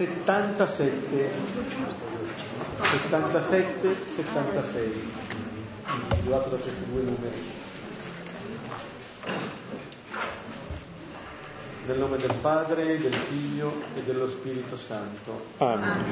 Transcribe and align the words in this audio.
77, 0.00 1.30
77, 3.02 3.96
76, 4.16 5.12
individuato 6.08 6.48
da 6.48 6.56
questi 6.56 6.84
due 6.90 7.02
numeri. 7.02 7.58
Nel 11.84 11.98
nome 11.98 12.16
del 12.16 12.32
Padre, 12.40 12.98
del 12.98 13.12
Figlio 13.12 13.74
e 13.94 14.02
dello 14.04 14.26
Spirito 14.26 14.78
Santo. 14.78 15.48
Amen. 15.58 16.04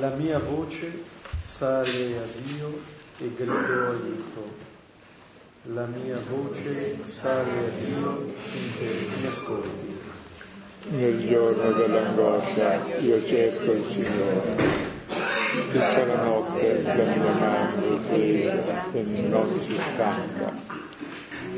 La 0.00 0.10
mia 0.10 0.40
voce 0.40 1.04
sale 1.44 2.18
a 2.18 2.24
Dio 2.42 2.80
e 3.18 3.32
grido 3.36 3.88
aiuto. 3.88 4.70
La 5.66 5.86
mia 5.86 6.18
voce 6.28 6.98
sale 7.04 7.50
a 7.50 7.68
Dio 7.84 8.32
finché 8.50 9.06
mi 9.16 9.26
ascolti. 9.28 9.91
Nel 10.88 11.28
giorno 11.28 11.72
dell'angoscia 11.72 12.84
io 12.98 13.24
cerco 13.24 13.72
il 13.72 13.84
Signore. 13.88 14.56
Tutta 15.70 16.04
la 16.04 16.22
notte 16.24 16.82
la 16.82 16.94
mia 16.94 17.32
mano 17.32 17.88
ripresa 17.88 18.90
e 18.92 19.02
non 19.28 19.56
si 19.56 19.78
stanca. 19.78 20.52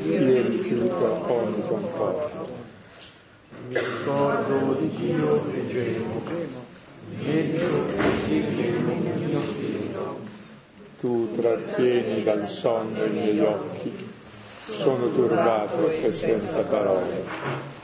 Io 0.03 0.47
rifiuto 0.47 1.33
ogni 1.33 1.67
conforto. 1.67 2.47
Mi 3.67 3.79
ricordo 3.79 4.73
di 4.79 4.89
Dio 4.95 5.51
e 5.51 5.65
gemo. 5.65 6.21
Medito 7.19 7.85
e 8.29 8.55
gemo 8.55 8.91
il 8.91 9.25
mio 9.25 9.43
spirito. 9.43 10.19
Tu 10.99 11.35
trattieni 11.35 12.23
dal 12.23 12.47
sonno 12.47 13.03
i 13.03 13.09
miei 13.09 13.39
occhi. 13.39 14.13
Sono 14.67 15.09
turbato 15.11 15.89
e 15.89 16.13
senza 16.13 16.59
parole. 16.61 17.74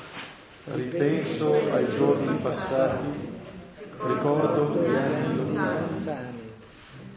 Ripenso 0.74 1.54
ai 1.74 1.86
giorni 1.90 2.38
passati, 2.42 3.08
ricordo 4.06 4.82
gli 4.82 4.96
anni 4.96 5.36
lontani. 5.36 6.50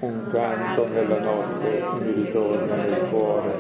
Un 0.01 0.27
canto 0.29 0.89
nella 0.89 1.21
notte 1.21 1.85
mi 2.01 2.25
ritorna 2.25 2.75
nel 2.75 3.01
cuore. 3.11 3.53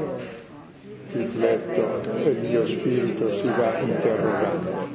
Rifletto 1.12 2.12
e 2.12 2.28
il 2.28 2.39
mio 2.39 2.67
spirito 2.67 3.33
si 3.33 3.47
va 3.47 3.78
interrogando. 3.78 4.89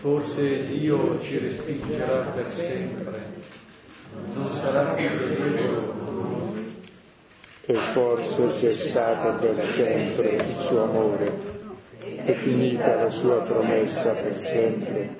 Forse 0.00 0.66
Dio 0.66 1.20
ci 1.22 1.38
respingerà 1.38 2.32
per 2.34 2.46
sempre, 2.46 3.20
non 4.34 4.50
sarà 4.50 4.94
più 4.94 5.08
benevolo 5.16 5.94
con 6.04 6.14
noi. 6.16 6.84
E 7.66 7.74
forse 7.74 8.52
cessato 8.58 9.38
per 9.38 9.64
sempre 9.64 10.28
il 10.30 10.54
suo 10.54 10.82
amore, 10.82 11.55
è 12.26 12.32
finita 12.32 12.96
la 12.96 13.08
sua 13.08 13.36
promessa 13.36 14.10
per 14.10 14.34
sempre. 14.34 15.14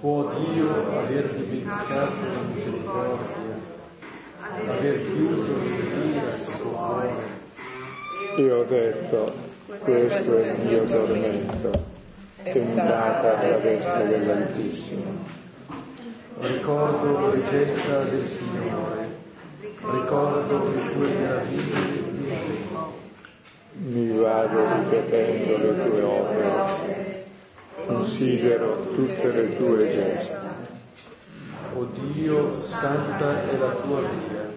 Può 0.00 0.28
Dio 0.34 0.98
aver 0.98 1.32
dimenticato 1.32 2.12
la 2.32 2.40
misericordia, 2.52 3.54
aver 4.66 5.04
chiuso 5.04 5.56
l'ira 5.56 6.22
al 6.22 6.40
suo 6.40 6.70
cuore? 6.70 7.10
E 8.36 8.50
ho 8.50 8.64
detto, 8.64 9.32
questo 9.78 10.38
è 10.38 10.50
il 10.50 10.66
mio 10.66 10.84
tormento, 10.86 11.70
tentata 12.42 13.38
alla 13.38 13.58
destra 13.58 14.02
dell'Altissimo. 14.02 15.24
Ricordo 16.40 17.30
le 17.30 17.42
gesta 17.48 18.02
del 18.02 18.26
Signore, 18.26 19.08
ricordo 19.82 20.64
le 20.68 20.80
tue 20.80 21.08
meraviglie 21.10 21.94
e 21.94 22.65
Mi 23.78 24.18
vado 24.18 24.58
ripetendo 24.74 25.58
le 25.58 25.90
tue 25.90 26.02
opere, 26.02 27.24
considero 27.86 28.86
tutte 28.94 29.30
le 29.30 29.56
tue 29.56 29.92
gesta. 29.92 30.54
O 31.74 31.84
Dio, 31.84 32.50
santa 32.52 33.44
è 33.44 33.56
la 33.58 33.70
tua 33.72 34.00
via. 34.00 34.48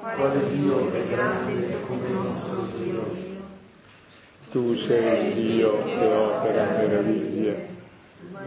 Quale 0.00 0.50
Dio 0.50 0.92
è 0.92 1.04
grande 1.08 1.80
come 1.86 2.06
il 2.06 2.12
nostro 2.12 2.64
Dio? 2.76 3.04
Tu 4.52 4.74
sei 4.76 5.36
il 5.36 5.46
Dio 5.46 5.84
che 5.84 6.06
opera 6.06 6.76
meraviglie, 6.76 7.66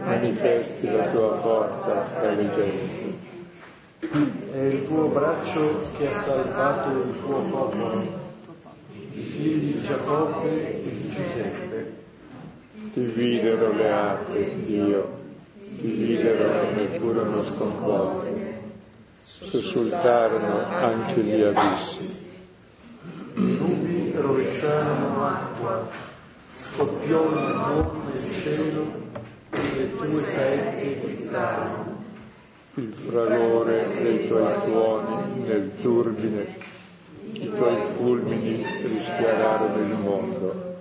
manifesti 0.02 0.90
la 0.90 1.08
tua 1.08 1.36
forza 1.36 2.00
fra 2.04 2.30
le 2.30 2.50
genti. 2.50 3.18
È 4.52 4.58
il 4.58 4.88
tuo 4.88 5.08
braccio 5.08 5.80
che 5.96 6.08
ha 6.08 6.14
salvato 6.14 6.90
il 6.90 7.14
tuo 7.16 7.40
popolo, 7.42 8.20
i 9.22 9.24
figli 9.24 9.72
di 9.72 9.78
Giacobbe 9.78 10.78
e 10.78 10.82
di 10.82 11.08
Giuseppe. 11.08 12.00
Ti 12.92 13.00
videro 13.00 13.72
le 13.72 13.90
acque, 13.92 14.64
Dio, 14.64 15.20
ti 15.76 15.86
videro 15.86 16.60
e 16.76 16.98
furono 16.98 17.42
sconvolte. 17.42 18.60
Sussultarono 19.22 20.66
anche 20.68 21.20
gli 21.20 21.40
abissi. 21.40 22.20
I 23.34 23.40
nubi 23.40 24.12
rovesciarono 24.14 25.24
acqua, 25.24 25.88
scoppiò 26.56 27.24
il 27.30 27.60
fuoco 27.64 27.96
nel 28.08 28.18
cielo 28.18 28.86
e 29.50 29.76
le 29.76 29.96
tue 29.96 30.22
saette 30.24 31.00
pizzarono. 31.04 32.00
il 32.74 32.92
fragore 32.92 33.88
dei 34.02 34.26
tuoi 34.26 34.54
tuoni 34.64 35.42
nel 35.46 35.70
turbine, 35.80 36.71
i 37.32 37.50
tuoi 37.54 37.80
fulmini 37.80 38.64
rischiararono 38.82 39.82
il 39.82 39.96
mondo, 40.02 40.76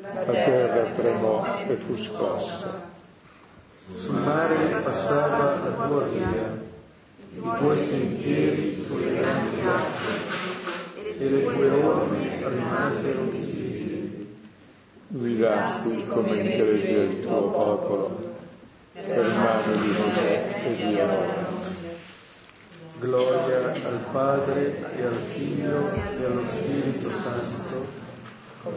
la 0.00 0.32
terra 0.32 0.90
tremò 0.90 1.44
e 1.66 1.74
fu 1.76 1.96
scossa. 1.96 2.88
Sul 3.96 4.18
mare 4.18 4.54
passava 4.82 5.56
la 5.56 5.86
tua 5.86 6.02
via, 6.04 6.58
i 7.32 7.40
tuoi 7.40 7.76
sentieri 7.76 8.76
sulle 8.76 9.14
grandi 9.14 9.60
acque, 9.66 11.18
e 11.18 11.28
le 11.28 11.44
tue 11.44 11.70
orme 11.70 12.48
rimasero 12.48 13.20
invisibili. 13.20 14.38
Guidasti 15.08 16.06
come 16.06 16.38
ingresia 16.38 17.02
il 17.02 17.20
tuo 17.20 17.50
popolo, 17.50 18.18
per 18.92 19.26
mano 19.26 19.72
di 19.72 19.88
Mosè 19.88 20.46
e 20.66 20.76
di 20.76 21.00
Aarone. 21.00 21.49
Gloria 23.00 23.72
al 23.72 24.04
Padre 24.12 24.94
e 24.94 25.02
al 25.02 25.14
Figlio 25.14 25.90
e 25.90 26.22
allo 26.22 26.44
Spirito 26.44 27.10
Santo, 27.10 27.86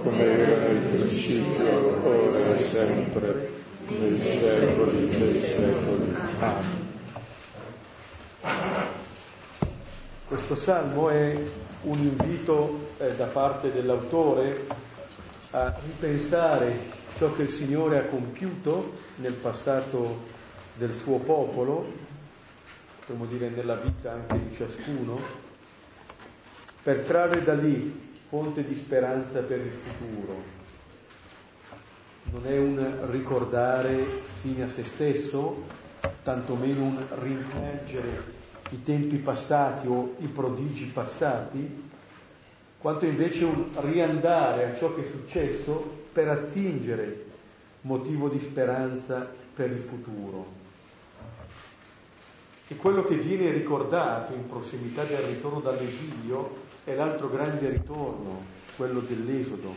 come 0.02 0.24
era 0.24 0.66
nel 0.66 0.78
principio, 0.78 2.08
ora 2.08 2.56
e 2.56 2.60
sempre, 2.60 3.52
nei 3.86 4.18
secoli 4.18 5.10
dei 5.10 5.40
secoli. 5.40 6.16
Amen. 6.40 6.82
Questo 10.26 10.56
salmo 10.56 11.10
è 11.10 11.38
un 11.82 12.00
invito 12.00 12.92
eh, 13.00 13.16
da 13.16 13.26
parte 13.26 13.74
dell'autore 13.74 14.66
a 15.52 15.76
ripensare 15.84 16.80
ciò 17.18 17.34
che 17.34 17.42
il 17.42 17.50
Signore 17.50 17.98
ha 17.98 18.06
compiuto 18.06 18.94
nel 19.18 19.34
passato 19.34 20.22
del 20.76 20.94
suo 20.94 21.18
popolo, 21.18 21.86
potremmo 23.06 23.26
dire 23.26 23.50
nella 23.50 23.76
vita 23.76 24.14
anche 24.14 24.48
di 24.48 24.56
ciascuno, 24.56 25.20
per 26.82 27.00
trarre 27.00 27.44
da 27.44 27.54
lì 27.54 28.12
fonte 28.30 28.64
di 28.64 28.74
speranza 28.76 29.42
per 29.42 29.60
il 29.60 29.72
futuro. 29.72 30.42
Non 32.32 32.48
è 32.48 32.58
un 32.58 33.12
ricordare 33.12 34.06
fine 34.42 34.64
a 34.64 34.70
se 34.70 34.86
stesso, 34.86 35.66
tantomeno 36.24 36.84
un 36.84 37.06
rimpiangere 37.22 38.42
i 38.70 38.82
tempi 38.84 39.18
passati 39.18 39.88
o 39.88 40.16
i 40.20 40.28
prodigi 40.28 40.86
passati, 40.86 41.92
quanto 42.78 43.06
invece 43.06 43.44
un 43.44 43.70
riandare 43.82 44.72
a 44.72 44.76
ciò 44.78 44.96
che 44.96 45.02
è 45.02 45.06
successo 45.06 46.06
per 46.14 46.30
attingere 46.30 47.26
motivo 47.82 48.30
di 48.30 48.40
speranza 48.40 49.30
per 49.54 49.72
il 49.72 49.80
futuro. 49.80 50.63
E 52.74 52.78
quello 52.78 53.04
che 53.04 53.14
viene 53.18 53.52
ricordato 53.52 54.34
in 54.34 54.48
prossimità 54.48 55.04
del 55.04 55.20
ritorno 55.20 55.60
dall'esilio 55.60 56.56
è 56.84 56.96
l'altro 56.96 57.30
grande 57.30 57.70
ritorno, 57.70 58.42
quello 58.76 59.00
dell'Esodo, 59.02 59.76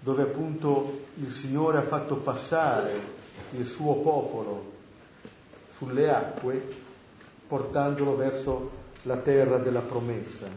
dove 0.00 0.22
appunto 0.22 1.02
il 1.14 1.30
Signore 1.30 1.78
ha 1.78 1.82
fatto 1.82 2.16
passare 2.16 2.98
il 3.52 3.64
suo 3.64 3.94
popolo 3.98 4.72
sulle 5.76 6.12
acque 6.12 6.60
portandolo 7.46 8.16
verso 8.16 8.70
la 9.02 9.18
terra 9.18 9.58
della 9.58 9.82
promessa. 9.82 10.48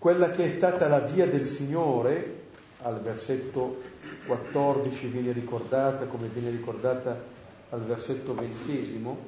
Quella 0.00 0.30
che 0.32 0.46
è 0.46 0.48
stata 0.48 0.88
la 0.88 0.98
via 0.98 1.28
del 1.28 1.46
Signore, 1.46 2.42
al 2.82 3.00
versetto 3.00 3.80
14 4.26 5.06
viene 5.06 5.30
ricordata 5.30 6.06
come 6.06 6.26
viene 6.26 6.50
ricordata 6.50 7.33
al 7.74 7.80
versetto 7.80 8.34
ventesimo, 8.34 9.26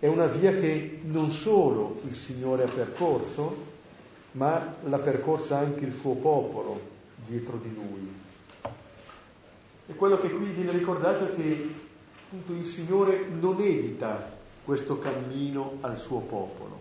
è 0.00 0.08
una 0.08 0.26
via 0.26 0.52
che 0.54 1.00
non 1.04 1.30
solo 1.30 2.00
il 2.04 2.14
Signore 2.14 2.64
ha 2.64 2.68
percorso, 2.68 3.66
ma 4.32 4.74
l'ha 4.84 4.98
percorsa 4.98 5.58
anche 5.58 5.84
il 5.84 5.92
suo 5.92 6.14
popolo 6.14 6.80
dietro 7.24 7.56
di 7.56 7.74
lui. 7.74 8.12
E 9.86 9.94
quello 9.94 10.18
che 10.18 10.28
qui 10.28 10.46
viene 10.46 10.72
ricordato 10.72 11.24
è 11.24 11.34
che 11.34 11.70
appunto, 12.26 12.52
il 12.52 12.66
Signore 12.66 13.26
non 13.28 13.60
evita 13.60 14.36
questo 14.64 14.98
cammino 14.98 15.78
al 15.80 15.96
suo 15.96 16.18
popolo, 16.18 16.80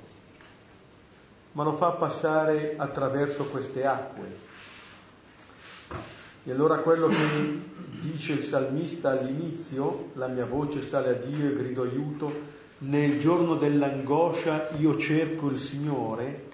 ma 1.53 1.63
lo 1.63 1.75
fa 1.75 1.91
passare 1.91 2.73
attraverso 2.77 3.45
queste 3.45 3.85
acque. 3.85 4.45
E 6.47 6.51
allora 6.51 6.77
quello 6.77 7.09
che 7.09 7.59
dice 7.99 8.31
il 8.31 8.41
salmista 8.41 9.11
all'inizio, 9.11 10.11
la 10.13 10.27
mia 10.27 10.45
voce 10.45 10.81
sale 10.81 11.09
a 11.09 11.13
Dio 11.13 11.49
e 11.49 11.53
grido 11.53 11.81
aiuto, 11.81 12.31
nel 12.77 13.19
giorno 13.19 13.55
dell'angoscia 13.55 14.69
io 14.77 14.95
cerco 14.97 15.49
il 15.49 15.59
Signore, 15.59 16.47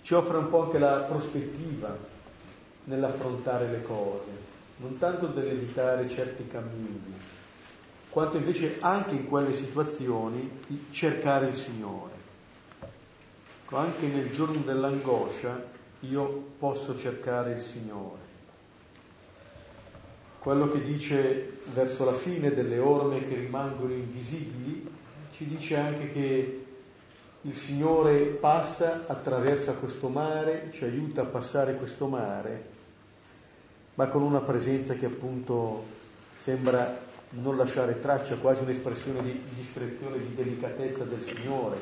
ci 0.00 0.14
offre 0.14 0.38
un 0.38 0.48
po' 0.48 0.62
anche 0.62 0.78
la 0.78 1.00
prospettiva 1.00 1.94
nell'affrontare 2.84 3.70
le 3.70 3.82
cose, 3.82 4.30
non 4.78 4.96
tanto 4.96 5.26
dell'evitare 5.26 6.08
certi 6.08 6.48
cammini, 6.48 7.12
quanto 8.08 8.38
invece 8.38 8.78
anche 8.80 9.14
in 9.14 9.28
quelle 9.28 9.52
situazioni 9.52 10.62
cercare 10.90 11.48
il 11.48 11.54
Signore. 11.54 12.14
Ecco, 13.62 13.76
anche 13.76 14.06
nel 14.06 14.32
giorno 14.32 14.62
dell'angoscia 14.62 15.62
io 16.00 16.44
posso 16.58 16.96
cercare 16.96 17.52
il 17.52 17.60
Signore. 17.60 18.27
Quello 20.38 20.70
che 20.70 20.82
dice 20.82 21.58
verso 21.74 22.04
la 22.04 22.12
fine 22.12 22.52
delle 22.54 22.78
orme 22.78 23.26
che 23.26 23.34
rimangono 23.34 23.92
invisibili, 23.92 24.88
ci 25.32 25.46
dice 25.46 25.76
anche 25.76 26.12
che 26.12 26.64
il 27.42 27.54
Signore 27.54 28.18
passa, 28.24 29.04
attraversa 29.06 29.74
questo 29.74 30.08
mare, 30.08 30.70
ci 30.72 30.84
aiuta 30.84 31.22
a 31.22 31.26
passare 31.26 31.74
questo 31.76 32.06
mare, 32.06 32.64
ma 33.94 34.06
con 34.08 34.22
una 34.22 34.40
presenza 34.40 34.94
che 34.94 35.06
appunto 35.06 35.84
sembra 36.40 37.06
non 37.30 37.56
lasciare 37.56 37.98
traccia, 37.98 38.36
quasi 38.36 38.62
un'espressione 38.62 39.22
di 39.22 39.42
discrezione, 39.54 40.18
di 40.18 40.34
delicatezza 40.34 41.04
del 41.04 41.22
Signore, 41.22 41.78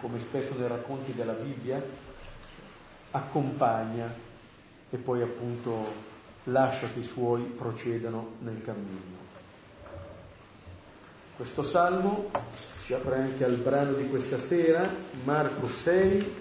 come 0.00 0.20
spesso 0.20 0.54
nei 0.58 0.68
racconti 0.68 1.14
della 1.14 1.32
Bibbia, 1.32 1.82
accompagna 3.10 4.12
e 4.90 4.96
poi 4.98 5.22
appunto 5.22 6.16
lascia 6.50 6.88
che 6.92 7.00
i 7.00 7.04
suoi 7.04 7.42
procedano 7.42 8.34
nel 8.40 8.60
cammino. 8.62 9.16
Questo 11.36 11.62
salmo 11.62 12.30
ci 12.82 12.92
apre 12.94 13.16
anche 13.16 13.44
al 13.44 13.54
brano 13.56 13.92
di 13.92 14.08
questa 14.08 14.38
sera, 14.38 14.88
Marco 15.24 15.68
6, 15.68 16.34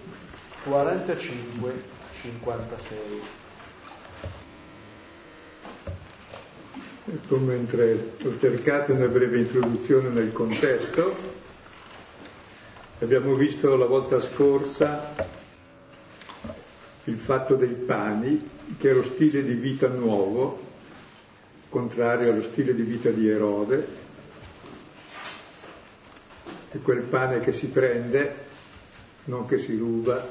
45, 0.64 1.74
56. 2.22 2.98
Ecco, 7.10 7.40
mentre 7.40 8.14
ho 8.24 8.40
cercato 8.40 8.92
una 8.94 9.08
breve 9.08 9.38
introduzione 9.40 10.10
nel 10.10 10.34
contesto, 10.34 11.16
abbiamo 13.00 13.34
visto 13.36 13.76
la 13.78 13.86
volta 13.86 14.20
scorsa 14.20 15.14
il 17.06 17.18
fatto 17.18 17.56
dei 17.56 17.74
pani, 17.74 18.50
che 18.78 18.90
è 18.90 18.94
lo 18.94 19.04
stile 19.04 19.44
di 19.44 19.54
vita 19.54 19.88
nuovo, 19.88 20.66
contrario 21.70 22.32
allo 22.32 22.42
stile 22.42 22.76
di 22.76 22.84
vita 22.84 23.10
di 23.10 23.28
Erode, 23.30 23.88
è 26.72 26.78
quel 26.82 27.02
pane 27.02 27.40
che 27.40 27.54
si 27.54 27.68
prende, 27.68 28.46
non 29.26 29.48
che 29.48 29.58
si 29.58 29.78
ruba, 29.78 30.26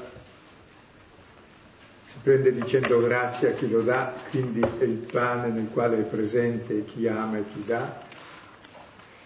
si 2.07 2.17
prende 2.21 2.53
dicendo 2.53 3.01
grazie 3.01 3.49
a 3.49 3.53
chi 3.53 3.69
lo 3.69 3.81
dà, 3.81 4.13
quindi 4.29 4.61
è 4.61 4.83
il 4.83 5.07
pane 5.11 5.49
nel 5.49 5.69
quale 5.71 5.99
è 5.99 6.03
presente 6.03 6.85
chi 6.85 7.07
ama 7.07 7.37
e 7.37 7.43
chi 7.51 7.63
dà. 7.65 8.05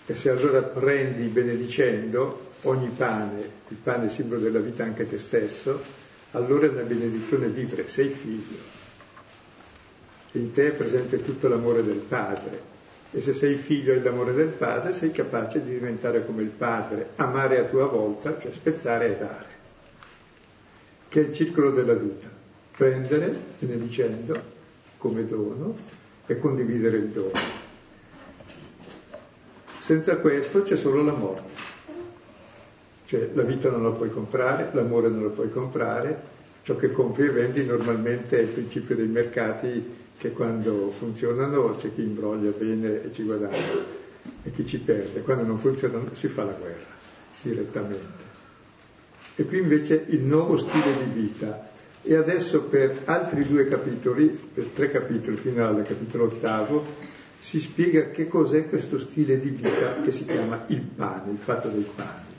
E 0.05 0.15
se 0.15 0.29
allora 0.29 0.61
prendi 0.61 1.27
benedicendo 1.27 2.49
ogni 2.63 2.89
pane, 2.89 3.39
il 3.67 3.77
pane 3.77 4.07
è 4.07 4.09
simbolo 4.09 4.41
della 4.41 4.59
vita 4.59 4.83
anche 4.83 5.07
te 5.07 5.19
stesso, 5.19 5.81
allora 6.31 6.65
è 6.65 6.69
una 6.69 6.81
benedizione 6.81 7.47
vivere, 7.47 7.87
sei 7.87 8.09
figlio. 8.09 8.80
In 10.33 10.51
te 10.51 10.67
è 10.67 10.71
presente 10.71 11.23
tutto 11.23 11.47
l'amore 11.47 11.83
del 11.83 11.97
Padre, 11.97 12.69
e 13.13 13.19
se 13.19 13.33
sei 13.33 13.55
figlio 13.55 13.93
dell'amore 13.93 14.33
del 14.33 14.47
padre, 14.47 14.93
sei 14.93 15.11
capace 15.11 15.61
di 15.61 15.71
diventare 15.71 16.25
come 16.25 16.43
il 16.43 16.49
padre, 16.49 17.09
amare 17.17 17.59
a 17.59 17.65
tua 17.65 17.85
volta, 17.85 18.39
cioè 18.39 18.51
spezzare 18.51 19.13
e 19.13 19.17
dare, 19.17 19.45
che 21.09 21.19
è 21.19 21.27
il 21.27 21.33
circolo 21.33 21.71
della 21.71 21.93
vita. 21.93 22.29
Prendere, 22.77 23.37
benedicendo, 23.59 24.41
come 24.97 25.27
dono, 25.27 25.75
e 26.25 26.39
condividere 26.39 26.97
il 26.97 27.07
dono. 27.09 27.31
Senza 29.77 30.15
questo 30.15 30.61
c'è 30.61 30.77
solo 30.77 31.03
la 31.03 31.11
morte. 31.11 31.59
Cioè 33.07 33.29
la 33.33 33.43
vita 33.43 33.69
non 33.69 33.83
la 33.83 33.89
puoi 33.89 34.09
comprare, 34.09 34.69
l'amore 34.71 35.09
non 35.09 35.23
lo 35.23 35.31
puoi 35.31 35.51
comprare, 35.51 36.17
ciò 36.63 36.77
che 36.77 36.91
compri 36.91 37.25
e 37.25 37.31
vendi 37.31 37.65
normalmente 37.65 38.37
è 38.37 38.41
il 38.41 38.47
principio 38.47 38.95
dei 38.95 39.07
mercati 39.07 39.99
che 40.21 40.33
quando 40.33 40.91
funzionano 40.91 41.75
c'è 41.77 41.91
chi 41.95 42.03
imbroglia 42.03 42.51
bene 42.51 43.06
e 43.06 43.12
ci 43.12 43.23
guadagna 43.23 43.57
e 44.44 44.51
chi 44.51 44.68
ci 44.68 44.77
perde, 44.77 45.21
quando 45.21 45.45
non 45.45 45.57
funzionano 45.57 46.13
si 46.13 46.27
fa 46.27 46.44
la 46.44 46.51
guerra 46.51 46.85
direttamente. 47.41 48.29
E 49.35 49.45
qui 49.45 49.57
invece 49.57 50.06
il 50.09 50.21
nuovo 50.21 50.57
stile 50.57 50.94
di 51.03 51.21
vita. 51.21 51.69
E 52.03 52.15
adesso 52.15 52.62
per 52.62 53.01
altri 53.06 53.47
due 53.47 53.68
capitoli, 53.68 54.27
per 54.27 54.65
tre 54.65 54.91
capitoli 54.91 55.38
fino 55.38 55.65
al 55.65 55.83
capitolo 55.83 56.25
ottavo, 56.25 56.85
si 57.39 57.59
spiega 57.59 58.12
che 58.12 58.27
cos'è 58.27 58.69
questo 58.69 59.00
stile 59.00 59.39
di 59.39 59.50
vita 59.50 60.03
che 60.03 60.12
si 60.12 60.25
chiama 60.25 60.65
il 60.67 60.81
pane, 60.81 61.31
il 61.31 61.38
fatto 61.38 61.67
dei 61.69 61.88
pani, 61.95 62.35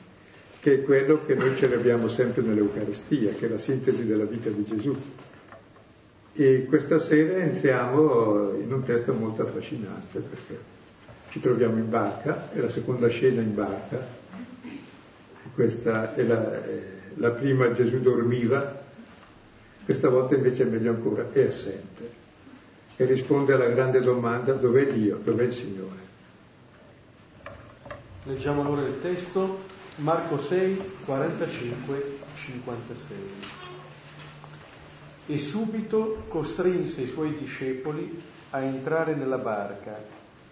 che 0.61 0.75
è 0.75 0.83
quello 0.85 1.25
che 1.27 1.35
noi 1.35 1.57
celebriamo 1.57 2.07
sempre 2.07 2.43
nell'Eucaristia, 2.43 3.33
che 3.33 3.47
è 3.47 3.49
la 3.49 3.59
sintesi 3.59 4.07
della 4.07 4.25
vita 4.25 4.51
di 4.51 4.65
Gesù. 4.65 4.97
E 6.35 6.65
questa 6.65 6.99
sera 6.99 7.37
entriamo 7.37 8.55
in 8.55 8.73
un 8.73 8.83
testo 8.83 9.13
molto 9.13 9.43
affascinante 9.43 10.19
perché 10.21 10.59
ci 11.29 11.41
troviamo 11.41 11.77
in 11.77 11.91
barca, 11.91 12.51
è 12.53 12.59
la 12.59 12.69
seconda 12.69 13.09
scena 13.09 13.43
in 13.43 13.55
barca, 13.55 13.99
questa 15.55 16.15
è 16.15 16.23
la, 16.23 16.59
la 17.17 17.31
prima 17.31 17.71
Gesù 17.73 18.01
dormiva, 18.01 18.81
questa 19.85 20.09
volta 20.09 20.35
invece 20.35 20.63
è 20.63 20.67
meglio 20.67 20.91
ancora, 20.91 21.29
è 21.31 21.47
assente. 21.47 22.21
E 22.97 23.05
risponde 23.05 23.53
alla 23.53 23.69
grande 23.69 24.01
domanda 24.01 24.53
dov'è 24.53 24.87
Dio, 24.87 25.21
dov'è 25.23 25.45
il 25.45 25.53
Signore. 25.53 26.01
Leggiamo 28.25 28.63
allora 28.63 28.87
il 28.87 29.01
testo, 29.03 29.59
Marco 29.97 30.39
6, 30.39 30.81
45, 31.05 32.19
56 32.35 33.17
e 35.33 35.39
subito 35.39 36.25
costrinse 36.29 37.01
i 37.01 37.07
suoi 37.07 37.35
discepoli 37.35 38.23
a 38.51 38.61
entrare 38.61 39.15
nella 39.15 39.39
barca 39.39 39.99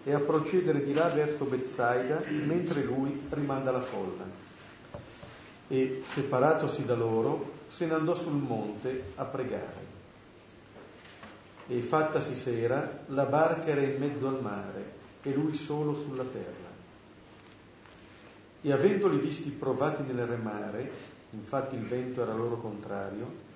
e 0.03 0.11
a 0.11 0.17
procedere 0.17 0.83
di 0.83 0.91
là 0.91 1.07
verso 1.09 1.45
Bethsaida 1.45 2.23
mentre 2.27 2.81
lui 2.81 3.27
rimanda 3.29 3.69
la 3.69 3.81
folla. 3.81 4.23
E 5.67 6.01
separatosi 6.03 6.83
da 6.83 6.95
loro, 6.95 7.59
se 7.67 7.85
ne 7.85 7.93
andò 7.93 8.15
sul 8.15 8.33
monte 8.33 9.11
a 9.17 9.25
pregare. 9.25 9.85
E 11.67 11.79
fattasi 11.81 12.33
sera, 12.33 13.03
la 13.09 13.25
barca 13.25 13.67
era 13.67 13.83
in 13.83 13.99
mezzo 13.99 14.27
al 14.29 14.41
mare 14.41 14.93
e 15.21 15.31
lui 15.31 15.53
solo 15.53 15.93
sulla 15.93 16.25
terra. 16.25 16.69
E 18.63 18.71
avendoli 18.71 19.19
visti 19.19 19.51
provati 19.51 20.01
nel 20.01 20.25
remare, 20.25 20.91
infatti 21.29 21.75
il 21.75 21.85
vento 21.85 22.23
era 22.23 22.33
loro 22.33 22.57
contrario, 22.57 23.49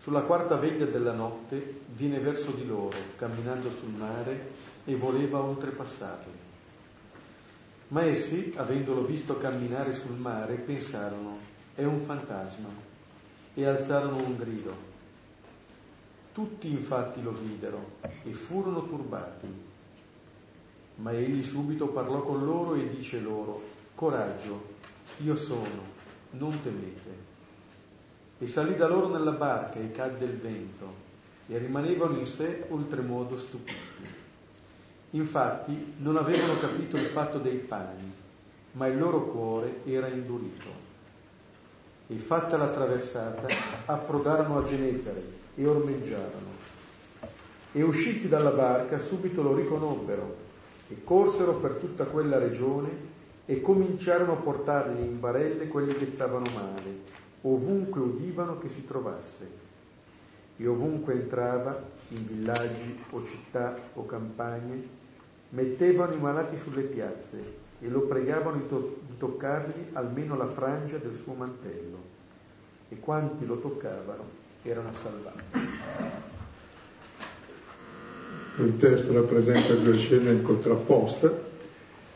sulla 0.00 0.22
quarta 0.22 0.56
veglia 0.56 0.86
della 0.86 1.12
notte 1.12 1.82
viene 1.88 2.18
verso 2.20 2.52
di 2.52 2.66
loro, 2.66 2.96
camminando 3.16 3.70
sul 3.70 3.90
mare, 3.90 4.68
e 4.86 4.96
voleva 4.96 5.42
oltrepassarli. 5.42 6.32
Ma 7.88 8.04
essi, 8.04 8.54
avendolo 8.56 9.04
visto 9.04 9.36
camminare 9.36 9.92
sul 9.92 10.16
mare, 10.16 10.54
pensarono, 10.54 11.36
è 11.74 11.84
un 11.84 11.98
fantasma, 12.00 12.68
e 13.52 13.66
alzarono 13.66 14.24
un 14.24 14.36
grido. 14.38 14.88
Tutti 16.32 16.70
infatti 16.70 17.20
lo 17.20 17.32
videro 17.32 17.96
e 18.22 18.32
furono 18.32 18.86
turbati. 18.86 19.68
Ma 20.96 21.12
egli 21.12 21.42
subito 21.42 21.88
parlò 21.88 22.22
con 22.22 22.42
loro 22.42 22.74
e 22.74 22.88
dice 22.88 23.20
loro, 23.20 23.62
coraggio, 23.94 24.64
io 25.18 25.36
sono, 25.36 25.98
non 26.30 26.58
temete 26.62 27.29
e 28.42 28.46
salì 28.46 28.74
da 28.74 28.88
loro 28.88 29.08
nella 29.08 29.32
barca 29.32 29.78
e 29.78 29.92
cadde 29.92 30.24
il 30.24 30.38
vento 30.38 31.08
e 31.46 31.58
rimanevano 31.58 32.16
in 32.18 32.24
sé 32.24 32.64
oltremodo 32.70 33.36
stupiti. 33.36 34.18
Infatti 35.10 35.94
non 35.98 36.16
avevano 36.16 36.58
capito 36.58 36.96
il 36.96 37.06
fatto 37.06 37.38
dei 37.38 37.56
pani, 37.56 38.10
ma 38.72 38.86
il 38.86 38.98
loro 38.98 39.26
cuore 39.26 39.80
era 39.84 40.08
indurito. 40.08 40.88
E 42.06 42.16
fatta 42.16 42.56
la 42.56 42.70
traversata, 42.70 43.46
approdarono 43.86 44.58
a 44.58 44.64
Genezare 44.64 45.22
e 45.54 45.66
ormeggiarono. 45.66 46.48
e 47.72 47.82
usciti 47.82 48.26
dalla 48.26 48.50
barca 48.50 48.98
subito 48.98 49.42
lo 49.42 49.54
riconobbero 49.54 50.34
e 50.88 51.04
corsero 51.04 51.54
per 51.54 51.74
tutta 51.74 52.04
quella 52.06 52.36
regione 52.36 52.90
e 53.46 53.60
cominciarono 53.60 54.32
a 54.32 54.36
portargli 54.36 55.00
in 55.00 55.20
barelle 55.20 55.68
quelli 55.68 55.94
che 55.94 56.06
stavano 56.06 56.46
male, 56.52 56.98
ovunque 57.42 58.00
udivano 58.00 58.58
che 58.58 58.68
si 58.68 58.84
trovasse. 58.86 59.68
E 60.56 60.66
ovunque 60.66 61.14
entrava, 61.14 61.82
in 62.08 62.26
villaggi 62.26 62.98
o 63.10 63.24
città 63.24 63.76
o 63.94 64.04
campagne, 64.04 64.98
mettevano 65.50 66.12
i 66.12 66.18
malati 66.18 66.56
sulle 66.58 66.82
piazze 66.82 67.68
e 67.80 67.88
lo 67.88 68.00
pregavano 68.02 68.58
di, 68.58 68.68
to- 68.68 68.98
di 69.06 69.16
toccargli 69.16 69.86
almeno 69.92 70.36
la 70.36 70.46
frangia 70.46 70.98
del 70.98 71.18
suo 71.22 71.32
mantello. 71.32 72.18
E 72.90 72.98
quanti 72.98 73.46
lo 73.46 73.58
toccavano 73.58 74.24
erano 74.62 74.92
salvati. 74.92 75.58
Il 78.58 78.76
testo 78.76 79.12
rappresenta 79.14 79.74
due 79.74 79.96
scene 79.96 80.32
in 80.32 80.42
contrapposta, 80.42 81.32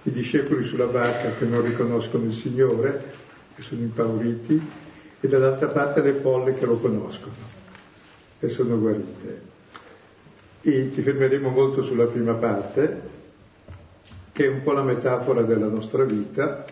i 0.02 0.10
discepoli 0.10 0.62
sulla 0.62 0.86
barca 0.86 1.32
che 1.32 1.46
non 1.46 1.62
riconoscono 1.62 2.24
il 2.24 2.34
Signore, 2.34 3.12
che 3.54 3.62
sono 3.62 3.80
impauriti, 3.80 4.60
e 5.24 5.26
dall'altra 5.26 5.68
parte 5.68 6.02
le 6.02 6.12
folle 6.12 6.52
che 6.52 6.66
lo 6.66 6.76
conoscono 6.76 7.32
e 8.40 8.48
sono 8.50 8.78
guarite. 8.78 9.40
E 10.60 10.90
ci 10.92 11.00
fermeremo 11.00 11.48
molto 11.48 11.80
sulla 11.80 12.04
prima 12.04 12.34
parte, 12.34 13.00
che 14.32 14.44
è 14.44 14.48
un 14.48 14.62
po' 14.62 14.72
la 14.72 14.82
metafora 14.82 15.40
della 15.40 15.66
nostra 15.66 16.04
vita, 16.04 16.66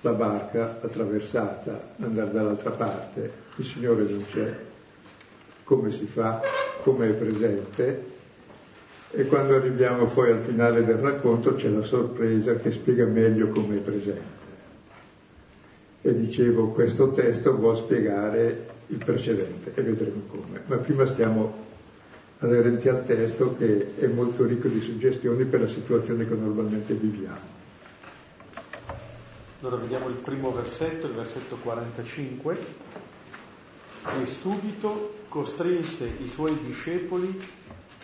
la 0.00 0.12
barca 0.14 0.80
attraversata, 0.82 1.94
andare 2.00 2.32
dall'altra 2.32 2.70
parte, 2.72 3.32
il 3.54 3.64
Signore 3.64 4.02
non 4.02 4.24
c'è, 4.24 4.56
come 5.62 5.92
si 5.92 6.06
fa, 6.06 6.40
come 6.82 7.10
è 7.10 7.12
presente, 7.12 8.16
e 9.12 9.26
quando 9.26 9.54
arriviamo 9.54 10.06
poi 10.06 10.32
al 10.32 10.40
finale 10.40 10.84
del 10.84 10.96
racconto 10.96 11.54
c'è 11.54 11.68
la 11.68 11.82
sorpresa 11.82 12.56
che 12.56 12.72
spiega 12.72 13.04
meglio 13.04 13.46
come 13.50 13.76
è 13.76 13.78
presente. 13.78 14.47
E 16.08 16.14
dicevo, 16.14 16.68
questo 16.68 17.10
testo 17.10 17.54
vuol 17.54 17.76
spiegare 17.76 18.66
il 18.86 18.96
precedente 18.96 19.74
e 19.74 19.82
vedremo 19.82 20.22
come. 20.28 20.62
Ma 20.64 20.76
prima 20.76 21.04
stiamo 21.04 21.52
aderenti 22.38 22.88
al 22.88 23.04
testo 23.04 23.54
che 23.58 23.94
è 23.98 24.06
molto 24.06 24.46
ricco 24.46 24.68
di 24.68 24.80
suggestioni 24.80 25.44
per 25.44 25.60
la 25.60 25.66
situazione 25.66 26.26
che 26.26 26.34
normalmente 26.34 26.94
viviamo. 26.94 27.56
Allora 29.60 29.76
vediamo 29.76 30.08
il 30.08 30.14
primo 30.14 30.50
versetto, 30.50 31.08
il 31.08 31.12
versetto 31.12 31.56
45. 31.56 32.58
E 34.22 34.26
subito 34.26 35.16
costrinse 35.28 36.10
i 36.22 36.26
suoi 36.26 36.58
discepoli 36.64 37.38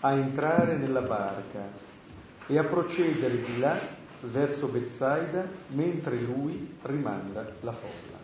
a 0.00 0.12
entrare 0.12 0.76
nella 0.76 1.00
barca 1.00 1.70
e 2.48 2.58
a 2.58 2.64
procedere 2.64 3.42
di 3.42 3.60
là 3.60 3.93
verso 4.26 4.66
Bezzaida 4.66 5.48
mentre 5.68 6.18
lui 6.18 6.76
rimanda 6.82 7.46
la 7.60 7.72
folla. 7.72 8.22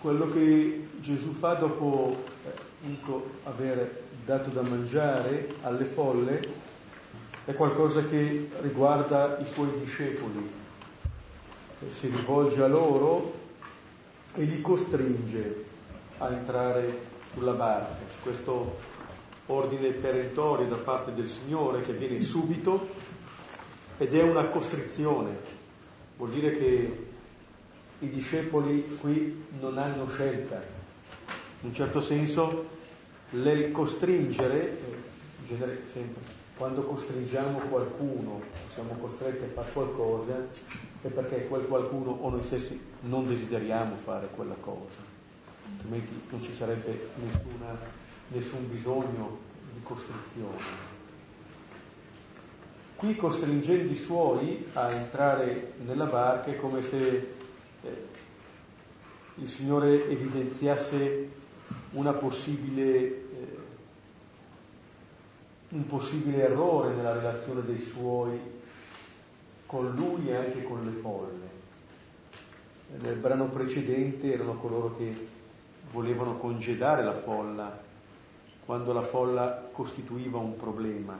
Quello 0.00 0.30
che 0.30 0.88
Gesù 1.00 1.32
fa 1.32 1.54
dopo 1.54 2.24
eh, 2.44 2.48
appunto 2.48 3.38
aver 3.44 4.02
dato 4.24 4.50
da 4.50 4.62
mangiare 4.62 5.54
alle 5.62 5.84
folle 5.84 6.46
è 7.46 7.54
qualcosa 7.54 8.04
che 8.04 8.50
riguarda 8.60 9.38
i 9.38 9.46
suoi 9.50 9.70
discepoli. 9.78 10.62
Si 11.90 12.06
rivolge 12.08 12.62
a 12.62 12.66
loro 12.66 13.32
e 14.34 14.44
li 14.44 14.60
costringe 14.60 15.64
a 16.18 16.30
entrare 16.30 17.12
sulla 17.32 17.52
barca, 17.52 17.96
questo 18.22 18.83
ordine 19.46 19.90
perentorio 19.90 20.66
da 20.66 20.76
parte 20.76 21.12
del 21.12 21.28
Signore 21.28 21.80
che 21.82 21.92
viene 21.92 22.22
subito 22.22 22.88
ed 23.98 24.14
è 24.14 24.22
una 24.22 24.46
costrizione, 24.46 25.36
vuol 26.16 26.30
dire 26.30 26.52
che 26.52 27.06
i 28.00 28.08
discepoli 28.08 28.96
qui 29.00 29.46
non 29.60 29.78
hanno 29.78 30.08
scelta, 30.08 30.62
in 31.60 31.68
un 31.68 31.74
certo 31.74 32.00
senso 32.00 32.66
nel 33.30 33.70
costringere, 33.70 34.78
in 35.40 35.46
genere 35.46 35.82
sempre, 35.92 36.22
quando 36.56 36.82
costringiamo 36.82 37.58
qualcuno, 37.68 38.40
siamo 38.72 38.94
costretti 39.00 39.44
a 39.44 39.48
fare 39.48 39.72
qualcosa, 39.72 40.46
è 41.02 41.08
perché 41.08 41.46
quel 41.46 41.66
qualcuno 41.66 42.10
o 42.10 42.30
noi 42.30 42.42
stessi 42.42 42.80
non 43.02 43.26
desideriamo 43.26 43.96
fare 43.96 44.28
quella 44.34 44.54
cosa. 44.60 45.12
Altrimenti 45.72 46.12
non 46.30 46.42
ci 46.42 46.54
sarebbe 46.54 47.08
nessuna, 47.16 47.76
nessun 48.34 48.68
bisogno 48.68 49.38
di 49.72 49.80
costruzione. 49.82 50.92
Qui 52.96 53.16
costringendo 53.16 53.92
i 53.92 53.96
suoi 53.96 54.66
a 54.72 54.90
entrare 54.90 55.74
nella 55.84 56.06
barca 56.06 56.50
è 56.50 56.56
come 56.56 56.82
se 56.82 57.28
eh, 57.82 58.06
il 59.36 59.48
Signore 59.48 60.08
evidenziasse 60.08 61.28
una 61.92 62.12
possibile, 62.12 62.84
eh, 62.84 63.58
un 65.70 65.86
possibile 65.86 66.42
errore 66.42 66.94
nella 66.94 67.12
relazione 67.12 67.62
dei 67.64 67.78
suoi 67.78 68.38
con 69.66 69.92
lui 69.94 70.28
e 70.28 70.36
anche 70.36 70.62
con 70.62 70.84
le 70.84 70.92
folle. 70.92 71.52
Nel 73.00 73.16
brano 73.16 73.48
precedente 73.48 74.32
erano 74.32 74.54
coloro 74.54 74.96
che 74.96 75.28
volevano 75.90 76.36
congedare 76.36 77.02
la 77.02 77.14
folla 77.14 77.92
quando 78.64 78.92
la 78.92 79.02
folla 79.02 79.68
costituiva 79.72 80.38
un 80.38 80.56
problema. 80.56 81.16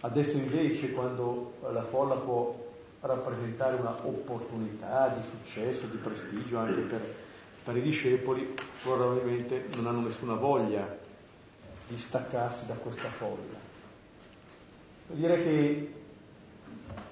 Adesso 0.00 0.36
invece 0.36 0.92
quando 0.92 1.54
la 1.70 1.82
folla 1.82 2.14
può 2.16 2.62
rappresentare 3.00 3.76
un'opportunità 3.76 5.08
di 5.08 5.22
successo, 5.22 5.86
di 5.86 5.96
prestigio 5.96 6.58
anche 6.58 6.80
per, 6.80 7.14
per 7.64 7.76
i 7.76 7.82
discepoli, 7.82 8.54
probabilmente 8.82 9.66
non 9.76 9.86
hanno 9.86 10.00
nessuna 10.00 10.34
voglia 10.34 10.98
di 11.86 11.96
staccarsi 11.98 12.66
da 12.66 12.74
questa 12.74 13.08
folla. 13.08 13.62
Vuol 15.06 15.18
dire 15.18 15.42
che 15.42 15.94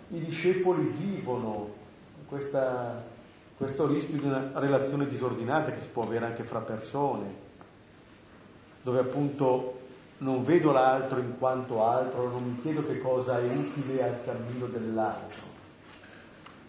i 0.09 0.19
discepoli 0.19 0.83
vivono 0.87 1.81
questa 2.27 3.11
questo 3.63 3.87
rischio 3.87 4.19
di 4.19 4.27
una 4.27 4.51
relazione 4.55 5.07
disordinata 5.07 5.71
che 5.71 5.79
si 5.79 5.87
può 5.87 6.03
avere 6.03 6.27
anche 6.27 6.43
fra 6.43 6.59
persone, 6.59 7.33
dove 8.83 8.99
appunto 8.99 9.81
non 10.19 10.45
vedo 10.45 10.73
l'altro 10.73 11.19
in 11.19 11.39
quanto 11.39 11.85
altro, 11.85 12.29
non 12.29 12.45
mi 12.45 12.61
chiedo 12.61 12.85
che 12.87 13.01
cosa 13.01 13.41
è 13.41 13.45
utile 13.45 14.03
al 14.03 14.25
cammino 14.25 14.67
dell'altro, 14.67 15.43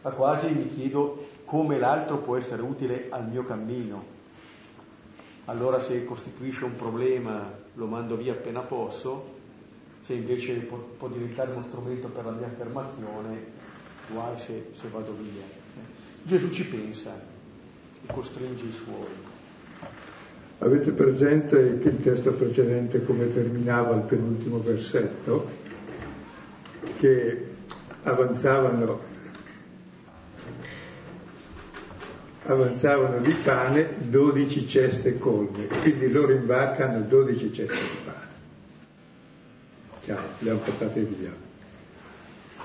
ma 0.01 0.11
quasi 0.11 0.53
mi 0.53 0.67
chiedo 0.69 1.27
come 1.45 1.77
l'altro 1.77 2.17
può 2.17 2.35
essere 2.35 2.61
utile 2.61 3.07
al 3.09 3.27
mio 3.27 3.43
cammino. 3.43 4.11
Allora 5.45 5.79
se 5.79 6.05
costituisce 6.05 6.63
un 6.63 6.75
problema 6.75 7.61
lo 7.75 7.85
mando 7.85 8.15
via 8.15 8.33
appena 8.33 8.61
posso, 8.61 9.41
se 9.99 10.13
invece 10.13 10.53
può, 10.59 10.77
può 10.77 11.07
diventare 11.07 11.51
uno 11.51 11.61
strumento 11.61 12.07
per 12.07 12.25
la 12.25 12.31
mia 12.31 12.47
affermazione, 12.47 13.45
guai 14.09 14.37
se, 14.37 14.69
se 14.71 14.87
vado 14.89 15.13
via. 15.13 15.43
Gesù 16.23 16.49
ci 16.49 16.65
pensa 16.65 17.13
e 18.05 18.11
costringe 18.11 18.65
i 18.65 18.71
suoi. 18.71 19.32
Avete 20.63 20.91
presente 20.91 21.77
che 21.79 21.89
il 21.89 21.99
testo 21.99 22.31
precedente 22.31 23.03
come 23.03 23.33
terminava 23.33 23.95
il 23.95 24.03
penultimo 24.03 24.59
versetto? 24.59 25.49
Che 26.99 27.45
avanzavano, 28.03 29.01
avanzavano 32.43 33.19
di 33.19 33.33
pane 33.43 33.95
12 34.07 34.65
ceste 34.65 35.17
colme, 35.17 35.67
quindi 35.81 36.09
loro 36.09 36.31
in 36.31 36.45
barca 36.45 36.87
hanno 36.87 37.07
12 37.07 37.51
ceste 37.51 37.81
di 37.81 37.97
pane. 38.05 38.27
Chiaro, 40.05 40.23
le 40.39 40.49
hanno 40.49 40.59
portate 40.59 41.01
via. 41.01 41.31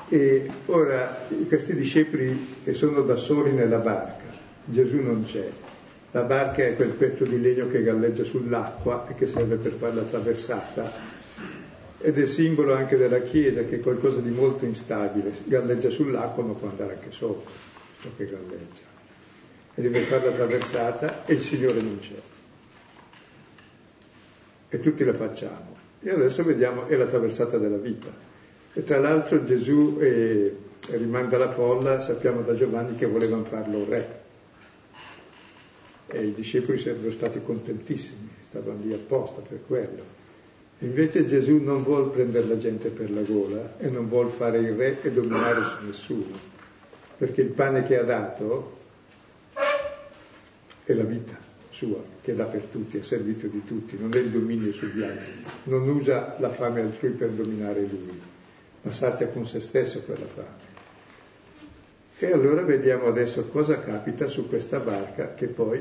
E 0.09 0.49
ora 0.67 1.27
questi 1.49 1.75
discepoli 1.75 2.59
che 2.63 2.73
sono 2.73 3.03
da 3.03 3.17
soli 3.17 3.51
nella 3.51 3.79
barca, 3.79 4.27
Gesù 4.67 4.99
non 4.99 5.25
c'è, 5.25 5.51
la 6.11 6.23
barca 6.23 6.65
è 6.65 6.75
quel 6.75 6.91
pezzo 6.91 7.25
di 7.25 7.41
legno 7.41 7.69
che 7.69 7.83
galleggia 7.83 8.25
sull'acqua 8.25 9.09
e 9.09 9.15
che 9.15 9.27
serve 9.27 9.57
per 9.57 9.73
fare 9.73 9.95
la 9.95 10.03
traversata 10.03 10.91
ed 12.01 12.19
è 12.19 12.25
simbolo 12.27 12.75
anche 12.75 12.97
della 12.97 13.21
Chiesa 13.21 13.65
che 13.65 13.77
è 13.77 13.81
qualcosa 13.81 14.21
di 14.21 14.31
molto 14.31 14.65
instabile, 14.65 15.33
galleggia 15.45 15.91
sull'acqua 15.91 16.45
ma 16.45 16.53
può 16.53 16.69
andare 16.69 16.95
anche 16.95 17.11
sopra, 17.11 17.51
ciò 18.01 18.09
che 18.17 18.25
galleggia. 18.25 18.87
E 19.75 19.83
deve 19.83 20.01
fare 20.03 20.25
la 20.27 20.33
traversata 20.33 21.25
e 21.27 21.35
il 21.35 21.41
Signore 21.41 21.81
non 21.81 21.99
c'è. 21.99 22.21
E 24.71 24.81
tutti 24.81 25.05
la 25.05 25.13
facciamo. 25.13 25.77
E 26.01 26.11
adesso 26.11 26.45
vediamo, 26.45 26.87
è 26.87 26.97
la 26.97 27.07
traversata 27.07 27.59
della 27.59 27.77
vita. 27.77 28.11
E 28.73 28.83
tra 28.83 28.99
l'altro 28.99 29.43
Gesù 29.45 29.99
eh, 30.01 30.57
rimanda 30.91 31.37
la 31.39 31.51
folla, 31.51 32.01
sappiamo 32.01 32.43
da 32.43 32.55
Giovanni 32.55 32.97
che 32.97 33.07
volevano 33.07 33.45
farlo 33.45 33.85
re. 33.89 34.27
E 36.09 36.27
i 36.27 36.33
discepoli 36.33 36.79
sarebbero 36.79 37.13
stati 37.13 37.41
contentissimi, 37.43 38.31
stavano 38.41 38.81
lì 38.83 38.93
apposta 38.93 39.41
per 39.41 39.61
quello. 39.67 40.17
Invece 40.81 41.25
Gesù 41.25 41.57
non 41.57 41.83
vuole 41.83 42.11
prendere 42.11 42.47
la 42.47 42.57
gente 42.57 42.89
per 42.91 43.11
la 43.11 43.23
gola 43.23 43.79
e 43.79 43.89
non 43.89 44.09
vuole 44.09 44.31
fare 44.31 44.59
il 44.59 44.73
re 44.73 45.01
e 45.03 45.13
dominare 45.13 45.63
su 45.65 45.85
nessuno, 45.85 46.37
perché 47.17 47.43
il 47.43 47.51
pane 47.51 47.83
che 47.83 47.99
ha 47.99 48.05
dato 48.05 48.77
è 50.85 50.93
la 50.93 51.05
vita 51.05 51.37
sua, 51.71 52.01
che 52.23 52.35
dà 52.35 52.45
per 52.45 52.63
tutti, 52.63 52.97
a 52.97 53.03
servizio 53.03 53.49
di 53.49 53.65
tutti, 53.65 53.99
non 53.99 54.11
è 54.15 54.19
il 54.19 54.31
dominio 54.31 54.73
sugli 54.73 55.03
altri, 55.03 55.33
non 55.65 55.89
usa 55.89 56.37
la 56.39 56.49
fame 56.49 56.81
altrui 56.81 57.11
per 57.11 57.31
dominare 57.31 57.81
lui, 57.81 58.21
ma 58.83 58.93
sazia 58.93 59.29
con 59.29 59.47
se 59.47 59.61
stesso 59.61 60.01
quella 60.03 60.27
fame. 60.27 60.77
E 62.21 62.33
allora 62.33 62.63
vediamo 62.63 63.07
adesso 63.07 63.47
cosa 63.49 63.79
capita 63.81 64.27
su 64.27 64.49
questa 64.49 64.81
barca 64.81 65.35
che 65.35 65.47
poi 65.47 65.81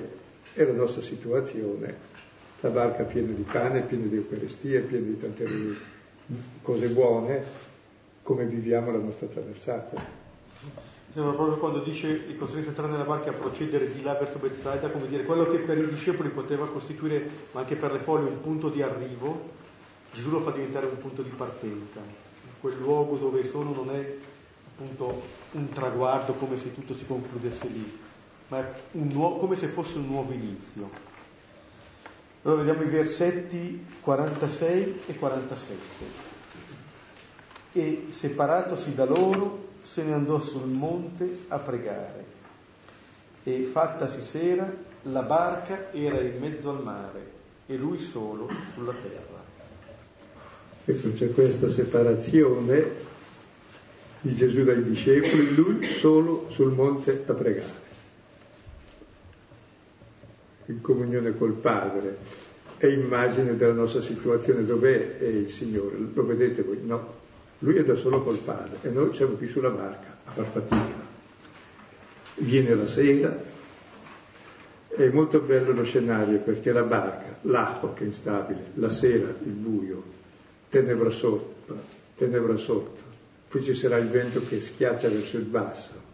è 0.58 0.66
la 0.66 0.74
nostra 0.74 1.04
situazione, 1.04 1.96
la 2.62 2.70
barca 2.70 3.04
piena 3.04 3.32
di 3.32 3.44
pane, 3.44 3.82
piena 3.82 4.08
di 4.08 4.16
Eucaristia, 4.16 4.82
piena 4.82 5.06
di 5.06 5.18
tante 5.20 5.46
cose 6.64 6.88
buone, 6.88 7.44
come 8.24 8.46
viviamo 8.46 8.92
la 8.92 8.98
nostra 8.98 9.28
traversata. 9.28 10.04
Sembra 11.14 11.34
proprio 11.34 11.58
quando 11.58 11.80
dice 11.82 12.36
costretto 12.38 12.66
a 12.66 12.70
entrare 12.70 12.92
nella 12.92 13.04
barca 13.04 13.30
a 13.30 13.34
procedere 13.34 13.92
di 13.92 14.02
là 14.02 14.16
verso 14.16 14.40
Bethsaida, 14.40 14.90
come 14.90 15.06
dire, 15.06 15.26
quello 15.26 15.48
che 15.48 15.60
per 15.60 15.78
i 15.78 15.88
discepoli 15.88 16.30
poteva 16.30 16.68
costituire, 16.68 17.30
ma 17.52 17.60
anche 17.60 17.76
per 17.76 17.92
le 17.92 18.00
folle, 18.00 18.28
un 18.28 18.42
punto 18.42 18.70
di 18.70 18.82
arrivo, 18.82 19.50
Gesù 20.12 20.32
lo 20.32 20.40
fa 20.40 20.50
diventare 20.50 20.88
un 20.88 20.98
punto 20.98 21.22
di 21.22 21.30
partenza. 21.30 22.02
Quel 22.60 22.78
luogo 22.80 23.18
dove 23.18 23.46
sono 23.46 23.74
non 23.74 23.92
è 23.92 24.16
appunto 24.74 25.22
un 25.52 25.70
traguardo 25.70 26.34
come 26.34 26.58
se 26.58 26.74
tutto 26.74 26.96
si 26.96 27.06
concludesse 27.06 27.68
lì, 27.68 28.06
ma 28.50 28.66
nuovo, 28.92 29.38
come 29.38 29.56
se 29.56 29.68
fosse 29.68 29.98
un 29.98 30.08
nuovo 30.08 30.32
inizio. 30.32 30.90
Allora 32.44 32.64
vediamo 32.64 32.88
i 32.88 32.92
versetti 32.92 33.86
46 34.02 35.02
e 35.08 35.16
47. 35.16 35.76
E 37.74 38.06
separatosi 38.10 38.94
da 38.94 39.06
loro, 39.06 39.66
se 39.84 40.04
ne 40.04 40.14
andò 40.14 40.40
sul 40.40 40.68
monte 40.68 41.40
a 41.50 41.58
pregare. 41.60 42.36
E 43.44 43.64
fattasi 43.64 44.22
sera, 44.22 44.72
la 45.04 45.22
barca 45.24 45.92
era 45.92 46.22
in 46.22 46.40
mezzo 46.40 46.70
al 46.70 46.84
mare 46.84 47.36
e 47.66 47.76
lui 47.76 48.00
solo 48.00 48.50
sulla 48.74 48.94
terra. 48.94 49.46
Ecco, 50.86 51.12
c'è 51.14 51.34
questa 51.34 51.68
separazione 51.68 52.86
di 54.22 54.34
Gesù 54.34 54.64
dai 54.64 54.84
discepoli, 54.84 55.54
lui 55.54 55.86
solo 55.86 56.48
sul 56.50 56.72
monte 56.72 57.24
a 57.28 57.34
pregare, 57.34 57.87
in 60.68 60.82
comunione 60.82 61.38
col 61.38 61.54
Padre. 61.54 62.46
È 62.78 62.86
immagine 62.86 63.56
della 63.56 63.74
nostra 63.74 64.02
situazione, 64.02 64.64
dov'è 64.64 65.18
il 65.20 65.50
Signore? 65.50 65.98
Lo 66.14 66.26
vedete 66.26 66.62
voi? 66.62 66.80
No, 66.84 67.16
lui 67.60 67.76
è 67.76 67.84
da 67.84 67.96
solo 67.96 68.22
col 68.22 68.38
Padre 68.38 68.78
e 68.84 68.90
noi 68.90 69.14
siamo 69.14 69.34
qui 69.34 69.48
sulla 69.48 69.70
barca 69.70 70.16
a 70.26 70.32
far 70.32 70.46
fatica. 70.46 71.06
Viene 72.36 72.76
la 72.76 72.86
sera, 72.86 73.36
è 74.90 75.08
molto 75.10 75.40
bello 75.40 75.72
lo 75.72 75.84
scenario 75.84 76.40
perché 76.40 76.72
la 76.72 76.84
barca, 76.84 77.40
l'acqua 77.42 77.94
che 77.96 78.04
è 78.04 78.08
instabile, 78.08 78.62
la 78.76 78.90
sera 78.90 79.34
il 79.44 79.52
buio, 79.52 80.04
tenebra 80.70 81.10
sotto, 81.10 81.80
tenebra 82.16 82.56
sotto, 82.58 83.02
poi 83.48 83.64
ci 83.64 83.74
sarà 83.74 83.98
il 83.98 84.08
vento 84.08 84.44
che 84.48 84.60
schiaccia 84.60 85.10
verso 85.10 85.38
il 85.38 85.46
basso 85.46 86.07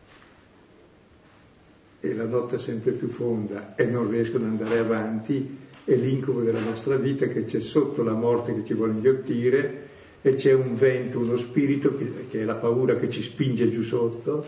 e 2.05 2.13
la 2.13 2.25
notte 2.25 2.55
è 2.55 2.60
sempre 2.60 2.91
più 2.91 3.07
fonda 3.07 3.75
e 3.75 3.86
non 3.86 4.10
riescono 4.10 4.43
ad 4.43 4.51
andare 4.51 4.79
avanti, 4.79 5.57
è 5.86 5.95
l'incubo 5.95 6.41
della 6.41 6.60
nostra 6.60 6.98
vita 6.98 7.27
che 7.27 7.45
c'è 7.45 7.62
sotto 7.62 8.03
la 8.03 8.12
morte 8.12 8.53
che 8.53 8.65
ci 8.65 8.74
vuole 8.74 8.91
inghiottire 8.91 9.88
e 10.22 10.33
c'è 10.33 10.51
un 10.51 10.75
vento, 10.75 11.19
uno 11.19 11.38
spirito 11.38 11.95
che, 11.95 12.27
che, 12.29 12.41
è 12.41 12.43
la 12.43 12.55
paura 12.55 12.97
che 12.97 13.10
ci 13.10 13.21
spinge 13.21 13.71
giù 13.71 13.84
sotto 13.84 14.43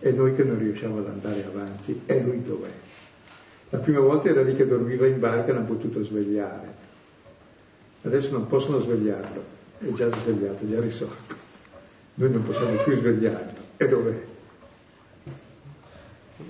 e 0.00 0.10
noi 0.10 0.34
che 0.34 0.42
non 0.42 0.58
riusciamo 0.58 0.98
ad 0.98 1.06
andare 1.06 1.44
avanti. 1.44 2.00
E 2.04 2.20
lui 2.20 2.42
dov'è? 2.42 2.70
La 3.70 3.78
prima 3.78 4.00
volta 4.00 4.28
era 4.28 4.42
lì 4.42 4.56
che 4.56 4.66
dormiva 4.66 5.06
in 5.06 5.20
barca 5.20 5.52
e 5.52 5.56
ha 5.56 5.60
potuto 5.60 6.02
svegliare. 6.02 6.74
Adesso 8.02 8.32
non 8.32 8.48
possono 8.48 8.80
svegliarlo, 8.80 9.44
è 9.78 9.92
già 9.92 10.08
svegliato, 10.10 10.64
è 10.64 10.68
già 10.68 10.80
risorto. 10.80 11.34
Noi 12.14 12.30
non 12.30 12.42
possiamo 12.42 12.74
più 12.82 12.96
svegliarlo. 12.96 13.66
E 13.76 13.86
dov'è? 13.86 14.27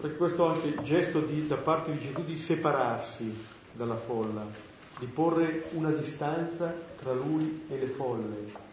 Per 0.00 0.16
questo 0.16 0.46
anche 0.46 0.68
il 0.68 0.80
gesto 0.82 1.20
di, 1.20 1.48
da 1.48 1.56
parte 1.56 1.90
di 1.90 1.98
Gesù 1.98 2.22
di 2.22 2.38
separarsi 2.38 3.34
dalla 3.72 3.96
folla, 3.96 4.46
di 5.00 5.06
porre 5.06 5.64
una 5.72 5.90
distanza 5.90 6.72
tra 6.96 7.12
lui 7.12 7.64
e 7.68 7.78
le 7.78 7.86
folle. 7.86 8.66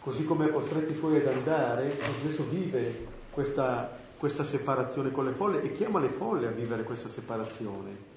Così 0.00 0.24
come 0.24 0.46
ha 0.46 0.50
costretti 0.50 0.92
i 0.92 0.96
suoi 0.96 1.16
ad 1.16 1.26
andare, 1.26 1.96
adesso 2.20 2.44
vive 2.50 3.06
questa, 3.30 3.96
questa 4.18 4.44
separazione 4.44 5.10
con 5.10 5.24
le 5.24 5.32
folle 5.32 5.62
e 5.62 5.72
chiama 5.72 6.00
le 6.00 6.08
folle 6.08 6.48
a 6.48 6.50
vivere 6.50 6.82
questa 6.82 7.08
separazione. 7.08 8.10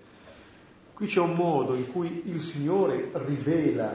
Qui 0.93 1.07
c'è 1.07 1.21
un 1.21 1.35
modo 1.35 1.73
in 1.73 1.89
cui 1.89 2.23
il 2.25 2.41
Signore 2.41 3.11
rivela 3.13 3.93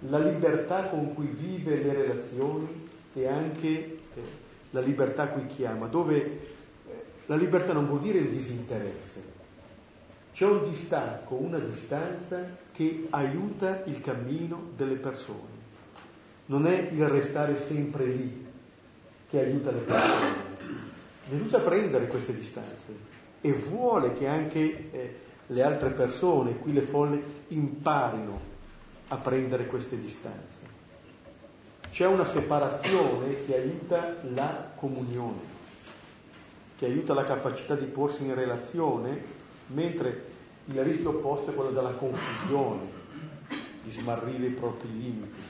la 0.00 0.18
libertà 0.18 0.84
con 0.84 1.12
cui 1.12 1.26
vive 1.26 1.82
le 1.82 1.92
relazioni 1.92 2.88
e 3.12 3.26
anche 3.26 3.68
eh, 3.68 3.98
la 4.70 4.80
libertà 4.80 5.24
a 5.24 5.28
cui 5.28 5.46
chiama, 5.46 5.88
dove 5.88 6.56
la 7.28 7.36
libertà 7.36 7.72
non 7.72 7.86
vuol 7.86 8.00
dire 8.00 8.18
il 8.18 8.28
disinteresse, 8.28 9.22
c'è 10.32 10.46
un 10.46 10.68
distacco, 10.68 11.34
una 11.34 11.58
distanza 11.58 12.42
che 12.72 13.06
aiuta 13.10 13.82
il 13.84 14.00
cammino 14.00 14.70
delle 14.76 14.94
persone. 14.94 15.56
Non 16.46 16.66
è 16.66 16.88
il 16.92 17.06
restare 17.06 17.58
sempre 17.58 18.06
lì 18.06 18.46
che 19.28 19.40
aiuta 19.40 19.70
le 19.70 19.80
persone. 19.80 20.46
Sa 21.48 21.60
prendere 21.60 22.06
queste 22.06 22.34
distanze 22.34 22.94
e 23.40 23.52
vuole 23.52 24.14
che 24.14 24.26
anche 24.26 24.90
eh, 24.90 25.16
le 25.48 25.62
altre 25.62 25.90
persone, 25.90 26.56
qui 26.56 26.72
le 26.72 26.80
folle, 26.82 27.22
imparino 27.48 28.40
a 29.08 29.16
prendere 29.16 29.66
queste 29.66 29.98
distanze. 29.98 30.56
C'è 31.90 32.06
una 32.06 32.24
separazione 32.24 33.44
che 33.44 33.56
aiuta 33.56 34.16
la 34.34 34.70
comunione, 34.76 35.57
che 36.78 36.86
aiuta 36.86 37.12
la 37.12 37.24
capacità 37.24 37.74
di 37.74 37.86
porsi 37.86 38.22
in 38.22 38.36
relazione, 38.36 39.20
mentre 39.66 40.26
il 40.66 40.80
rischio 40.84 41.08
opposto 41.08 41.50
è 41.50 41.54
quello 41.54 41.72
della 41.72 41.90
confusione, 41.90 42.82
di 43.82 43.90
smarrire 43.90 44.46
i 44.46 44.50
propri 44.50 44.88
limiti. 44.88 45.40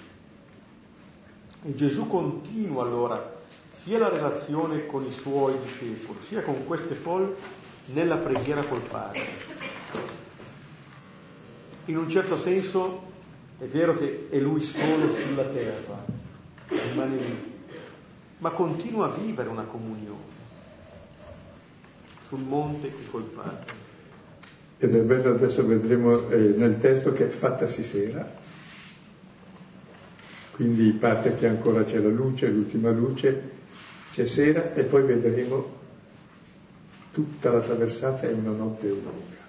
E 1.65 1.75
Gesù 1.75 2.07
continua 2.07 2.83
allora 2.83 3.37
sia 3.69 3.99
la 3.99 4.09
relazione 4.09 4.87
con 4.87 5.05
i 5.05 5.13
suoi 5.13 5.59
discepoli, 5.61 6.19
sia 6.27 6.41
con 6.41 6.67
queste 6.67 6.95
folle 6.95 7.35
nella 7.93 8.17
preghiera 8.17 8.65
col 8.65 8.81
Padre. 8.81 9.27
In 11.85 11.99
un 11.99 12.09
certo 12.09 12.39
senso 12.39 13.03
è 13.59 13.67
vero 13.67 13.99
che 13.99 14.29
è 14.31 14.39
lui 14.39 14.63
solo 14.63 15.15
sulla 15.15 15.45
terra, 15.45 16.07
rimane 16.69 17.17
lì, 17.17 17.53
ma 18.39 18.51
continua 18.51 19.07
a 19.07 19.11
vivere 19.11 19.51
una 19.51 19.65
comunione 19.65 20.38
sul 22.29 22.41
monte 22.41 22.89
e 22.89 23.11
col 23.11 23.23
Padre. 23.23 23.87
Ed 24.79 24.95
è 24.95 25.01
bello, 25.01 25.31
adesso 25.31 25.67
vedremo 25.67 26.29
eh, 26.31 26.37
nel 26.37 26.79
testo 26.79 27.13
che 27.13 27.25
è 27.25 27.29
fattasi 27.29 27.83
sera, 27.83 28.31
quindi 30.53 30.91
parte 30.93 31.35
che 31.37 31.47
ancora 31.47 31.85
c'è 31.85 31.99
la 31.99 32.11
luce, 32.11 32.49
l'ultima 32.49 32.91
luce, 32.91 33.57
c'è 34.13 34.27
sera 34.27 34.75
e 34.75 34.85
poi 34.85 35.03
vedremo 35.05 35.77
tutta 37.13 37.51
la 37.51 37.61
traversata 37.61 38.29
è 38.29 38.33
una 38.33 38.53
notte 38.53 38.89
lunga. 38.89 39.47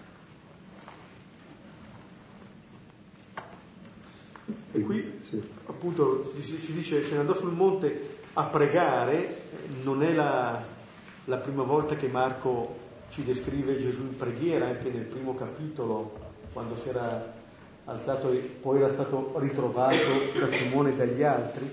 E 4.71 4.81
qui 4.81 5.19
sì. 5.27 5.41
appunto 5.65 6.33
si, 6.39 6.59
si, 6.59 6.73
dice 6.73 7.03
se 7.03 7.13
ne 7.13 7.19
andò 7.19 7.35
sul 7.35 7.51
monte 7.51 8.17
a 8.33 8.45
pregare, 8.45 9.35
non 9.83 10.01
è 10.01 10.13
la, 10.13 10.63
la 11.29 11.37
prima 11.37 11.61
volta 11.61 11.95
che 11.95 12.07
Marco 12.07 12.87
ci 13.09 13.23
descrive 13.23 13.77
Gesù 13.77 14.01
in 14.01 14.17
preghiera, 14.17 14.65
anche 14.65 14.89
nel 14.89 15.03
primo 15.03 15.35
capitolo, 15.35 16.11
quando 16.51 16.75
si 16.75 16.89
era 16.89 17.33
alzato 17.85 18.31
e 18.31 18.37
poi 18.37 18.79
era 18.79 18.91
stato 18.91 19.33
ritrovato 19.35 19.93
da 20.39 20.47
Simone 20.47 20.91
e 20.91 20.95
dagli 20.95 21.21
altri, 21.21 21.69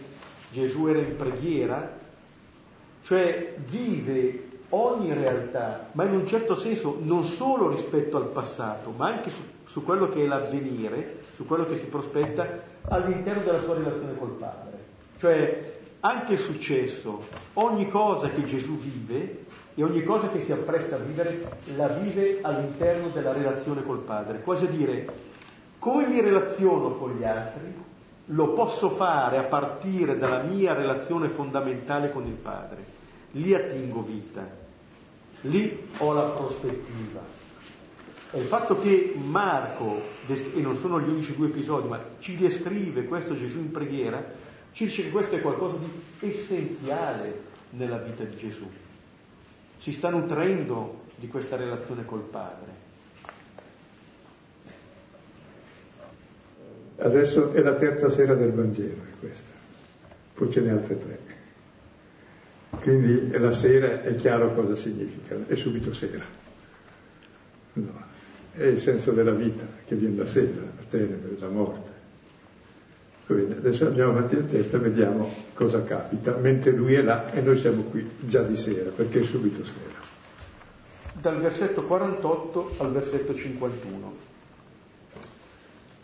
Gesù 0.53 0.87
era 0.89 0.99
in 0.99 1.17
preghiera, 1.17 1.99
cioè 3.03 3.55
vive 3.67 4.49
ogni 4.71 5.15
realtà, 5.15 5.89
ma 5.93 6.05
in 6.05 6.15
un 6.15 6.27
certo 6.27 6.55
senso 6.55 6.99
non 7.01 7.25
solo 7.25 7.71
rispetto 7.71 8.19
al 8.19 8.29
passato, 8.29 8.93
ma 8.95 9.07
anche 9.07 9.31
su, 9.31 9.41
su 9.65 9.83
quello 9.85 10.11
che 10.11 10.23
è 10.23 10.27
l'avvenire, 10.27 11.21
su 11.33 11.47
quello 11.47 11.65
che 11.67 11.79
si 11.79 11.87
prospetta 11.87 12.63
all'interno 12.89 13.43
della 13.43 13.61
sua 13.61 13.75
relazione 13.75 14.19
col 14.19 14.33
Padre. 14.33 14.85
Cioè 15.19 15.75
anche 16.01 16.35
il 16.35 16.39
successo, 16.39 17.27
ogni 17.55 17.89
cosa 17.89 18.29
che 18.31 18.45
Gesù 18.45 18.77
vive 18.77 19.46
e 19.79 19.85
ogni 19.85 20.03
cosa 20.05 20.31
che 20.31 20.41
si 20.41 20.53
appresta 20.53 20.97
a 20.97 21.01
vivere 21.01 21.59
la 21.77 21.89
vive 21.89 22.39
all'interno 22.41 23.11
della 23.11 23.35
relazione 23.35 23.85
col 23.85 23.99
Padre. 23.99 24.41
Quasi 24.41 24.65
a 24.65 24.69
dire, 24.69 25.07
come 25.79 26.07
mi 26.07 26.19
relaziono 26.19 26.97
con 26.97 27.15
gli 27.15 27.25
altri, 27.25 27.75
lo 28.25 28.55
posso 28.55 28.89
fare 28.89 29.37
a 29.37 29.43
partire 29.43 30.17
dalla 30.17 30.41
mia 30.41 30.73
relazione 30.73 31.29
fondamentale 31.29 32.11
con 32.11 32.25
il 32.25 32.33
Padre. 32.33 32.85
Lì 33.33 33.53
attingo 33.53 34.01
vita, 34.01 34.49
lì 35.43 35.89
ho 35.99 36.13
la 36.15 36.23
prospettiva. 36.23 37.21
E 38.31 38.41
il 38.41 38.47
fatto 38.47 38.79
che 38.79 39.15
Marco, 39.15 40.01
e 40.27 40.61
non 40.63 40.77
sono 40.77 40.99
gli 40.99 41.09
unici 41.11 41.37
due 41.37 41.49
episodi, 41.49 41.89
ma 41.89 42.03
ci 42.19 42.35
descrive 42.35 43.05
questo 43.05 43.37
Gesù 43.37 43.59
in 43.59 43.71
preghiera, 43.71 44.25
ci 44.73 44.87
dice 44.87 45.03
che 45.03 45.11
questo 45.11 45.35
è 45.35 45.43
qualcosa 45.43 45.77
di 45.77 45.91
essenziale 46.27 47.43
nella 47.71 47.99
vita 47.99 48.25
di 48.25 48.37
Gesù 48.37 48.67
si 49.77 49.93
sta 49.93 50.11
nutrendo 50.11 51.05
di 51.17 51.29
questa 51.29 51.57
relazione 51.57 52.05
col 52.05 52.23
Padre. 52.23 52.85
Adesso 56.99 57.53
è 57.53 57.61
la 57.61 57.75
terza 57.75 58.09
sera 58.09 58.35
del 58.35 58.53
Vangelo, 58.53 59.03
è 59.03 59.19
questa, 59.19 59.51
poi 60.35 60.51
ce 60.51 60.61
n'è 60.61 60.71
altre 60.71 60.97
tre. 60.97 61.19
Quindi 62.81 63.31
la 63.39 63.51
sera 63.51 64.01
è 64.01 64.15
chiaro 64.15 64.55
cosa 64.55 64.75
significa, 64.75 65.37
è 65.47 65.55
subito 65.55 65.93
sera. 65.93 66.25
No, 67.75 68.05
è 68.53 68.63
il 68.63 68.79
senso 68.79 69.13
della 69.13 69.33
vita 69.33 69.67
che 69.85 69.95
viene 69.95 70.17
da 70.17 70.25
sera, 70.25 70.61
la 70.61 70.85
tenebre, 70.89 71.35
della 71.35 71.49
morte. 71.49 71.96
Quindi 73.27 73.55
adesso 73.55 73.87
andiamo 73.87 74.13
avanti 74.13 74.37
nel 74.37 74.47
testo 74.47 74.77
e 74.77 74.79
vediamo 74.79 75.35
cosa 75.53 75.83
capita, 75.83 76.37
mentre 76.37 76.71
lui 76.71 76.95
è 76.95 77.03
là 77.03 77.33
e 77.33 77.41
noi 77.41 77.59
siamo 77.59 77.83
qui 77.83 78.09
già 78.21 78.43
di 78.43 78.55
sera, 78.55 78.91
perché 78.91 79.21
è 79.21 79.25
subito 79.25 79.65
sera. 79.65 79.99
Dal 81.13 81.41
versetto 81.41 81.83
48 81.83 82.75
al 82.77 82.93
versetto 82.93 83.35
51. 83.35 84.15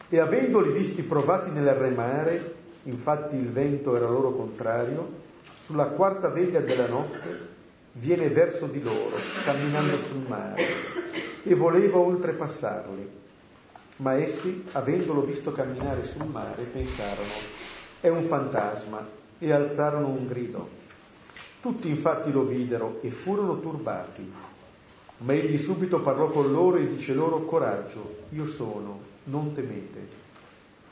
E 0.09 0.19
avendoli 0.19 0.73
visti 0.73 1.03
provati 1.03 1.51
nel 1.51 1.69
remare, 1.69 2.55
infatti 2.85 3.37
il 3.37 3.51
vento 3.51 3.95
era 3.95 4.09
loro 4.09 4.33
contrario, 4.33 5.21
sulla 5.63 5.87
quarta 5.87 6.29
veglia 6.29 6.61
della 6.61 6.89
notte 6.89 7.51
viene 7.93 8.31
verso 8.31 8.67
di 8.67 8.83
loro, 8.83 9.15
camminando 9.45 9.97
sul 9.97 10.25
mare, 10.27 10.65
e 11.45 11.55
voleva 11.55 11.99
oltrepassarli 11.99 13.21
ma 14.03 14.15
essi, 14.15 14.65
avendolo 14.73 15.23
visto 15.23 15.53
camminare 15.53 16.03
sul 16.03 16.27
mare, 16.27 16.65
pensarono, 16.65 17.31
è 18.01 18.09
un 18.09 18.23
fantasma, 18.23 19.21
e 19.39 19.53
alzarono 19.53 20.09
un 20.09 20.27
grido. 20.27 20.69
Tutti 21.61 21.89
infatti 21.89 22.33
lo 22.33 22.43
videro 22.43 22.99
e 23.01 23.11
furono 23.11 23.61
turbati, 23.61 24.33
ma 25.19 25.33
egli 25.33 25.57
subito 25.57 26.01
parlò 26.01 26.31
con 26.31 26.51
loro 26.51 26.79
e 26.79 26.89
dice 26.89 27.15
loro, 27.15 27.43
coraggio, 27.43 28.17
io 28.31 28.47
sono, 28.47 29.01
non 29.25 29.55
temete. 29.55 30.21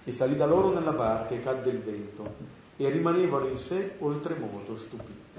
E 0.05 0.13
salì 0.13 0.37
da 0.37 0.47
loro 0.47 0.73
nella 0.73 0.93
barca 0.93 1.35
e 1.35 1.41
cadde 1.41 1.71
il 1.71 1.81
vento, 1.81 2.35
e 2.77 2.89
rimanevano 2.89 3.49
in 3.49 3.59
sé 3.59 3.95
oltremodo 3.99 4.77
stupiti. 4.77 5.30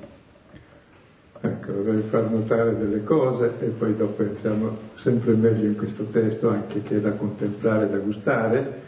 Ecco, 1.43 1.73
vorrei 1.73 2.03
far 2.03 2.29
notare 2.29 2.77
delle 2.77 3.03
cose 3.03 3.51
e 3.61 3.65
poi 3.69 3.95
dopo 3.95 4.21
entriamo 4.21 4.77
sempre 4.93 5.33
meglio 5.33 5.65
in 5.65 5.75
questo 5.75 6.03
testo 6.03 6.49
anche 6.49 6.83
che 6.83 6.97
è 6.97 6.99
da 6.99 7.13
contemplare, 7.13 7.89
da 7.89 7.97
gustare, 7.97 8.81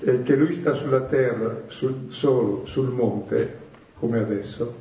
è 0.00 0.22
che 0.22 0.36
lui 0.36 0.52
sta 0.52 0.74
sulla 0.74 1.00
terra, 1.00 1.62
sul, 1.68 2.08
solo 2.08 2.66
sul 2.66 2.90
monte, 2.90 3.56
come 3.98 4.18
adesso, 4.18 4.74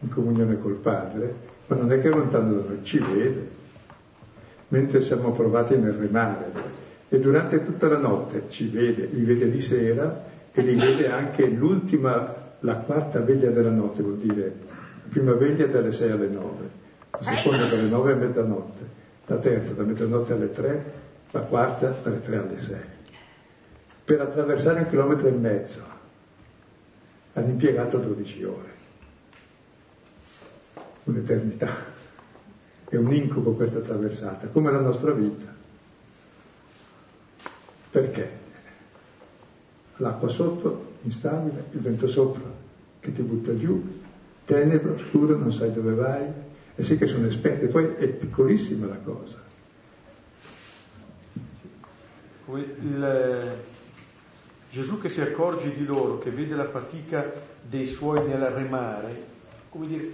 in 0.00 0.08
comunione 0.08 0.56
col 0.60 0.74
Padre, 0.74 1.34
ma 1.66 1.74
non 1.74 1.90
è 1.90 2.00
che 2.00 2.10
è 2.10 2.12
lontano 2.12 2.52
da 2.52 2.68
noi, 2.68 2.84
ci 2.84 2.98
vede, 2.98 3.48
mentre 4.68 5.00
siamo 5.00 5.32
provati 5.32 5.76
nel 5.76 5.94
remare. 5.94 6.84
E 7.08 7.18
durante 7.18 7.64
tutta 7.64 7.88
la 7.88 7.98
notte 7.98 8.44
ci 8.50 8.68
vede, 8.68 9.08
li 9.10 9.24
vede 9.24 9.50
di 9.50 9.60
sera 9.60 10.26
e 10.52 10.62
li 10.62 10.76
vede 10.76 11.10
anche 11.10 11.44
l'ultima, 11.48 12.52
la 12.60 12.76
quarta 12.76 13.18
veglia 13.18 13.50
della 13.50 13.70
notte, 13.70 14.02
vuol 14.02 14.18
dire 14.18 14.65
prima 15.08 15.32
veglia 15.32 15.66
dalle 15.66 15.90
6 15.90 16.10
alle 16.10 16.28
9, 16.28 16.70
la 17.10 17.22
seconda 17.22 17.64
dalle 17.66 17.88
9 17.88 18.12
a 18.12 18.16
mezzanotte, 18.16 18.82
la 19.26 19.36
terza 19.36 19.72
da 19.72 19.82
mezzanotte 19.82 20.32
alle 20.32 20.50
3, 20.50 20.92
la 21.30 21.40
quarta 21.40 21.88
dalle 22.02 22.20
3 22.20 22.36
alle 22.36 22.60
6. 22.60 22.80
Per 24.04 24.20
attraversare 24.20 24.80
un 24.80 24.88
chilometro 24.88 25.26
e 25.26 25.32
mezzo 25.32 25.82
hanno 27.32 27.48
impiegato 27.48 27.98
12 27.98 28.44
ore. 28.44 28.74
Un'eternità. 31.04 31.94
È 32.88 32.96
un 32.96 33.12
incubo 33.12 33.52
questa 33.52 33.80
traversata, 33.80 34.46
come 34.46 34.70
la 34.70 34.80
nostra 34.80 35.12
vita. 35.12 35.52
Perché? 37.90 38.30
L'acqua 39.96 40.28
sotto, 40.28 40.92
instabile, 41.02 41.64
il 41.72 41.80
vento 41.80 42.06
sopra 42.08 42.42
che 43.00 43.12
ti 43.12 43.22
butta 43.22 43.56
giù, 43.56 44.04
tenebro, 44.46 44.94
oscuro, 44.94 45.36
non 45.36 45.52
sai 45.52 45.72
dove 45.72 45.92
vai, 45.94 46.24
e 46.74 46.82
sì 46.82 46.96
che 46.96 47.06
sono 47.06 47.26
esperti, 47.26 47.66
poi 47.66 47.94
è 47.96 48.06
piccolissima 48.06 48.86
la 48.86 48.98
cosa. 48.98 49.42
Il, 52.48 53.64
Gesù 54.70 55.00
che 55.00 55.08
si 55.08 55.20
accorge 55.20 55.72
di 55.72 55.84
loro, 55.84 56.18
che 56.18 56.30
vede 56.30 56.54
la 56.54 56.68
fatica 56.68 57.32
dei 57.60 57.86
suoi 57.86 58.26
nel 58.26 58.40
remare, 58.40 59.24
come 59.68 59.86
dire, 59.86 60.10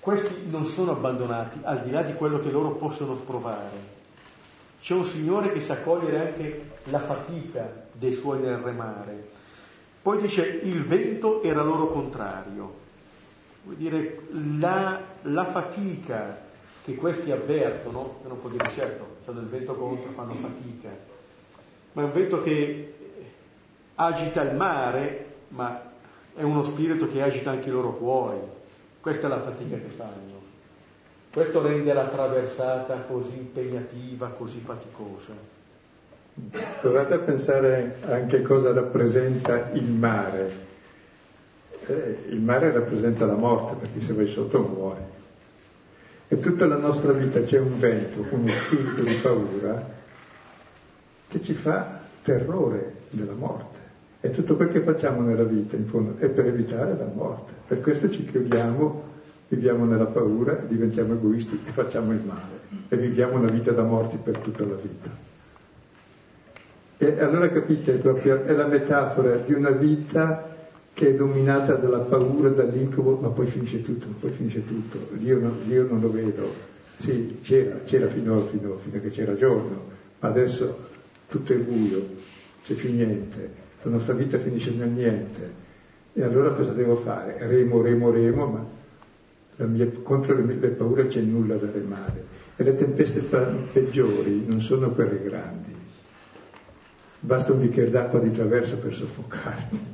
questi 0.00 0.46
non 0.50 0.66
sono 0.66 0.90
abbandonati, 0.90 1.60
al 1.62 1.82
di 1.82 1.90
là 1.90 2.02
di 2.02 2.14
quello 2.14 2.40
che 2.40 2.50
loro 2.50 2.72
possono 2.72 3.14
provare. 3.14 3.92
C'è 4.80 4.92
un 4.92 5.06
Signore 5.06 5.50
che 5.50 5.60
sa 5.60 5.78
cogliere 5.78 6.18
anche 6.18 6.70
la 6.84 6.98
fatica 6.98 7.86
dei 7.92 8.12
suoi 8.12 8.40
nel 8.40 8.58
remare. 8.58 9.28
Poi 10.02 10.20
dice 10.20 10.44
il 10.44 10.82
vento 10.82 11.42
era 11.42 11.62
loro 11.62 11.86
contrario 11.86 12.82
vuol 13.64 13.76
dire, 13.76 14.20
la, 14.58 15.00
la, 15.22 15.44
fatica 15.44 16.38
che 16.84 16.94
questi 16.94 17.30
avvertono, 17.30 18.20
uno 18.22 18.34
può 18.34 18.50
dire 18.50 18.70
certo, 18.74 19.16
c'è 19.24 19.32
del 19.32 19.46
vento 19.46 19.74
contro, 19.74 20.10
fanno 20.12 20.34
fatica, 20.34 20.90
ma 21.92 22.02
è 22.02 22.04
un 22.04 22.12
vento 22.12 22.40
che 22.40 22.94
agita 23.94 24.42
il 24.42 24.54
mare, 24.54 25.24
ma 25.48 25.92
è 26.34 26.42
uno 26.42 26.62
spirito 26.62 27.08
che 27.08 27.22
agita 27.22 27.50
anche 27.50 27.68
i 27.68 27.72
loro 27.72 27.94
cuori. 27.94 28.38
Questa 29.00 29.26
è 29.26 29.30
la 29.30 29.40
fatica 29.40 29.76
che 29.76 29.88
fanno. 29.88 30.42
Questo 31.32 31.62
rende 31.62 31.92
la 31.92 32.06
traversata 32.06 32.96
così 33.00 33.36
impegnativa, 33.36 34.28
così 34.28 34.58
faticosa. 34.58 35.32
Provate 36.80 37.14
a 37.14 37.18
pensare 37.18 37.98
anche 38.06 38.42
cosa 38.42 38.72
rappresenta 38.72 39.70
il 39.72 39.84
mare 39.84 40.72
eh, 41.86 42.24
il 42.28 42.40
mare 42.40 42.72
rappresenta 42.72 43.26
la 43.26 43.34
morte, 43.34 43.74
perché 43.78 44.00
se 44.00 44.12
vai 44.12 44.26
sotto 44.26 44.60
muori. 44.60 45.00
E 46.28 46.40
tutta 46.40 46.66
la 46.66 46.76
nostra 46.76 47.12
vita 47.12 47.42
c'è 47.42 47.58
un 47.58 47.78
vento, 47.78 48.24
uno 48.30 48.48
spirito 48.48 49.02
di 49.02 49.14
paura, 49.14 49.92
che 51.28 51.40
ci 51.42 51.52
fa 51.52 52.00
terrore 52.22 52.92
della 53.10 53.34
morte. 53.34 53.78
E 54.20 54.30
tutto 54.30 54.56
quel 54.56 54.72
che 54.72 54.80
facciamo 54.80 55.20
nella 55.20 55.44
vita, 55.44 55.76
in 55.76 55.86
fondo, 55.86 56.16
è 56.18 56.28
per 56.28 56.46
evitare 56.46 56.96
la 56.96 57.08
morte. 57.12 57.52
Per 57.68 57.80
questo 57.82 58.08
ci 58.08 58.24
chiudiamo, 58.24 59.02
viviamo 59.48 59.84
nella 59.84 60.06
paura, 60.06 60.54
diventiamo 60.54 61.12
egoisti 61.12 61.60
e 61.66 61.70
facciamo 61.70 62.12
il 62.12 62.22
male. 62.24 62.62
E 62.88 62.96
viviamo 62.96 63.36
una 63.38 63.50
vita 63.50 63.72
da 63.72 63.82
morti 63.82 64.16
per 64.16 64.38
tutta 64.38 64.64
la 64.64 64.76
vita. 64.76 65.10
E 66.96 67.20
allora 67.20 67.50
capite, 67.50 68.00
è 68.00 68.52
la 68.52 68.66
metafora 68.66 69.36
di 69.36 69.52
una 69.52 69.70
vita 69.70 70.53
che 70.94 71.08
è 71.08 71.14
dominata 71.14 71.74
dalla 71.74 71.98
paura, 71.98 72.50
dall'incubo, 72.50 73.18
ma 73.20 73.28
poi 73.28 73.46
finisce 73.46 73.82
tutto, 73.82 74.06
poi 74.20 74.30
finisce 74.30 74.64
tutto. 74.64 75.08
Dio 75.16 75.40
non, 75.40 75.58
Dio 75.64 75.86
non 75.88 76.00
lo 76.00 76.10
vedo. 76.10 76.72
Sì, 76.96 77.38
c'era, 77.42 77.78
c'era 77.78 78.06
fino, 78.06 78.38
fino, 78.46 78.78
fino 78.78 78.96
a 78.96 79.00
che 79.00 79.08
c'era 79.08 79.34
giorno, 79.34 79.90
ma 80.20 80.28
adesso 80.28 80.92
tutto 81.28 81.52
è 81.52 81.56
buio, 81.56 82.06
c'è 82.64 82.74
più 82.74 82.92
niente, 82.92 83.50
la 83.82 83.90
nostra 83.90 84.14
vita 84.14 84.38
finisce 84.38 84.70
nel 84.70 84.88
niente. 84.88 85.62
E 86.12 86.22
allora 86.22 86.50
cosa 86.50 86.70
devo 86.70 86.94
fare? 86.94 87.38
Remo, 87.40 87.82
remo, 87.82 88.10
remo, 88.12 88.46
ma 88.46 89.66
mia, 89.66 89.90
contro 90.04 90.36
le, 90.36 90.54
le 90.54 90.68
paure 90.68 91.08
c'è 91.08 91.20
nulla 91.20 91.56
da 91.56 91.68
remare. 91.72 92.24
E 92.54 92.62
le 92.62 92.74
tempeste 92.74 93.18
peggiori 93.72 94.44
non 94.46 94.60
sono 94.60 94.90
quelle 94.90 95.20
grandi. 95.20 95.74
Basta 97.18 97.52
un 97.52 97.62
bicchiere 97.62 97.90
d'acqua 97.90 98.20
di 98.20 98.30
traverso 98.30 98.76
per 98.76 98.94
soffocarti 98.94 99.92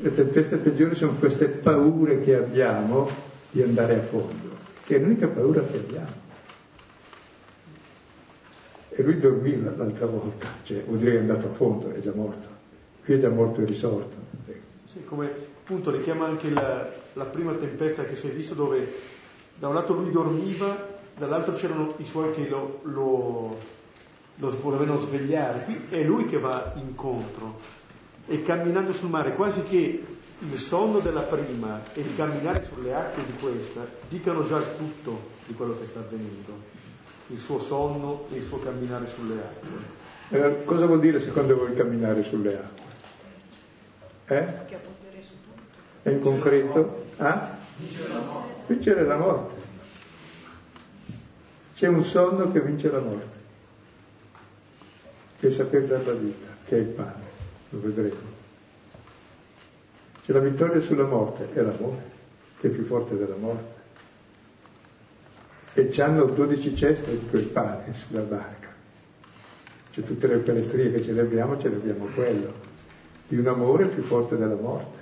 le 0.00 0.10
tempeste 0.12 0.56
peggiori 0.58 0.94
sono 0.94 1.12
queste 1.14 1.46
paure 1.46 2.20
che 2.20 2.36
abbiamo 2.36 3.08
di 3.50 3.62
andare 3.62 3.96
a 3.96 4.02
fondo, 4.02 4.50
che 4.84 4.96
è 4.96 4.98
l'unica 4.98 5.26
paura 5.26 5.60
che 5.62 5.76
abbiamo. 5.76 6.26
E 8.90 9.02
lui 9.02 9.18
dormiva 9.18 9.72
l'altra 9.76 10.06
volta, 10.06 10.46
cioè 10.64 10.82
vuol 10.84 10.98
dire 10.98 11.12
che 11.12 11.16
è 11.16 11.20
andato 11.20 11.46
a 11.46 11.50
fondo, 11.50 11.92
è 11.92 11.98
già 12.00 12.12
morto. 12.14 12.46
Qui 13.04 13.14
è 13.14 13.18
già 13.18 13.28
morto 13.28 13.60
e 13.60 13.64
risorto. 13.64 14.16
Sì, 14.84 15.04
come 15.04 15.26
appunto 15.26 15.90
richiama 15.90 16.26
anche 16.26 16.50
la, 16.50 16.88
la 17.14 17.24
prima 17.24 17.52
tempesta 17.52 18.04
che 18.04 18.16
si 18.16 18.28
è 18.28 18.30
visto 18.30 18.54
dove 18.54 19.16
Da 19.58 19.68
un 19.68 19.74
lato 19.74 19.92
lui 19.92 20.10
dormiva, 20.10 20.98
dall'altro 21.16 21.54
c'erano 21.54 21.94
i 21.96 22.04
suoi 22.04 22.32
che 22.32 22.48
lo, 22.48 22.80
lo, 22.82 23.56
lo 24.36 24.60
volevano 24.60 24.98
svegliare. 24.98 25.64
Qui 25.64 25.86
è 25.90 26.02
lui 26.04 26.26
che 26.26 26.38
va 26.38 26.74
incontro 26.76 27.77
e 28.28 28.42
camminando 28.42 28.92
sul 28.92 29.08
mare, 29.08 29.34
quasi 29.34 29.62
che 29.62 30.04
il 30.40 30.58
sonno 30.58 31.00
della 31.00 31.22
prima 31.22 31.80
e 31.94 32.00
il 32.02 32.14
camminare 32.14 32.62
sulle 32.62 32.94
acque 32.94 33.24
di 33.24 33.32
questa 33.32 33.84
dicano 34.08 34.44
già 34.44 34.60
tutto 34.60 35.30
di 35.46 35.54
quello 35.54 35.76
che 35.78 35.86
sta 35.86 36.00
avvenendo, 36.00 36.76
il 37.28 37.38
suo 37.38 37.58
sonno 37.58 38.26
e 38.30 38.36
il 38.36 38.44
suo 38.44 38.60
camminare 38.60 39.06
sulle 39.06 39.40
acque. 39.40 39.96
Eh, 40.30 40.64
cosa 40.64 40.84
vuol 40.84 41.00
dire 41.00 41.18
secondo 41.18 41.56
voi 41.56 41.74
camminare 41.74 42.22
sulle 42.22 42.54
acque? 42.54 42.86
Eh? 44.26 44.76
E 46.02 46.10
in 46.10 46.20
concreto? 46.20 47.06
Ah? 47.16 47.56
Vincere 48.66 49.04
la 49.04 49.16
morte. 49.16 49.54
C'è 51.74 51.86
un 51.86 52.04
sonno 52.04 52.52
che 52.52 52.60
vince 52.60 52.90
la 52.90 53.00
morte, 53.00 53.36
che 55.40 55.46
è 55.46 55.50
saper 55.50 55.84
dare 55.84 56.04
la 56.04 56.12
vita, 56.12 56.46
che 56.66 56.76
è 56.76 56.80
il 56.80 56.86
pane, 56.86 57.27
lo 57.70 57.80
vedremo. 57.80 58.36
C'è 60.24 60.32
la 60.32 60.40
vittoria 60.40 60.80
sulla 60.80 61.04
morte, 61.04 61.48
è 61.52 61.60
l'amore, 61.62 62.02
che 62.60 62.68
è 62.68 62.70
più 62.70 62.84
forte 62.84 63.16
della 63.16 63.36
morte. 63.36 63.76
E 65.74 65.90
ci 65.90 66.00
hanno 66.00 66.24
12 66.24 66.74
ceste 66.74 67.18
di 67.18 67.26
quel 67.28 67.44
pane 67.44 67.92
sulla 67.92 68.22
barca. 68.22 68.68
Cioè 69.90 70.04
tutte 70.04 70.26
le 70.26 70.34
eucaristrie 70.34 70.92
che 70.92 71.02
celebriamo, 71.02 71.58
celebriamo 71.58 72.06
quello, 72.14 72.52
di 73.28 73.36
un 73.36 73.46
amore 73.46 73.86
più 73.86 74.02
forte 74.02 74.36
della 74.36 74.54
morte. 74.54 74.96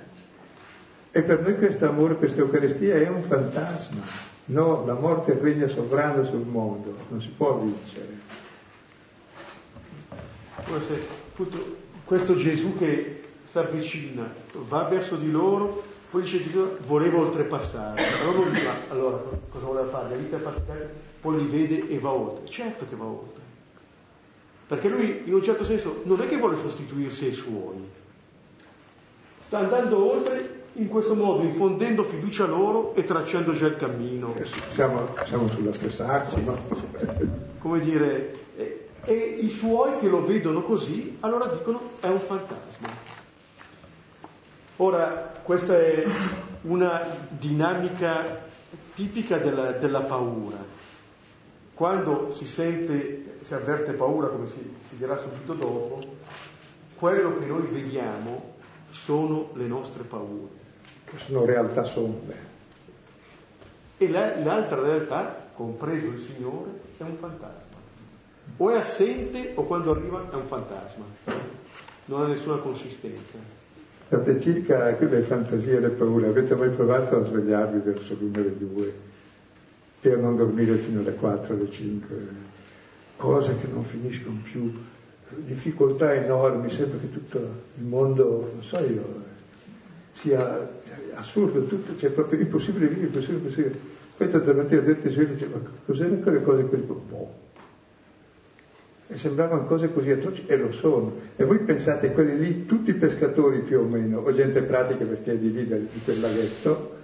E 1.13 1.23
per 1.23 1.41
noi 1.41 1.57
questo 1.57 1.89
amore, 1.89 2.17
questa 2.17 2.41
Eucaristia 2.41 2.97
è 2.97 3.09
un 3.09 3.23
fantasma. 3.23 4.03
No, 4.47 4.85
la 4.85 4.95
morte 4.95 5.37
regna 5.41 5.67
sovrana 5.67 6.23
sul 6.23 6.47
mondo, 6.47 6.95
non 7.09 7.21
si 7.21 7.29
può 7.29 7.59
vincere. 7.59 8.15
Questo 12.07 12.37
Gesù 12.37 12.79
che 12.79 13.23
si 13.51 13.59
avvicina, 13.59 14.33
va 14.69 14.85
verso 14.85 15.17
di 15.17 15.29
loro, 15.29 15.83
poi 16.09 16.23
dice 16.23 16.41
Gesù 16.41 16.77
voleva 16.87 17.19
oltrepassare. 17.19 18.01
Allora, 18.23 18.51
allora 18.91 19.23
cosa 19.49 19.67
voleva 19.67 19.89
fare? 19.89 20.11
La 20.11 20.15
vista 20.15 20.39
faticare, 20.39 20.89
poi 21.21 21.39
li 21.39 21.47
vede 21.47 21.89
e 21.89 21.99
va 21.99 22.13
oltre. 22.13 22.49
Certo 22.49 22.87
che 22.89 22.95
va 22.95 23.07
oltre. 23.07 23.43
Perché 24.69 24.89
lui, 24.89 25.23
in 25.25 25.35
un 25.35 25.43
certo 25.43 25.65
senso, 25.65 26.03
non 26.05 26.21
è 26.21 26.27
che 26.27 26.37
vuole 26.37 26.55
sostituirsi 26.55 27.25
ai 27.25 27.33
suoi. 27.33 27.89
Sta 29.41 29.59
andando 29.59 30.13
oltre 30.13 30.63
in 30.75 30.87
questo 30.87 31.17
modo, 31.17 31.43
infondendo 31.43 32.05
fiducia 32.05 32.45
a 32.45 32.49
loro 32.49 32.95
e 32.95 33.03
tracciando 33.03 33.51
già 33.51 33.67
il 33.67 33.77
cammino. 33.77 34.33
Eh 34.37 34.45
siamo, 34.69 35.09
siamo 35.25 35.49
sulla 35.49 35.73
stessa 35.73 36.07
acqua, 36.09 36.41
no? 36.41 36.57
Come 37.59 37.81
dire, 37.81 38.33
e, 39.07 39.15
i 39.41 39.49
suoi 39.49 39.99
che 39.99 40.09
lo 40.09 40.25
vedono 40.25 40.61
così, 40.61 41.17
allora 41.21 41.47
dicono 41.47 41.93
è 42.01 42.09
un 42.09 42.21
fantasma. 42.21 42.89
Ora, 44.77 45.41
questa 45.43 45.79
è 45.79 46.05
una 46.63 47.03
dinamica 47.31 48.45
tipica 48.95 49.39
della, 49.39 49.73
della 49.73 50.01
paura. 50.01 50.59
Quando 51.73 52.31
si 52.31 52.47
sente, 52.47 53.39
si 53.41 53.55
avverte 53.55 53.93
paura, 53.93 54.29
come 54.29 54.49
si, 54.49 54.75
si 54.83 54.97
dirà 54.97 55.17
subito 55.17 55.55
dopo, 55.55 56.05
quello 56.97 57.39
che 57.39 57.47
noi 57.47 57.67
vediamo 57.69 58.55
sono 58.91 59.51
le 59.55 59.67
nostre 59.67 60.03
paure 60.03 60.65
sono 61.15 61.45
realtà 61.45 61.83
sombre. 61.85 62.55
E 63.99 64.09
la, 64.11 64.39
l'altra 64.41 64.81
realtà, 64.81 65.49
compreso 65.55 66.09
il 66.09 66.19
Signore, 66.19 66.71
è 66.99 67.03
un 67.03 67.17
fantasma. 67.17 67.76
O 68.59 68.71
è 68.71 68.77
assente 68.77 69.53
o 69.55 69.65
quando 69.65 69.91
arriva 69.91 70.31
è 70.31 70.35
un 70.35 70.47
fantasma. 70.47 71.05
Non 72.07 72.23
ha 72.23 72.27
nessuna 72.27 72.57
consistenza. 72.57 73.39
State 74.07 74.41
circa 74.41 74.95
quelle 74.95 75.21
fantasie 75.23 75.77
e 75.77 75.81
le 75.81 75.89
paure, 75.89 76.29
avete 76.29 76.55
mai 76.55 76.71
provato 76.71 77.17
a 77.17 77.25
svegliarvi 77.25 77.81
verso 77.81 78.17
l'una 78.19 78.39
delle 78.39 78.57
due 78.57 78.95
e 80.01 80.13
a 80.13 80.17
non 80.17 80.37
dormire 80.37 80.77
fino 80.77 81.01
alle 81.01 81.15
4, 81.15 81.55
alle 81.55 81.69
5? 81.69 82.17
Cose 83.17 83.57
che 83.61 83.67
non 83.73 83.83
finiscono 83.83 84.39
più, 84.45 84.73
difficoltà 85.39 86.15
enormi, 86.15 86.71
sembra 86.71 86.99
che 86.99 87.11
tutto 87.11 87.39
il 87.75 87.85
mondo, 87.85 88.51
non 88.53 88.63
so 88.63 88.79
io, 88.79 89.25
sia 90.13 90.71
assurdo, 91.15 91.65
tutto, 91.65 91.97
cioè 91.99 92.11
proprio 92.11 92.41
impossibile 92.41 92.87
vivere, 92.87 93.07
impossibile, 93.07 93.39
impossibile. 93.39 93.79
Poi 94.17 94.31
tante 94.31 94.53
mattina 94.53 94.81
dentro 94.83 95.09
i 95.09 95.13
suoi 95.13 95.27
dice, 95.27 95.47
ma 95.47 95.59
cos'erano 95.85 96.21
quelle 96.21 96.43
cose 96.43 96.69
così? 96.69 96.83
Boh. 96.83 97.46
E 99.09 99.17
sembravano 99.17 99.65
cose 99.65 99.93
così 99.93 100.11
atroci, 100.11 100.45
e 100.47 100.57
lo 100.57 100.73
sono. 100.73 101.15
E 101.37 101.45
voi 101.45 101.59
pensate, 101.59 102.13
quelli 102.13 102.39
lì, 102.39 102.67
tutti 102.67 102.93
pescatori 102.93 103.61
più 103.61 103.81
o 103.81 103.85
meno, 103.85 104.19
o 104.19 104.33
gente 104.33 104.63
pratica 104.63 105.05
perché 105.05 105.33
è 105.33 105.37
di 105.37 105.53
lì, 105.53 105.65
di 105.65 106.01
quel 106.05 106.21
laghetto, 106.21 106.95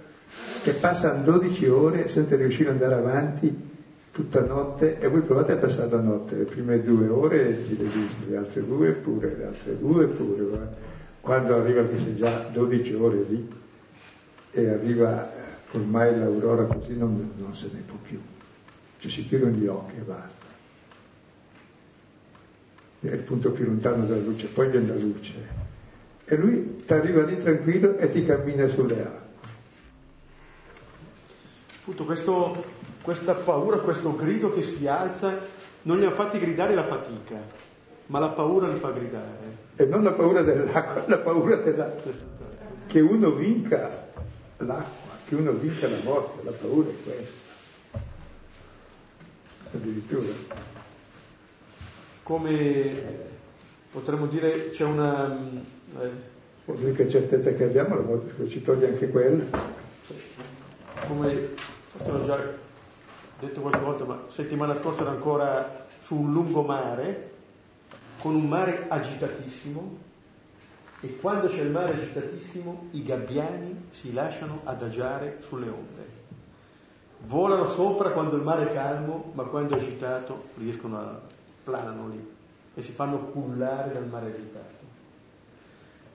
che 0.63 0.73
passano 0.73 1.23
12 1.23 1.67
ore 1.67 2.07
senza 2.07 2.35
riuscire 2.35 2.69
ad 2.69 2.81
andare 2.81 2.99
avanti 2.99 3.71
tutta 4.11 4.41
notte, 4.41 4.99
e 4.99 5.07
voi 5.07 5.21
provate 5.21 5.53
a 5.53 5.55
passare 5.55 5.89
la 5.89 6.01
notte, 6.01 6.35
le 6.35 6.43
prime 6.43 6.81
due 6.83 7.07
ore 7.07 7.63
ci 7.65 7.77
resiste, 7.79 8.29
le 8.29 8.37
altre 8.37 8.65
due 8.65 8.91
pure, 8.91 9.35
le 9.37 9.45
altre 9.45 9.77
due 9.79 10.05
pure. 10.07 10.91
Quando 11.21 11.55
arriva 11.55 11.83
che 11.83 11.97
sei 11.97 12.15
già 12.15 12.49
12 12.51 12.93
ore 12.95 13.25
lì, 13.27 13.49
e 14.51 14.69
arriva 14.69 15.31
ormai 15.71 16.17
l'aurora 16.17 16.65
così 16.65 16.95
non, 16.95 17.31
non 17.37 17.55
se 17.55 17.69
ne 17.73 17.81
può 17.85 17.97
più, 18.01 18.19
ci 18.99 19.09
si 19.09 19.25
chiudono 19.27 19.51
gli 19.51 19.65
occhi 19.65 19.95
e 19.97 20.01
basta. 20.01 20.42
È 23.03 23.11
il 23.11 23.19
punto 23.19 23.51
più 23.51 23.65
lontano 23.65 24.05
dalla 24.05 24.21
luce, 24.21 24.47
poi 24.47 24.69
viene 24.69 24.87
la 24.87 24.95
luce. 24.95 25.33
E 26.23 26.35
lui 26.37 26.77
ti 26.77 26.93
arriva 26.93 27.23
lì 27.23 27.35
tranquillo 27.35 27.97
e 27.97 28.07
ti 28.07 28.23
cammina 28.23 28.65
sulle 28.67 29.01
acque. 29.01 29.21
Appunto 31.81 32.05
questo, 32.05 32.63
questa 33.01 33.33
paura, 33.33 33.79
questo 33.79 34.15
grido 34.15 34.53
che 34.53 34.61
si 34.61 34.87
alza, 34.87 35.37
non 35.81 35.99
li 35.99 36.05
ha 36.05 36.11
fatti 36.11 36.39
gridare 36.39 36.75
la 36.75 36.85
fatica, 36.85 37.35
ma 38.05 38.19
la 38.19 38.29
paura 38.29 38.69
li 38.69 38.79
fa 38.79 38.91
gridare. 38.91 39.57
E 39.75 39.83
non 39.83 40.01
la 40.01 40.13
paura 40.13 40.41
dell'acqua, 40.41 41.03
la 41.05 41.17
paura 41.17 41.57
della... 41.57 41.93
che 42.87 42.99
uno 43.01 43.31
vinca 43.31 44.07
l'acqua, 44.57 45.11
che 45.27 45.35
uno 45.35 45.51
vinca 45.51 45.89
la 45.89 45.99
morte, 46.03 46.41
la 46.45 46.51
paura 46.51 46.89
è 46.89 46.93
questa. 47.03 47.41
Addirittura. 49.73 50.72
Come 52.23 53.31
potremmo 53.91 54.27
dire, 54.27 54.69
c'è 54.69 54.85
una... 54.85 55.37
Eh, 55.99 56.31
L'unica 56.65 57.05
certezza 57.07 57.51
che 57.51 57.65
abbiamo 57.65 57.95
è 57.95 57.97
la 57.97 58.03
morte, 58.03 58.47
ci 58.47 58.61
toglie 58.61 58.87
anche 58.87 59.09
quella. 59.09 59.43
Come 61.07 61.49
forse 61.87 62.11
l'ho 62.11 62.23
già 62.23 62.39
detto 63.39 63.59
qualche 63.59 63.79
volta, 63.81 64.05
ma 64.05 64.23
settimana 64.27 64.73
scorsa 64.73 65.01
era 65.01 65.11
ancora 65.11 65.85
su 65.99 66.15
un 66.15 66.31
lungomare, 66.31 67.31
con 68.19 68.35
un 68.35 68.47
mare 68.47 68.85
agitatissimo, 68.87 69.97
e 71.01 71.17
quando 71.17 71.47
c'è 71.47 71.59
il 71.59 71.69
mare 71.69 71.91
agitatissimo 71.91 72.87
i 72.91 73.03
gabbiani 73.03 73.87
si 73.89 74.13
lasciano 74.13 74.61
adagiare 74.63 75.39
sulle 75.41 75.67
onde. 75.67 76.21
Volano 77.25 77.67
sopra 77.67 78.11
quando 78.11 78.37
il 78.37 78.43
mare 78.43 78.69
è 78.69 78.73
calmo, 78.73 79.31
ma 79.33 79.43
quando 79.43 79.75
è 79.75 79.79
agitato 79.79 80.45
riescono 80.57 80.97
a 80.97 81.19
planano 81.63 82.09
lì 82.09 82.31
e 82.75 82.81
si 82.81 82.91
fanno 82.91 83.19
cullare 83.19 83.93
dal 83.93 84.07
mare 84.07 84.27
agitato. 84.27 84.81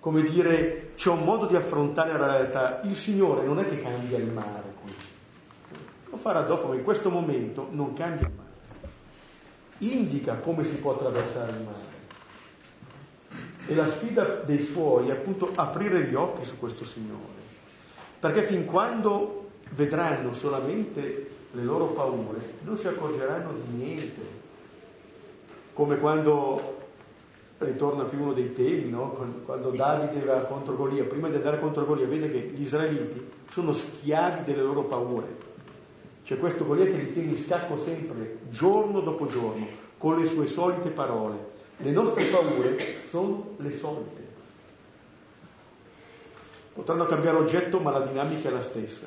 Come 0.00 0.22
dire, 0.22 0.92
c'è 0.94 1.10
un 1.10 1.24
modo 1.24 1.46
di 1.46 1.56
affrontare 1.56 2.16
la 2.16 2.26
realtà. 2.26 2.80
Il 2.82 2.94
Signore 2.94 3.44
non 3.44 3.58
è 3.58 3.68
che 3.68 3.80
cambia 3.80 4.18
il 4.18 4.30
mare 4.30 4.72
qui. 4.82 4.94
Lo 6.10 6.16
farà 6.16 6.42
dopo, 6.42 6.68
ma 6.68 6.74
in 6.74 6.84
questo 6.84 7.10
momento 7.10 7.68
non 7.70 7.94
cambia 7.94 8.26
il 8.26 8.32
mare. 8.34 8.46
Indica 9.78 10.34
come 10.36 10.64
si 10.64 10.74
può 10.74 10.92
attraversare 10.92 11.50
il 11.52 11.62
mare 11.62 11.96
e 13.68 13.74
la 13.74 13.86
sfida 13.86 14.24
dei 14.46 14.62
suoi 14.62 15.08
è 15.08 15.12
appunto 15.12 15.52
aprire 15.54 16.04
gli 16.04 16.14
occhi 16.14 16.46
su 16.46 16.58
questo 16.58 16.86
Signore. 16.86 17.36
Perché 18.18 18.42
fin 18.42 18.64
quando 18.64 19.50
vedranno 19.72 20.32
solamente 20.32 21.30
le 21.52 21.62
loro 21.62 21.88
paure, 21.88 22.40
non 22.62 22.78
si 22.78 22.88
accorgeranno 22.88 23.52
di 23.52 23.76
niente. 23.76 24.46
Come 25.78 25.96
quando 25.98 26.76
ritorna 27.58 28.02
più 28.02 28.20
uno 28.20 28.32
dei 28.32 28.52
temi, 28.52 28.90
no? 28.90 29.16
quando 29.44 29.70
Davide 29.70 30.24
va 30.24 30.40
contro 30.40 30.74
Golia, 30.74 31.04
prima 31.04 31.28
di 31.28 31.36
andare 31.36 31.60
contro 31.60 31.84
Golia 31.84 32.08
vede 32.08 32.32
che 32.32 32.50
gli 32.52 32.62
israeliti 32.62 33.24
sono 33.48 33.72
schiavi 33.72 34.42
delle 34.42 34.62
loro 34.62 34.82
paure. 34.82 35.36
C'è 36.24 36.36
questo 36.36 36.66
Golia 36.66 36.84
che 36.84 36.96
li 36.96 37.12
tiene 37.12 37.28
in 37.28 37.36
scacco 37.36 37.76
sempre, 37.76 38.38
giorno 38.50 39.02
dopo 39.02 39.26
giorno, 39.26 39.68
con 39.98 40.18
le 40.18 40.26
sue 40.26 40.48
solite 40.48 40.88
parole. 40.88 41.36
Le 41.76 41.92
nostre 41.92 42.24
paure 42.24 42.76
sono 43.08 43.50
le 43.58 43.70
solite. 43.70 44.26
Potranno 46.74 47.06
cambiare 47.06 47.36
oggetto, 47.36 47.78
ma 47.78 47.92
la 47.92 48.04
dinamica 48.04 48.48
è 48.48 48.52
la 48.52 48.62
stessa. 48.62 49.06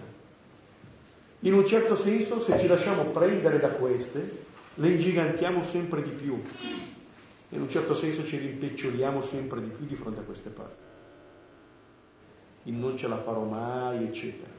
In 1.41 1.53
un 1.53 1.67
certo 1.67 1.97
senso, 1.97 2.39
se 2.39 2.57
ci 2.59 2.67
lasciamo 2.67 3.03
prendere 3.07 3.59
da 3.59 3.71
queste, 3.71 4.50
le 4.75 4.89
ingigantiamo 4.89 5.63
sempre 5.63 6.01
di 6.01 6.09
più. 6.09 6.41
In 7.49 7.61
un 7.61 7.69
certo 7.69 7.93
senso 7.93 8.25
ci 8.25 8.37
rimpiccioliamo 8.37 9.21
sempre 9.21 9.61
di 9.61 9.69
più 9.69 9.85
di 9.85 9.95
fronte 9.95 10.21
a 10.21 10.23
queste 10.23 10.49
parti. 10.49 10.89
Il 12.63 12.73
non 12.73 12.95
ce 12.95 13.07
la 13.07 13.17
farò 13.17 13.43
mai, 13.43 14.03
eccetera. 14.05 14.49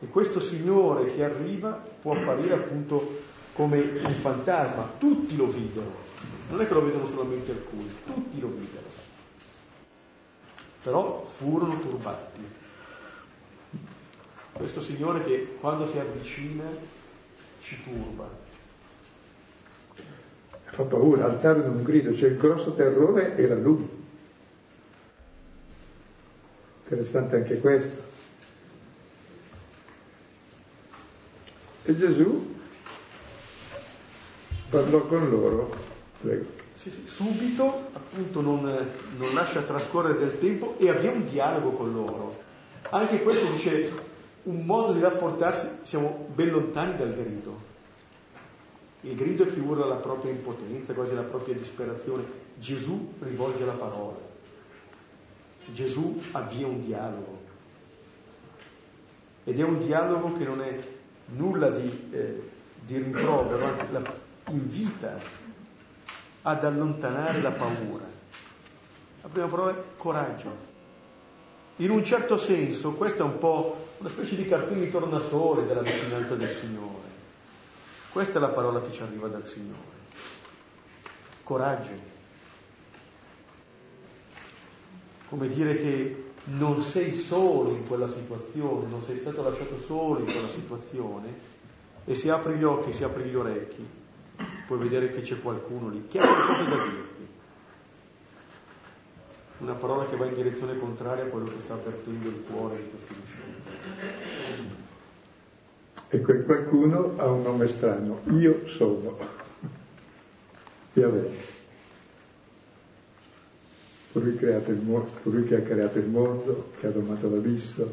E 0.00 0.06
questo 0.08 0.40
Signore 0.40 1.14
che 1.14 1.24
arriva 1.24 1.70
può 1.70 2.14
apparire 2.14 2.54
appunto 2.54 3.20
come 3.54 3.80
un 3.80 4.14
fantasma. 4.14 4.92
Tutti 4.98 5.36
lo 5.36 5.46
videro, 5.46 5.94
non 6.50 6.60
è 6.60 6.66
che 6.66 6.74
lo 6.74 6.84
vedono 6.84 7.06
solamente 7.06 7.52
alcuni, 7.52 7.94
tutti 8.04 8.40
lo 8.40 8.48
videro. 8.48 9.00
Però 10.82 11.24
furono 11.24 11.78
turbati 11.78 12.60
questo 14.52 14.82
Signore 14.82 15.24
che 15.24 15.56
quando 15.58 15.86
si 15.86 15.98
avvicina 15.98 16.64
ci 17.62 17.82
turba. 17.82 18.28
Fa 20.64 20.82
paura, 20.82 21.26
alzarono 21.26 21.70
un 21.70 21.82
grido, 21.82 22.14
cioè 22.14 22.30
il 22.30 22.36
grosso 22.36 22.72
terrore 22.72 23.36
era 23.36 23.54
lui. 23.54 23.88
Interessante 26.82 27.36
anche 27.36 27.60
questo. 27.60 28.10
E 31.84 31.96
Gesù 31.96 32.54
parlò 34.70 35.00
con 35.02 35.28
loro, 35.28 35.76
prego. 36.20 36.60
Sì, 36.74 36.90
sì, 36.90 37.02
subito 37.06 37.90
appunto 37.92 38.40
non, 38.40 38.62
non 39.16 39.34
lascia 39.34 39.62
trascorrere 39.62 40.18
del 40.18 40.38
tempo 40.38 40.76
e 40.78 40.88
avvia 40.88 41.10
un 41.10 41.26
dialogo 41.26 41.70
con 41.70 41.92
loro. 41.92 42.42
Anche 42.90 43.22
questo 43.22 43.50
dice 43.52 43.92
un 44.44 44.64
modo 44.64 44.92
di 44.92 45.00
rapportarsi, 45.00 45.68
siamo 45.82 46.26
ben 46.34 46.50
lontani 46.50 46.96
dal 46.96 47.14
grido. 47.14 47.70
Il 49.02 49.14
grido 49.14 49.44
è 49.44 49.52
chi 49.52 49.60
urla 49.60 49.86
la 49.86 49.96
propria 49.96 50.32
impotenza, 50.32 50.94
quasi 50.94 51.14
la 51.14 51.22
propria 51.22 51.54
disperazione. 51.54 52.24
Gesù 52.56 53.14
rivolge 53.20 53.64
la 53.64 53.72
parola. 53.72 54.18
Gesù 55.66 56.20
avvia 56.32 56.66
un 56.66 56.84
dialogo. 56.84 57.40
Ed 59.44 59.58
è 59.58 59.62
un 59.62 59.78
dialogo 59.84 60.32
che 60.32 60.44
non 60.44 60.60
è 60.60 60.76
nulla 61.36 61.70
di, 61.70 62.08
eh, 62.12 62.50
di 62.84 62.98
rimprovero, 62.98 63.64
anzi 63.64 63.86
la 63.90 64.02
invita 64.50 65.18
ad 66.42 66.64
allontanare 66.64 67.40
la 67.40 67.52
paura. 67.52 68.04
La 69.22 69.28
prima 69.28 69.46
parola 69.46 69.70
è 69.70 69.82
coraggio. 69.96 70.71
In 71.76 71.90
un 71.90 72.04
certo 72.04 72.36
senso, 72.36 72.92
questo 72.92 73.22
è 73.22 73.24
un 73.24 73.38
po' 73.38 73.86
una 73.98 74.08
specie 74.08 74.36
di 74.36 74.44
cartone 74.44 74.80
di 74.80 74.90
tornasole 74.90 75.66
della 75.66 75.80
vicinanza 75.80 76.34
del 76.34 76.48
Signore. 76.48 77.10
Questa 78.10 78.38
è 78.38 78.40
la 78.40 78.50
parola 78.50 78.82
che 78.82 78.92
ci 78.92 79.00
arriva 79.00 79.28
dal 79.28 79.44
Signore. 79.44 80.00
Coraggio. 81.42 82.10
Come 85.28 85.48
dire 85.48 85.76
che 85.76 86.24
non 86.44 86.82
sei 86.82 87.12
solo 87.12 87.70
in 87.70 87.86
quella 87.86 88.08
situazione, 88.08 88.88
non 88.88 89.00
sei 89.00 89.16
stato 89.16 89.42
lasciato 89.42 89.78
solo 89.78 90.18
in 90.18 90.26
quella 90.26 90.48
situazione 90.48 91.50
e 92.04 92.14
se 92.14 92.30
apri 92.30 92.56
gli 92.56 92.64
occhi, 92.64 92.92
se 92.92 93.04
apri 93.04 93.24
gli 93.24 93.34
orecchi, 93.34 93.86
puoi 94.66 94.78
vedere 94.78 95.10
che 95.10 95.20
c'è 95.22 95.40
qualcuno 95.40 95.88
lì 95.88 96.06
che 96.08 96.18
ha 96.18 96.26
qualcosa 96.26 96.64
da 96.64 96.82
dirti. 96.82 97.11
Una 99.62 99.74
parola 99.74 100.06
che 100.06 100.16
va 100.16 100.26
in 100.26 100.34
direzione 100.34 100.76
contraria 100.76 101.22
a 101.22 101.28
quello 101.28 101.46
che 101.46 101.60
sta 101.62 101.74
avvertendo 101.74 102.28
il 102.28 102.42
cuore 102.50 102.76
di 102.78 102.90
questi 102.90 103.14
discepoli. 103.14 104.80
E 106.08 106.20
quel 106.20 106.44
qualcuno 106.44 107.14
ha 107.16 107.30
un 107.30 107.42
nome 107.42 107.68
strano, 107.68 108.22
io 108.30 108.66
sono. 108.66 109.16
Yahweh. 110.94 111.30
Colui, 114.12 114.36
colui 115.22 115.44
che 115.44 115.56
ha 115.56 115.62
creato 115.62 115.98
il 116.00 116.08
mondo, 116.08 116.70
che 116.80 116.88
ha 116.88 116.90
domato 116.90 117.30
l'abisso, 117.30 117.88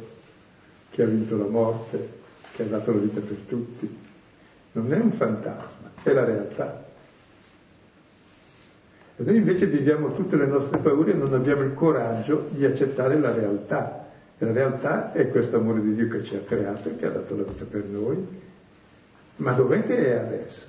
che 0.89 1.03
ha 1.03 1.05
vinto 1.05 1.37
la 1.37 1.45
morte, 1.45 2.17
che 2.51 2.63
ha 2.63 2.65
dato 2.65 2.91
la 2.93 2.99
vita 2.99 3.19
per 3.19 3.37
tutti. 3.47 3.97
Non 4.71 4.91
è 4.91 4.97
un 4.97 5.11
fantasma, 5.11 5.91
è 6.01 6.11
la 6.13 6.25
realtà. 6.25 6.88
Noi 9.21 9.35
invece 9.35 9.65
viviamo 9.65 10.13
tutte 10.13 10.37
le 10.37 10.45
nostre 10.45 10.79
paure 10.79 11.11
e 11.11 11.15
non 11.15 11.33
abbiamo 11.33 11.63
il 11.63 11.73
coraggio 11.73 12.47
di 12.51 12.63
accettare 12.63 13.19
la 13.19 13.33
realtà. 13.33 14.07
La 14.37 14.53
realtà 14.53 15.11
è 15.11 15.29
questo 15.29 15.57
amore 15.57 15.81
di 15.81 15.93
Dio 15.93 16.07
che 16.07 16.23
ci 16.23 16.37
ha 16.37 16.39
creato 16.39 16.87
e 16.87 16.95
che 16.95 17.05
ha 17.05 17.09
dato 17.09 17.35
la 17.35 17.43
vita 17.43 17.65
per 17.65 17.83
noi, 17.83 18.25
ma 19.35 19.51
dov'è 19.51 19.85
che 19.85 20.13
è 20.13 20.17
adesso? 20.17 20.67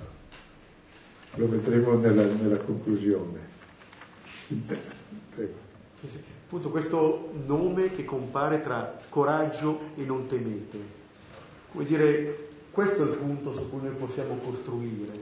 Lo 1.35 1.47
vedremo 1.47 1.93
nella, 1.93 2.25
nella 2.25 2.57
conclusione. 2.57 3.39
Appunto 6.43 6.69
questo 6.71 7.31
nome 7.45 7.91
che 7.91 8.03
compare 8.03 8.59
tra 8.59 8.99
coraggio 9.07 9.91
e 9.95 10.03
non 10.03 10.25
temete. 10.25 10.77
Come 11.71 11.85
dire, 11.85 12.49
questo 12.71 13.07
è 13.07 13.09
il 13.09 13.15
punto 13.15 13.53
su 13.53 13.69
cui 13.69 13.79
noi 13.81 13.95
possiamo 13.95 14.35
costruire, 14.43 15.13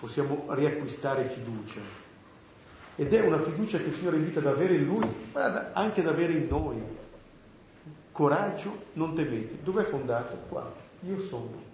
possiamo 0.00 0.46
riacquistare 0.48 1.24
fiducia. 1.24 2.01
Ed 2.96 3.12
è 3.12 3.20
una 3.20 3.40
fiducia 3.40 3.78
che 3.78 3.88
il 3.88 3.94
Signore 3.94 4.16
invita 4.16 4.40
ad 4.40 4.46
avere 4.46 4.74
in 4.74 4.84
Lui, 4.84 5.08
ma 5.32 5.70
anche 5.72 6.00
ad 6.00 6.08
avere 6.08 6.32
in 6.32 6.46
noi 6.48 6.80
Coraggio, 8.12 8.84
non 8.92 9.14
temete. 9.14 9.58
Dov'è 9.62 9.84
fondato? 9.84 10.36
Qua. 10.48 10.70
Io 11.00 11.18
sono. 11.18 11.70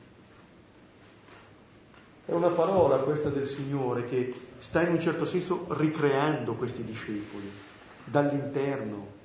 È 2.25 2.33
una 2.33 2.49
parola 2.49 2.99
questa 2.99 3.29
del 3.29 3.47
Signore 3.47 4.05
che 4.05 4.33
sta 4.59 4.83
in 4.83 4.93
un 4.93 5.01
certo 5.01 5.25
senso 5.25 5.67
ricreando 5.71 6.55
questi 6.55 6.85
discepoli 6.85 7.51
dall'interno. 8.05 9.17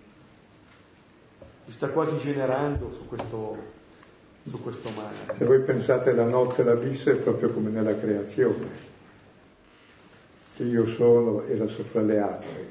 Li 1.65 1.71
sta 1.71 1.89
quasi 1.89 2.17
generando 2.17 2.91
su 2.91 3.07
questo, 3.07 3.57
su 4.43 4.61
questo 4.61 4.89
mare. 4.95 5.37
Se 5.37 5.45
voi 5.45 5.59
pensate 5.61 6.13
la 6.13 6.25
notte 6.25 6.61
e 6.61 6.65
l'abisso 6.65 7.11
è 7.11 7.15
proprio 7.15 7.51
come 7.51 7.69
nella 7.69 7.95
creazione, 7.95 8.91
che 10.55 10.63
io 10.63 10.85
sono 10.87 11.45
era 11.47 11.67
sopra 11.67 12.01
le 12.01 12.19
acque. 12.19 12.67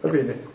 Va 0.00 0.08
bene, 0.10 0.52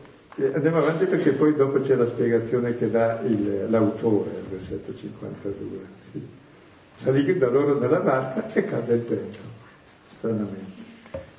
Andiamo 0.54 0.78
avanti 0.78 1.04
perché 1.06 1.34
poi 1.34 1.54
dopo 1.54 1.82
c'è 1.82 1.96
la 1.96 2.06
spiegazione 2.06 2.78
che 2.78 2.90
dà 2.90 3.20
il, 3.22 3.70
l'autore 3.70 4.30
al 4.38 4.44
versetto 4.44 4.96
52. 4.96 5.80
Sì. 6.12 6.28
Salì 6.96 7.38
da 7.38 7.50
loro 7.50 7.78
nella 7.78 8.00
barca 8.00 8.54
e 8.54 8.64
cade 8.64 8.94
il 8.94 9.02
vento, 9.02 9.40
stranamente. 10.08 10.82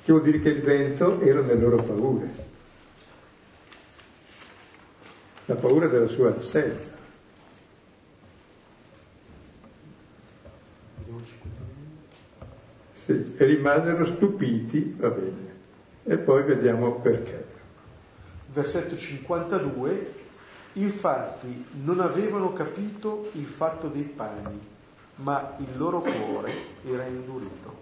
Che 0.03 0.11
vuol 0.11 0.21
dire 0.21 0.39
che 0.39 0.49
il 0.49 0.61
vento 0.61 1.19
era 1.19 1.41
nelle 1.41 1.59
loro 1.59 1.81
paure. 1.81 2.29
La 5.45 5.55
paura 5.55 5.87
della 5.87 6.07
sua 6.07 6.35
assenza. 6.35 6.99
Sì, 13.11 13.35
e 13.37 13.45
rimasero 13.45 14.05
stupiti, 14.05 14.95
va 14.99 15.09
bene. 15.09 15.49
E 16.03 16.17
poi 16.17 16.43
vediamo 16.43 16.93
perché 16.93 17.51
versetto 18.53 18.97
52, 18.97 20.13
infatti 20.73 21.65
non 21.83 21.99
avevano 21.99 22.53
capito 22.53 23.29
il 23.33 23.45
fatto 23.45 23.87
dei 23.87 24.03
pani, 24.03 24.59
ma 25.15 25.55
il 25.57 25.77
loro 25.77 26.01
cuore 26.01 26.51
era 26.85 27.05
indurito. 27.05 27.79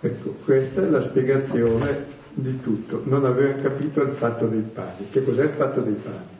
Ecco, 0.00 0.30
questa 0.44 0.82
è 0.82 0.86
la 0.86 1.00
spiegazione 1.00 2.14
di 2.32 2.60
tutto. 2.60 3.02
Non 3.04 3.24
avevano 3.24 3.62
capito 3.62 4.02
il 4.02 4.14
fatto 4.14 4.46
dei 4.46 4.60
pani. 4.60 5.08
Che 5.10 5.24
cos'è 5.24 5.44
il 5.44 5.50
fatto 5.50 5.80
dei 5.80 5.94
pani? 5.94 6.34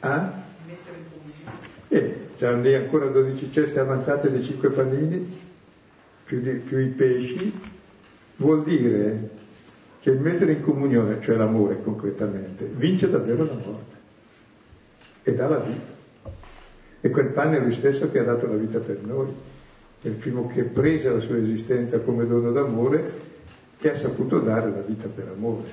Ah? 0.00 0.38
Eh, 1.88 2.19
c'erano 2.40 2.62
lì 2.62 2.74
ancora 2.74 3.04
12 3.04 3.52
ceste 3.52 3.80
avanzate 3.80 4.30
dei 4.30 4.42
5 4.42 4.70
panini, 4.70 5.30
più, 6.24 6.40
di, 6.40 6.52
più 6.52 6.78
i 6.78 6.86
pesci, 6.86 7.52
vuol 8.36 8.64
dire 8.64 9.28
che 10.00 10.08
il 10.08 10.20
mettere 10.20 10.52
in 10.52 10.62
comunione, 10.62 11.20
cioè 11.20 11.36
l'amore 11.36 11.82
concretamente, 11.82 12.64
vince 12.64 13.10
davvero 13.10 13.44
la 13.44 13.58
morte 13.62 13.94
e 15.22 15.34
dà 15.34 15.48
la 15.48 15.58
vita. 15.58 15.92
E 17.02 17.10
quel 17.10 17.26
pane 17.26 17.58
è 17.58 17.60
lui 17.60 17.74
stesso 17.74 18.10
che 18.10 18.20
ha 18.20 18.24
dato 18.24 18.46
la 18.46 18.56
vita 18.56 18.78
per 18.78 19.00
noi, 19.04 19.30
è 20.00 20.06
il 20.06 20.14
primo 20.14 20.48
che 20.48 20.62
prese 20.62 21.10
la 21.10 21.20
sua 21.20 21.36
esistenza 21.36 22.00
come 22.00 22.26
dono 22.26 22.52
d'amore 22.52 23.12
e 23.78 23.86
ha 23.86 23.94
saputo 23.94 24.38
dare 24.38 24.70
la 24.70 24.80
vita 24.80 25.08
per 25.08 25.28
amore. 25.28 25.68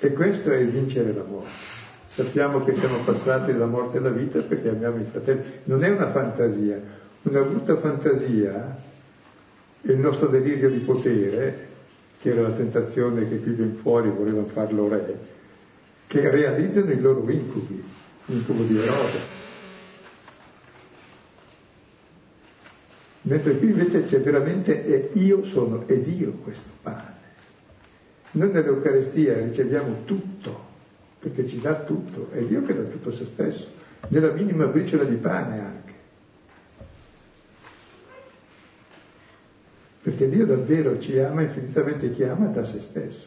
E 0.00 0.12
questo 0.14 0.50
è 0.50 0.64
vincere 0.64 1.12
la 1.12 1.22
morte. 1.22 1.69
Sappiamo 2.12 2.64
che 2.64 2.74
siamo 2.74 2.98
passati 3.04 3.52
dalla 3.52 3.66
morte 3.66 3.98
alla 3.98 4.10
vita 4.10 4.40
perché 4.42 4.70
amiamo 4.70 4.98
i 4.98 5.04
fratelli. 5.04 5.44
Non 5.64 5.84
è 5.84 5.90
una 5.90 6.10
fantasia. 6.10 6.80
Una 7.22 7.40
brutta 7.42 7.76
fantasia 7.76 8.76
è 9.80 9.90
il 9.90 9.98
nostro 9.98 10.26
delirio 10.26 10.68
di 10.68 10.78
potere 10.78 11.68
che 12.20 12.30
era 12.30 12.42
la 12.42 12.52
tentazione 12.52 13.28
che 13.28 13.40
qui 13.40 13.52
ben 13.52 13.74
fuori 13.74 14.10
volevano 14.10 14.46
farlo 14.46 14.88
re, 14.88 15.18
che 16.06 16.28
realizzano 16.28 16.90
i 16.90 17.00
loro 17.00 17.28
incubi. 17.30 17.82
l'incubo 18.26 18.62
di 18.64 18.76
Erode. 18.76 19.38
Mentre 23.22 23.56
qui 23.56 23.68
invece 23.68 24.04
c'è 24.04 24.20
veramente 24.20 24.84
è 24.84 25.18
io 25.18 25.44
sono 25.44 25.86
ed 25.86 26.06
io 26.08 26.32
questo 26.42 26.70
pane. 26.82 27.18
Noi 28.32 28.50
nell'Eucaristia 28.50 29.38
riceviamo 29.38 30.04
tutto, 30.04 30.68
perché 31.20 31.46
ci 31.46 31.60
dà 31.60 31.74
tutto, 31.74 32.30
è 32.32 32.40
Dio 32.40 32.62
che 32.64 32.74
dà 32.74 32.82
tutto 32.82 33.12
se 33.12 33.26
stesso, 33.26 33.66
nella 34.08 34.32
minima 34.32 34.64
briciola 34.64 35.04
di 35.04 35.16
pane 35.16 35.60
anche. 35.60 35.92
Perché 40.02 40.30
Dio 40.30 40.46
davvero 40.46 40.98
ci 40.98 41.18
ama, 41.18 41.42
infinitamente 41.42 42.10
chiama 42.10 42.46
da 42.46 42.64
se 42.64 42.80
stesso. 42.80 43.26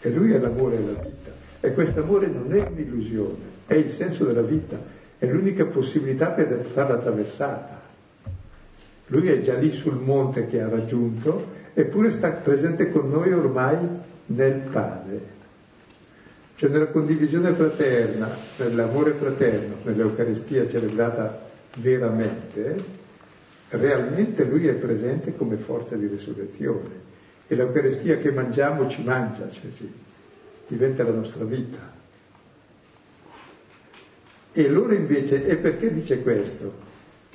E 0.00 0.10
Lui 0.10 0.32
è 0.32 0.38
l'amore 0.38 0.76
e 0.78 0.80
la 0.80 1.00
vita. 1.00 1.30
E 1.60 1.72
questo 1.72 2.02
amore 2.02 2.26
non 2.26 2.52
è 2.52 2.66
un'illusione, 2.68 3.36
è 3.66 3.74
il 3.74 3.90
senso 3.90 4.24
della 4.24 4.42
vita, 4.42 4.76
è 5.16 5.26
l'unica 5.26 5.64
possibilità 5.64 6.26
per 6.26 6.64
farla 6.64 6.96
attraversata. 6.96 7.80
Lui 9.06 9.28
è 9.28 9.38
già 9.40 9.54
lì 9.54 9.70
sul 9.70 9.96
monte 9.96 10.46
che 10.46 10.60
ha 10.60 10.68
raggiunto, 10.68 11.46
eppure 11.72 12.10
sta 12.10 12.30
presente 12.30 12.90
con 12.90 13.08
noi 13.08 13.32
ormai 13.32 13.76
nel 14.26 14.54
Padre. 14.70 15.36
Cioè 16.58 16.70
nella 16.70 16.88
condivisione 16.88 17.52
fraterna, 17.52 18.36
nell'amore 18.56 19.12
fraterno, 19.12 19.76
nell'Eucaristia 19.84 20.66
celebrata 20.66 21.46
veramente, 21.76 22.84
realmente 23.68 24.42
Lui 24.42 24.66
è 24.66 24.72
presente 24.72 25.36
come 25.36 25.56
forza 25.56 25.94
di 25.94 26.08
risurrezione. 26.08 27.06
E 27.46 27.54
l'Eucaristia 27.54 28.16
che 28.16 28.32
mangiamo 28.32 28.88
ci 28.88 29.04
mangia, 29.04 29.48
cioè 29.48 29.70
sì, 29.70 29.88
diventa 30.66 31.04
la 31.04 31.12
nostra 31.12 31.44
vita. 31.44 31.78
E 34.50 34.66
loro 34.66 34.94
invece, 34.94 35.46
e 35.46 35.54
perché 35.54 35.92
dice 35.92 36.20
questo? 36.22 36.87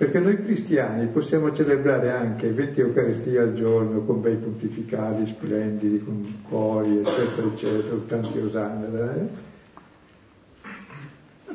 Perché 0.03 0.19
noi 0.19 0.43
cristiani 0.43 1.07
possiamo 1.07 1.53
celebrare 1.53 2.11
anche 2.11 2.49
20 2.49 2.81
Eucaristie 2.81 3.39
al 3.39 3.53
giorno 3.53 4.01
con 4.01 4.19
bei 4.19 4.35
pontificali 4.35 5.25
splendidi, 5.25 6.03
con 6.03 6.39
cuori, 6.49 6.97
eccetera, 6.97 7.47
eccetera, 7.47 7.95
tanti 8.05 8.37
osanna, 8.37 9.15
eh? 9.15 9.27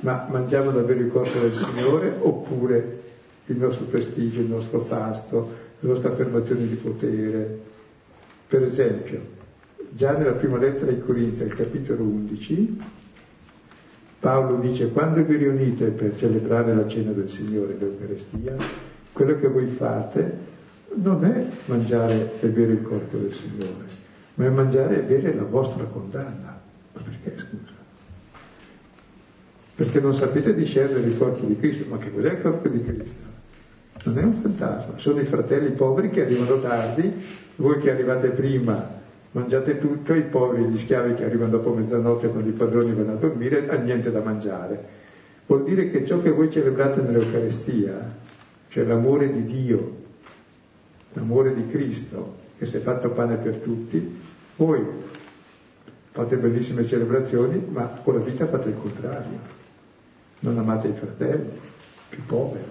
ma 0.01 0.27
mangiamo 0.31 0.71
davvero 0.71 1.01
il 1.01 1.11
corpo 1.11 1.39
del 1.41 1.53
Signore 1.53 2.17
oppure 2.19 3.01
il 3.45 3.57
nostro 3.59 3.85
prestigio, 3.85 4.41
il 4.41 4.49
nostro 4.49 4.81
fasto, 4.81 5.53
la 5.81 5.91
nostra 5.91 6.13
affermazione 6.13 6.67
di 6.67 6.77
potere. 6.77 7.61
Per 8.49 8.63
esempio, 8.63 9.21
già 9.91 10.17
nella 10.17 10.33
prima 10.33 10.57
lettera 10.57 10.91
ai 10.91 11.03
Corinzi, 11.03 11.43
al 11.43 11.55
capitolo 11.55 12.03
11, 12.03 12.79
Paolo 14.21 14.57
dice 14.57 14.89
quando 14.91 15.23
vi 15.23 15.37
riunite 15.37 15.87
per 15.87 16.17
celebrare 16.17 16.75
la 16.75 16.89
cena 16.89 17.13
del 17.13 17.29
Signore, 17.29 17.77
l'Eucarestia, 17.79 18.57
quello 19.13 19.39
che 19.39 19.47
voi 19.47 19.67
fate 19.67 20.47
non 20.95 21.25
è 21.25 21.47
mangiare 21.67 22.41
e 22.41 22.47
bere 22.49 22.73
il 22.73 22.83
corpo 22.83 23.17
del 23.17 23.33
Signore, 23.33 23.85
ma 24.35 24.47
è 24.47 24.49
mangiare 24.49 24.99
e 24.99 25.03
bere 25.03 25.35
la 25.35 25.45
vostra 25.45 25.85
condanna. 25.85 26.61
Ma 26.93 27.01
perché 27.01 27.37
scusa? 27.37 27.77
Perché 29.77 30.01
non 30.01 30.15
sapete 30.15 30.53
discernere 30.53 31.07
il 31.07 31.17
corpo 31.17 31.47
di 31.47 31.57
Cristo, 31.57 31.85
ma 31.89 31.99
che 31.99 32.13
cos'è 32.13 32.33
il 32.33 32.43
corpo 32.43 32.67
di 32.67 32.83
Cristo? 32.83 33.27
Non 34.05 34.19
è 34.19 34.23
un 34.25 34.41
fantasma, 34.41 34.99
sono 34.99 35.21
i 35.21 35.25
fratelli 35.25 35.71
poveri 35.71 36.11
che 36.11 36.23
arrivano 36.23 36.59
tardi, 36.59 37.13
voi 37.57 37.79
che 37.79 37.93
arrivate 37.93 38.29
prima 38.31 38.98
mangiate 39.33 39.79
tutto, 39.79 40.15
i 40.15 40.23
poveri, 40.23 40.65
gli 40.65 40.79
schiavi 40.79 41.15
che 41.15 41.25
arrivano 41.25 41.51
dopo 41.51 41.73
mezzanotte 41.73 42.29
quando 42.29 42.49
i 42.49 42.53
padroni 42.53 42.93
vanno 42.93 43.13
a 43.13 43.17
dormire, 43.17 43.69
hanno 43.69 43.85
niente 43.85 44.11
da 44.11 44.21
mangiare. 44.21 44.97
Vuol 45.47 45.65
dire 45.65 45.91
che 45.91 46.05
ciò 46.05 46.21
che 46.21 46.31
voi 46.31 46.51
celebrate 46.51 47.01
nell'Eucarestia, 47.01 48.17
cioè 48.69 48.85
l'amore 48.85 49.33
di 49.33 49.45
Dio, 49.45 49.97
l'amore 51.15 51.55
di 51.55 51.67
Cristo, 51.67 52.37
che 52.59 52.67
si 52.67 52.77
è 52.77 52.81
fatto 52.81 53.11
pane 53.11 53.37
per 53.37 53.57
tutti, 53.57 54.21
voi 54.57 54.85
fate 56.11 56.37
bellissime 56.37 56.85
celebrazioni, 56.85 57.65
ma 57.71 57.85
con 58.03 58.15
la 58.15 58.21
vita 58.21 58.47
fate 58.47 58.69
il 58.69 58.77
contrario. 58.77 59.57
Non 60.41 60.59
amate 60.59 60.89
i 60.89 60.93
fratelli, 60.93 61.51
più 62.09 62.25
poveri. 62.25 62.65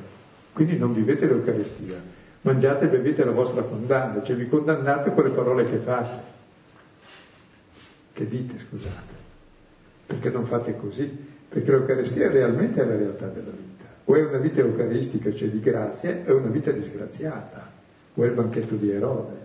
Quindi 0.53 0.77
non 0.77 0.93
vivete 0.93 1.25
l'Eucarestia. 1.25 1.95
Mangiate 2.41 2.85
e 2.85 2.87
bevete 2.89 3.23
la 3.23 3.31
vostra 3.31 3.61
condanna, 3.61 4.21
cioè 4.21 4.35
vi 4.35 4.47
condannate 4.47 5.13
con 5.13 5.23
le 5.23 5.29
parole 5.31 5.63
che 5.63 5.77
fate. 5.77 6.35
Che 8.17 8.25
dite, 8.25 8.55
scusate? 8.57 9.13
Perché 10.07 10.31
non 10.31 10.43
fate 10.43 10.75
così? 10.75 11.07
Perché 11.47 11.69
l'Eucaristia 11.69 12.31
realmente 12.31 12.81
è 12.81 12.85
la 12.85 12.95
realtà 12.95 13.27
della 13.27 13.51
vita. 13.51 13.83
O 14.05 14.15
è 14.15 14.25
una 14.25 14.39
vita 14.39 14.61
eucaristica, 14.61 15.31
cioè 15.31 15.49
di 15.49 15.59
grazia, 15.59 16.23
o 16.25 16.29
è 16.29 16.31
una 16.31 16.49
vita 16.49 16.71
disgraziata, 16.71 17.69
o 18.15 18.23
è 18.23 18.25
il 18.25 18.33
banchetto 18.33 18.73
di 18.73 18.89
Erode. 18.89 19.35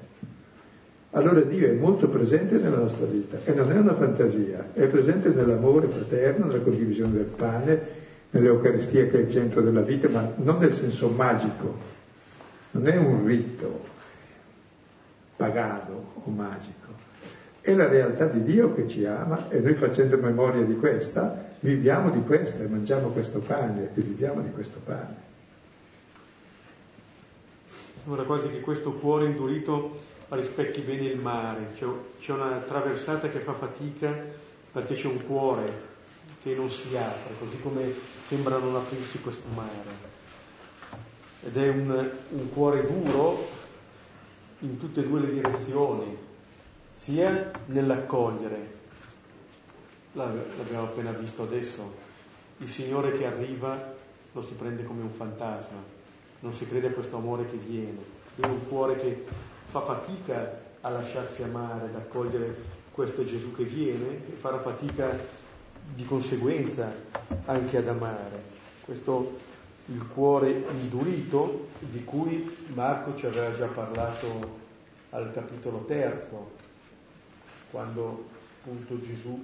Allora 1.10 1.42
Dio 1.42 1.68
è 1.68 1.72
molto 1.72 2.08
presente 2.08 2.56
nella 2.56 2.78
nostra 2.78 3.04
vita 3.04 3.40
e 3.44 3.52
non 3.52 3.70
è 3.70 3.76
una 3.76 3.92
fantasia, 3.92 4.72
è 4.72 4.86
presente 4.86 5.28
nell'amore 5.28 5.88
fraterno, 5.88 6.46
nella 6.46 6.62
condivisione 6.62 7.12
del 7.12 7.24
pane, 7.24 7.78
nell'Eucaristia 8.30 9.04
che 9.04 9.18
è 9.18 9.20
il 9.20 9.28
centro 9.28 9.60
della 9.60 9.82
vita, 9.82 10.08
ma 10.08 10.32
non 10.36 10.56
nel 10.56 10.72
senso 10.72 11.10
magico, 11.10 11.76
non 12.70 12.86
è 12.86 12.96
un 12.96 13.26
rito 13.26 13.80
pagano 15.36 16.12
o 16.24 16.30
magico, 16.30 17.01
è 17.62 17.74
la 17.74 17.86
realtà 17.86 18.26
di 18.26 18.42
Dio 18.42 18.74
che 18.74 18.88
ci 18.88 19.06
ama 19.06 19.48
e 19.48 19.60
noi 19.60 19.74
facendo 19.74 20.16
memoria 20.16 20.64
di 20.64 20.76
questa, 20.76 21.54
viviamo 21.60 22.10
di 22.10 22.20
questa 22.22 22.64
e 22.64 22.66
mangiamo 22.66 23.08
questo 23.10 23.38
pane 23.38 23.90
e 23.94 24.00
viviamo 24.00 24.42
di 24.42 24.50
questo 24.50 24.80
pane. 24.84 25.30
Sembra 28.02 28.24
quasi 28.24 28.48
che 28.48 28.60
questo 28.60 28.92
cuore 28.94 29.26
indurito 29.26 29.96
rispecchi 30.30 30.80
bene 30.80 31.04
il 31.04 31.18
mare, 31.20 31.68
c'è, 31.76 31.86
c'è 32.18 32.32
una 32.32 32.56
traversata 32.66 33.28
che 33.28 33.38
fa 33.38 33.52
fatica 33.52 34.12
perché 34.72 34.94
c'è 34.94 35.06
un 35.06 35.24
cuore 35.24 35.90
che 36.42 36.56
non 36.56 36.68
si 36.68 36.96
apre, 36.96 37.34
così 37.38 37.60
come 37.60 37.92
sembra 38.24 38.58
non 38.58 38.74
aprirsi 38.74 39.20
questo 39.20 39.46
mare. 39.54 40.10
Ed 41.44 41.56
è 41.56 41.68
un, 41.68 42.10
un 42.30 42.50
cuore 42.50 42.84
duro 42.84 43.48
in 44.60 44.78
tutte 44.78 45.00
e 45.00 45.04
due 45.04 45.20
le 45.20 45.32
direzioni, 45.32 46.30
sia 47.02 47.50
nell'accogliere, 47.66 48.70
l'abbiamo 50.12 50.84
appena 50.84 51.10
visto 51.10 51.42
adesso, 51.42 51.92
il 52.58 52.68
Signore 52.68 53.18
che 53.18 53.26
arriva 53.26 53.92
lo 54.30 54.40
si 54.40 54.52
prende 54.52 54.84
come 54.84 55.02
un 55.02 55.10
fantasma, 55.10 55.82
non 56.40 56.54
si 56.54 56.68
crede 56.68 56.88
a 56.88 56.92
questo 56.92 57.16
amore 57.16 57.50
che 57.50 57.56
viene, 57.56 57.98
è 58.36 58.46
un 58.46 58.68
cuore 58.68 58.96
che 58.96 59.24
fa 59.64 59.80
fatica 59.80 60.60
a 60.80 60.90
lasciarsi 60.90 61.42
amare, 61.42 61.86
ad 61.86 61.96
accogliere 61.96 62.56
questo 62.92 63.24
Gesù 63.24 63.52
che 63.52 63.64
viene 63.64 64.28
e 64.30 64.36
farà 64.36 64.60
fatica 64.60 65.18
di 65.94 66.04
conseguenza 66.04 66.94
anche 67.46 67.78
ad 67.78 67.88
amare. 67.88 68.50
Questo 68.84 69.38
il 69.86 70.06
cuore 70.06 70.50
indurito 70.50 71.68
di 71.80 72.04
cui 72.04 72.48
Marco 72.74 73.16
ci 73.16 73.26
aveva 73.26 73.52
già 73.56 73.66
parlato 73.66 74.60
al 75.10 75.32
capitolo 75.32 75.84
terzo, 75.84 76.70
quando 77.72 78.26
appunto 78.60 79.00
Gesù 79.00 79.42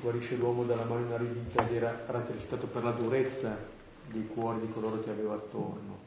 guarisce 0.00 0.34
l'uomo 0.36 0.64
dalla 0.64 0.84
mano 0.84 1.04
inaridita 1.04 1.68
ed 1.68 1.76
era 1.76 2.04
rattristato 2.06 2.66
per 2.66 2.82
la 2.82 2.90
durezza 2.90 3.56
dei 4.10 4.26
cuori 4.26 4.60
di 4.60 4.68
coloro 4.72 5.00
che 5.00 5.10
aveva 5.10 5.34
attorno. 5.34 6.00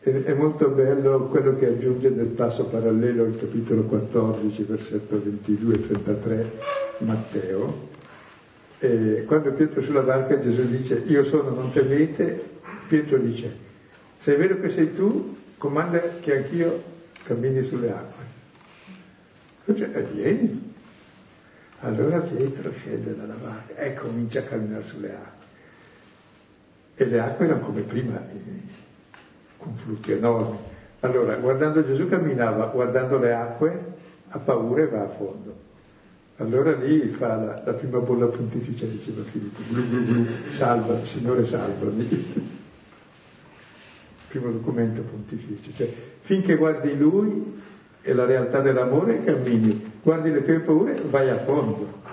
È 0.00 0.32
molto 0.32 0.68
bello 0.68 1.26
quello 1.26 1.56
che 1.56 1.66
aggiunge 1.66 2.08
nel 2.08 2.26
passo 2.26 2.64
parallelo 2.64 3.24
al 3.24 3.38
capitolo 3.38 3.82
14, 3.82 4.62
versetto 4.62 5.20
22 5.20 5.74
e 5.74 5.86
33, 5.86 6.52
Matteo. 6.98 7.88
E 8.78 9.24
quando 9.26 9.52
Pietro 9.52 9.80
è 9.80 9.84
sulla 9.84 10.00
barca 10.00 10.38
Gesù 10.38 10.66
dice 10.66 11.02
io 11.06 11.24
sono, 11.24 11.50
non 11.50 11.72
temete, 11.72 12.58
Pietro 12.88 13.18
dice 13.18 13.64
se 14.18 14.34
è 14.34 14.38
vero 14.38 14.60
che 14.60 14.68
sei 14.68 14.94
tu, 14.94 15.36
comanda 15.58 16.00
che 16.20 16.36
anch'io 16.36 16.82
cammini 17.24 17.62
sulle 17.62 17.90
acque. 17.90 18.15
Cioè, 19.66 20.02
vieni. 20.12 20.74
Allora 21.80 22.20
Pietro 22.20 22.72
scende 22.72 23.14
dalla 23.16 23.34
barca 23.34 23.74
e 23.76 23.94
comincia 23.94 24.40
a 24.40 24.42
camminare 24.44 24.84
sulle 24.84 25.10
acque. 25.10 25.44
E 26.94 27.04
le 27.04 27.20
acque 27.20 27.44
erano 27.44 27.66
come 27.66 27.82
prima, 27.82 28.24
con 29.58 29.74
flutti 29.74 30.12
enormi. 30.12 30.56
Allora, 31.00 31.36
guardando 31.36 31.84
Gesù 31.84 32.08
camminava, 32.08 32.66
guardando 32.66 33.18
le 33.18 33.34
acque, 33.34 33.84
ha 34.28 34.38
paura 34.38 34.82
e 34.82 34.86
va 34.86 35.02
a 35.02 35.08
fondo. 35.08 35.64
Allora 36.38 36.74
lì 36.74 37.08
fa 37.08 37.36
la, 37.36 37.62
la 37.64 37.72
prima 37.72 37.98
bolla 37.98 38.26
pontificia, 38.26 38.86
diceva 38.86 39.22
Filippo, 39.22 39.60
blu 39.68 39.82
blu 39.84 40.04
blu, 40.04 40.26
salva, 40.52 41.04
Signore 41.04 41.44
salvami. 41.44 42.34
Primo 44.28 44.50
documento 44.50 45.02
pontificio. 45.02 45.70
Cioè, 45.72 45.92
finché 46.20 46.56
guardi 46.56 46.96
Lui 46.96 47.62
e 48.06 48.14
la 48.14 48.24
realtà 48.24 48.60
dell'amore 48.60 49.24
cammini, 49.24 49.98
guardi 50.00 50.30
le 50.30 50.44
tue 50.44 50.60
paure, 50.60 50.94
vai 51.06 51.28
a 51.28 51.38
fondo. 51.38 52.04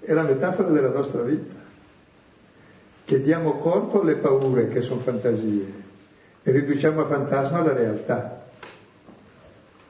è 0.00 0.14
la 0.14 0.22
metafora 0.22 0.70
della 0.70 0.88
nostra 0.88 1.20
vita, 1.20 1.54
che 3.04 3.20
diamo 3.20 3.58
corpo 3.58 4.00
alle 4.00 4.14
paure 4.14 4.68
che 4.68 4.80
sono 4.80 5.00
fantasie 5.00 5.72
e 6.42 6.50
riduciamo 6.50 7.02
a 7.02 7.06
fantasma 7.06 7.62
la 7.62 7.74
realtà. 7.74 8.46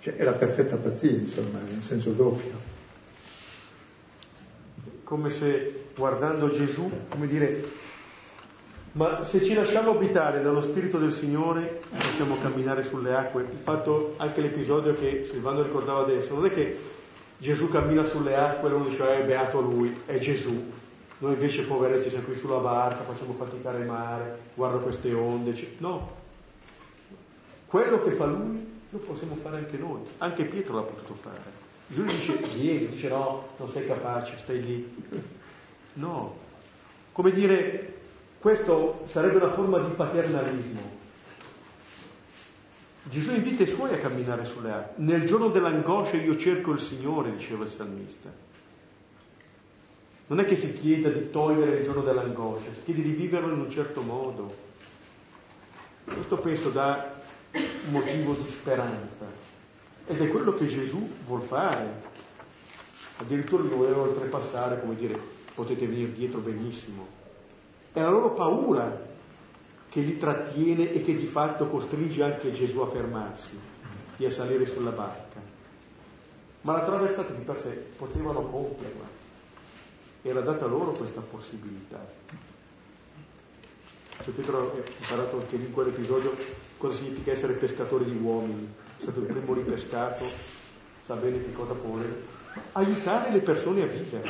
Cioè 0.01 0.17
è 0.17 0.25
la 0.25 0.33
perfetta 0.33 0.75
pazzia, 0.75 1.13
insomma, 1.13 1.61
in 1.69 1.81
senso 1.81 2.11
doppio. 2.11 2.59
Come 5.05 5.31
se 5.31 5.85
guardando 5.95 6.51
Gesù, 6.51 6.91
come 7.09 7.29
dire, 7.29 7.63
ma 8.93 9.23
se 9.23 9.45
ci 9.45 9.55
lasciamo 9.55 9.93
abitare 9.93 10.43
dallo 10.43 10.61
Spirito 10.61 10.99
del 10.99 11.13
Signore 11.13 11.81
possiamo 11.91 12.37
camminare 12.41 12.83
sulle 12.83 13.15
acque. 13.15 13.43
Il 13.43 13.59
fatto, 13.59 14.15
anche 14.17 14.41
l'episodio 14.41 14.95
che 14.95 15.25
Silvano 15.31 15.63
ricordava 15.63 16.01
adesso, 16.01 16.35
non 16.35 16.47
è 16.47 16.51
che 16.51 16.79
Gesù 17.39 17.69
cammina 17.71 18.05
sulle 18.05 18.35
acque 18.35 18.69
e 18.69 18.73
uno 18.73 18.85
dice, 18.87 19.19
eh, 19.19 19.23
beato 19.23 19.61
lui, 19.61 19.97
è 20.07 20.19
Gesù. 20.19 20.71
Noi 21.19 21.33
invece 21.35 21.63
poveretti 21.63 22.09
siamo 22.09 22.25
qui 22.25 22.37
sulla 22.37 22.59
barca, 22.59 23.05
facciamo 23.05 23.35
faticare 23.35 23.79
il 23.79 23.87
mare, 23.87 24.39
guarda 24.55 24.79
queste 24.79 25.13
onde. 25.13 25.55
No. 25.79 26.19
Quello 27.67 28.03
che 28.03 28.11
fa 28.13 28.25
lui 28.25 28.79
lo 28.91 28.99
possiamo 28.99 29.37
fare 29.41 29.59
anche 29.59 29.77
noi. 29.77 30.01
Anche 30.19 30.45
Pietro 30.45 30.75
l'ha 30.75 30.83
potuto 30.83 31.15
fare. 31.15 31.69
Gesù 31.87 32.03
dice, 32.03 32.33
vieni, 32.55 32.89
dice 32.89 33.09
no, 33.09 33.49
non 33.57 33.69
sei 33.69 33.87
capace, 33.87 34.37
stai 34.37 34.63
lì. 34.63 34.97
No. 35.95 36.37
Come 37.13 37.31
dire, 37.31 37.90
questo 38.41 39.05
sarebbe 39.05 39.37
una 39.37 39.51
forma 39.51 39.79
di 39.81 39.91
paternalismo. 39.91 40.99
Gesù 43.03 43.35
invita 43.35 43.65
i 43.65 43.67
suoi 43.67 43.93
a 43.93 43.99
camminare 43.99 44.47
sulle 44.47 44.73
acque. 44.73 45.05
Nel 45.05 45.27
giorno 45.27 45.49
dell'angoscia 45.49 46.17
io 46.17 46.39
cerco 46.39 46.71
il 46.73 46.81
Signore, 46.81 47.37
diceva 47.37 47.65
il 47.65 47.71
salmista. 47.71 48.33
Non 50.29 50.39
è 50.39 50.47
che 50.47 50.57
si 50.57 50.73
chieda 50.73 51.11
di 51.11 51.29
togliere 51.31 51.79
il 51.79 51.85
giorno 51.85 52.01
dell'angoscia, 52.01 52.73
si 52.73 52.83
chiede 52.85 53.03
di 53.03 53.11
viverlo 53.11 53.53
in 53.53 53.61
un 53.61 53.71
certo 53.71 54.01
modo. 54.01 54.55
Questo 56.05 56.39
penso 56.39 56.71
dà 56.71 57.21
un 57.53 57.91
motivo 57.91 58.33
di 58.33 58.49
speranza. 58.49 59.27
Ed 60.07 60.19
è 60.19 60.29
quello 60.31 60.55
che 60.55 60.67
Gesù 60.67 61.11
vuol 61.27 61.43
fare. 61.43 62.09
Addirittura 63.19 63.65
lo 63.65 63.77
voleva 63.77 64.01
oltrepassare, 64.01 64.81
come 64.81 64.97
dire, 64.97 65.19
potete 65.53 65.87
venire 65.87 66.13
dietro 66.13 66.41
benissimo. 66.41 67.20
È 67.93 68.01
la 68.01 68.09
loro 68.09 68.33
paura 68.33 69.09
che 69.89 70.01
li 70.01 70.17
trattiene 70.17 70.93
e 70.93 71.03
che 71.03 71.17
di 71.17 71.27
fatto 71.27 71.67
costringe 71.67 72.23
anche 72.23 72.53
Gesù 72.53 72.79
a 72.79 72.87
fermarsi 72.87 73.59
e 74.17 74.27
a 74.27 74.31
salire 74.31 74.65
sulla 74.65 74.91
barca. 74.91 75.41
Ma 76.61 76.73
la 76.75 76.85
traversata 76.85 77.33
di 77.33 77.43
per 77.43 77.59
sé 77.59 77.71
potevano 77.71 78.43
compierla. 78.43 79.19
Era 80.23 80.41
data 80.41 80.67
loro 80.67 80.93
questa 80.93 81.21
possibilità. 81.21 81.99
Se 84.23 84.31
Pietro 84.31 84.71
ha 84.71 84.89
imparato 85.01 85.41
anche 85.41 85.57
lì 85.57 85.65
in 85.65 85.73
quell'episodio 85.73 86.33
cosa 86.77 86.95
significa 86.95 87.33
essere 87.33 87.55
pescatori 87.55 88.05
di 88.05 88.17
uomini, 88.17 88.73
è 88.99 89.03
stato 89.03 89.21
il 89.21 89.27
primo 89.27 89.55
ripescato, 89.55 90.25
sa 91.05 91.15
bene 91.15 91.43
che 91.43 91.53
cosa 91.53 91.73
vuole. 91.73 92.39
Aiutare 92.73 93.33
le 93.33 93.41
persone 93.41 93.83
a 93.83 93.87
vivere, 93.87 94.29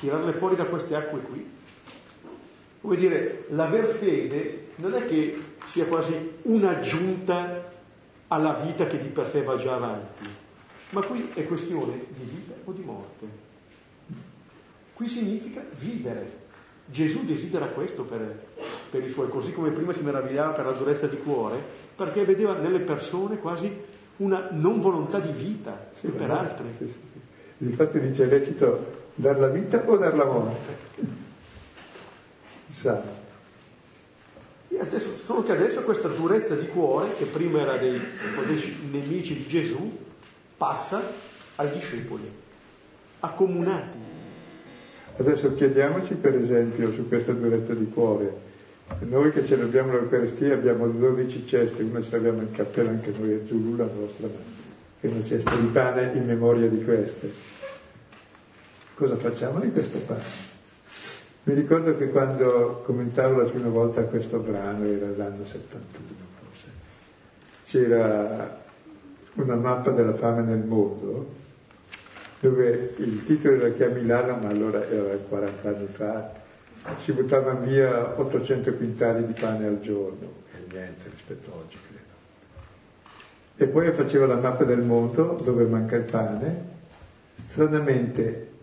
tirarle 0.00 0.32
fuori 0.32 0.56
da 0.56 0.64
queste 0.64 0.94
acque 0.94 1.20
qui 1.20 1.54
come 2.86 2.98
dire, 2.98 3.46
l'aver 3.48 3.86
fede 3.86 4.68
non 4.76 4.94
è 4.94 5.04
che 5.08 5.42
sia 5.64 5.86
quasi 5.86 6.14
un'aggiunta 6.42 7.72
alla 8.28 8.54
vita 8.62 8.86
che 8.86 9.02
di 9.02 9.08
per 9.08 9.28
sé 9.28 9.42
va 9.42 9.56
già 9.56 9.74
avanti, 9.74 10.24
ma 10.90 11.04
qui 11.04 11.28
è 11.34 11.44
questione 11.46 12.04
di 12.10 12.22
vita 12.22 12.54
o 12.62 12.70
di 12.70 12.82
morte. 12.82 13.26
Qui 14.94 15.08
significa 15.08 15.64
vivere. 15.78 16.44
Gesù 16.88 17.24
desidera 17.24 17.66
questo 17.66 18.04
per, 18.04 18.46
per 18.88 19.02
i 19.02 19.08
suoi, 19.08 19.28
così 19.30 19.52
come 19.52 19.70
prima 19.70 19.92
si 19.92 20.02
meravigliava 20.02 20.52
per 20.52 20.66
la 20.66 20.70
durezza 20.70 21.08
di 21.08 21.18
cuore, 21.18 21.60
perché 21.96 22.24
vedeva 22.24 22.54
nelle 22.54 22.78
persone 22.78 23.38
quasi 23.38 23.68
una 24.18 24.50
non 24.52 24.78
volontà 24.78 25.18
di 25.18 25.32
vita 25.32 25.88
sì, 25.98 26.06
per 26.06 26.30
altri. 26.30 26.68
Sì, 26.78 26.86
sì, 26.86 27.64
Infatti 27.64 27.98
dice 27.98 28.22
è 28.22 28.26
lecito 28.28 29.08
dar 29.16 29.40
la 29.40 29.48
vita 29.48 29.82
o 29.84 29.96
dar 29.96 30.14
la 30.14 30.24
morte 30.24 31.25
sa. 32.76 33.02
Adesso, 34.78 35.16
solo 35.16 35.42
che 35.42 35.52
adesso 35.52 35.80
questa 35.82 36.08
durezza 36.08 36.54
di 36.54 36.68
cuore, 36.68 37.14
che 37.16 37.24
prima 37.24 37.60
era 37.60 37.78
dei 37.78 37.98
nemici 38.90 39.34
di 39.34 39.46
Gesù, 39.46 39.96
passa 40.56 41.00
ai 41.56 41.70
discepoli, 41.70 42.30
accomunati. 43.20 43.96
Adesso 45.16 45.54
chiediamoci 45.54 46.14
per 46.14 46.36
esempio 46.36 46.92
su 46.92 47.08
questa 47.08 47.32
durezza 47.32 47.72
di 47.72 47.88
cuore. 47.88 48.44
Noi 49.00 49.32
che 49.32 49.46
celebriamo 49.46 49.92
l'Eucaristia 49.92 50.52
abbiamo 50.52 50.86
12 50.86 51.46
ceste, 51.46 51.82
una 51.82 52.02
ce 52.02 52.10
l'abbiamo 52.10 52.42
in 52.42 52.50
cappella 52.50 52.90
anche 52.90 53.12
noi 53.18 53.32
a 53.32 53.46
Zulù, 53.46 53.76
la 53.76 53.88
nostra, 53.92 54.28
che 55.00 55.06
una 55.06 55.24
cesta 55.24 55.56
di 55.56 55.66
pane 55.68 56.12
in 56.12 56.26
memoria 56.26 56.68
di 56.68 56.84
queste. 56.84 57.32
Cosa 58.94 59.16
facciamo 59.16 59.58
di 59.60 59.72
questo 59.72 59.98
pane? 59.98 60.55
Mi 61.46 61.54
ricordo 61.54 61.96
che 61.96 62.08
quando 62.08 62.82
commentavo 62.84 63.42
la 63.42 63.48
prima 63.48 63.68
volta 63.68 64.02
questo 64.02 64.38
brano, 64.38 64.84
era 64.84 65.06
l'anno 65.16 65.44
71 65.44 66.08
forse, 66.40 66.66
c'era 67.62 68.64
una 69.34 69.54
mappa 69.54 69.92
della 69.92 70.14
fame 70.14 70.42
nel 70.42 70.64
mondo, 70.66 71.34
dove 72.40 72.94
il 72.96 73.24
titolo 73.24 73.54
era 73.54 73.70
Chi 73.70 73.84
a 73.84 73.90
Milano, 73.90 74.38
ma 74.42 74.48
allora 74.48 74.84
era 74.88 75.14
40 75.14 75.68
anni 75.68 75.86
fa, 75.86 76.32
si 76.96 77.12
buttavano 77.12 77.60
via 77.60 78.18
800 78.18 78.74
quintali 78.74 79.24
di 79.24 79.34
pane 79.34 79.68
al 79.68 79.78
giorno, 79.78 80.28
e 80.52 80.64
niente 80.68 81.08
rispetto 81.08 81.52
a 81.52 81.58
oggi 81.58 81.76
credo. 81.86 82.04
E 83.54 83.66
poi 83.68 83.92
faceva 83.92 84.26
la 84.26 84.34
mappa 84.34 84.64
del 84.64 84.82
mondo 84.82 85.38
dove 85.44 85.62
manca 85.66 85.94
il 85.94 86.10
pane, 86.10 86.64
stranamente 87.36 88.54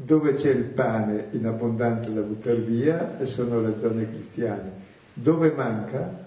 dove 0.00 0.34
c'è 0.34 0.50
il 0.50 0.62
pane 0.62 1.26
in 1.32 1.44
abbondanza 1.44 2.10
da 2.10 2.20
buttare 2.20 2.60
via 2.60 3.18
sono 3.26 3.60
le 3.60 3.74
zone 3.80 4.08
cristiane, 4.08 4.70
dove 5.12 5.50
manca 5.50 6.26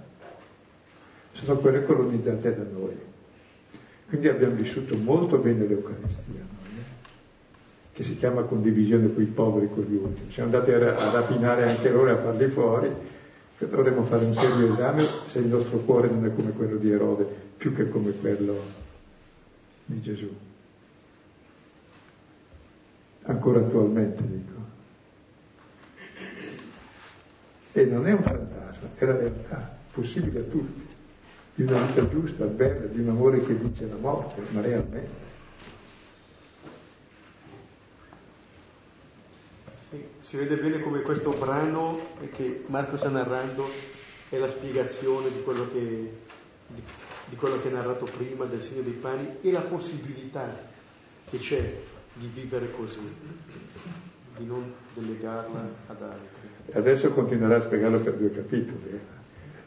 sono 1.31 1.57
quelle 1.57 1.85
colonizzate 1.85 2.53
da 2.53 2.63
noi. 2.69 2.97
Quindi 4.09 4.27
abbiamo 4.27 4.55
vissuto 4.55 4.97
molto 4.97 5.37
bene 5.37 5.65
l'Eucaristia, 5.65 6.33
noi, 6.35 6.83
che 7.93 8.03
si 8.03 8.17
chiama 8.17 8.41
condivisione 8.41 9.13
con 9.13 9.23
i 9.23 9.27
poveri, 9.27 9.69
con 9.73 9.83
gli 9.83 9.95
ultimi. 9.95 10.29
Siamo 10.33 10.51
andati 10.51 10.71
a, 10.71 11.11
rapinare 11.11 11.69
anche 11.69 11.89
loro 11.89 12.11
a 12.11 12.17
farli 12.17 12.47
fuori, 12.49 12.91
dovremmo 13.57 14.03
fare 14.03 14.25
un 14.25 14.33
serio 14.33 14.67
esame 14.67 15.05
se 15.27 15.39
il 15.39 15.47
nostro 15.47 15.77
cuore 15.77 16.09
non 16.09 16.25
è 16.25 16.35
come 16.35 16.51
quello 16.51 16.75
di 16.75 16.91
Erode, 16.91 17.25
più 17.55 17.73
che 17.73 17.87
come 17.87 18.11
quello 18.19 18.59
di 19.85 20.01
Gesù 20.01 20.49
ancora 23.23 23.59
attualmente 23.59 24.23
dico. 24.23 24.59
E 27.73 27.85
non 27.85 28.05
è 28.05 28.11
un 28.11 28.23
fantasma, 28.23 28.89
è 28.95 29.05
la 29.05 29.15
realtà, 29.15 29.77
possibile 29.91 30.39
a 30.39 30.43
tutti, 30.43 30.87
di 31.55 31.63
una 31.63 31.85
vita 31.85 32.07
giusta, 32.09 32.45
bella, 32.45 32.87
di 32.87 32.99
un 32.99 33.09
amore 33.09 33.39
che 33.39 33.57
dice 33.57 33.87
la 33.87 33.95
morte, 33.95 34.41
ma 34.49 34.61
realmente. 34.61 35.29
Sì, 39.89 40.03
si 40.21 40.37
vede 40.37 40.57
bene 40.57 40.79
come 40.79 41.01
questo 41.01 41.31
brano 41.31 41.99
che 42.33 42.63
Marco 42.67 42.97
sta 42.97 43.09
narrando 43.09 43.69
è 44.29 44.37
la 44.37 44.47
spiegazione 44.47 45.29
di 45.29 45.41
quello 45.43 45.69
che, 45.71 45.79
di, 46.67 46.81
di 47.25 47.35
quello 47.35 47.61
che 47.61 47.67
ha 47.67 47.71
narrato 47.71 48.05
prima 48.05 48.45
del 48.45 48.61
segno 48.61 48.81
dei 48.81 48.93
pani 48.93 49.37
e 49.41 49.51
la 49.51 49.61
possibilità 49.61 50.69
che 51.29 51.37
c'è 51.37 51.73
di 52.13 52.29
vivere 52.33 52.71
così, 52.71 53.15
di 54.37 54.45
non 54.45 54.73
delegarla 54.93 55.69
ad 55.87 56.01
altri. 56.01 56.49
Adesso 56.73 57.11
continuerà 57.11 57.57
a 57.57 57.61
spiegarlo 57.61 57.99
per 57.99 58.15
due 58.15 58.31
capitoli. 58.31 58.99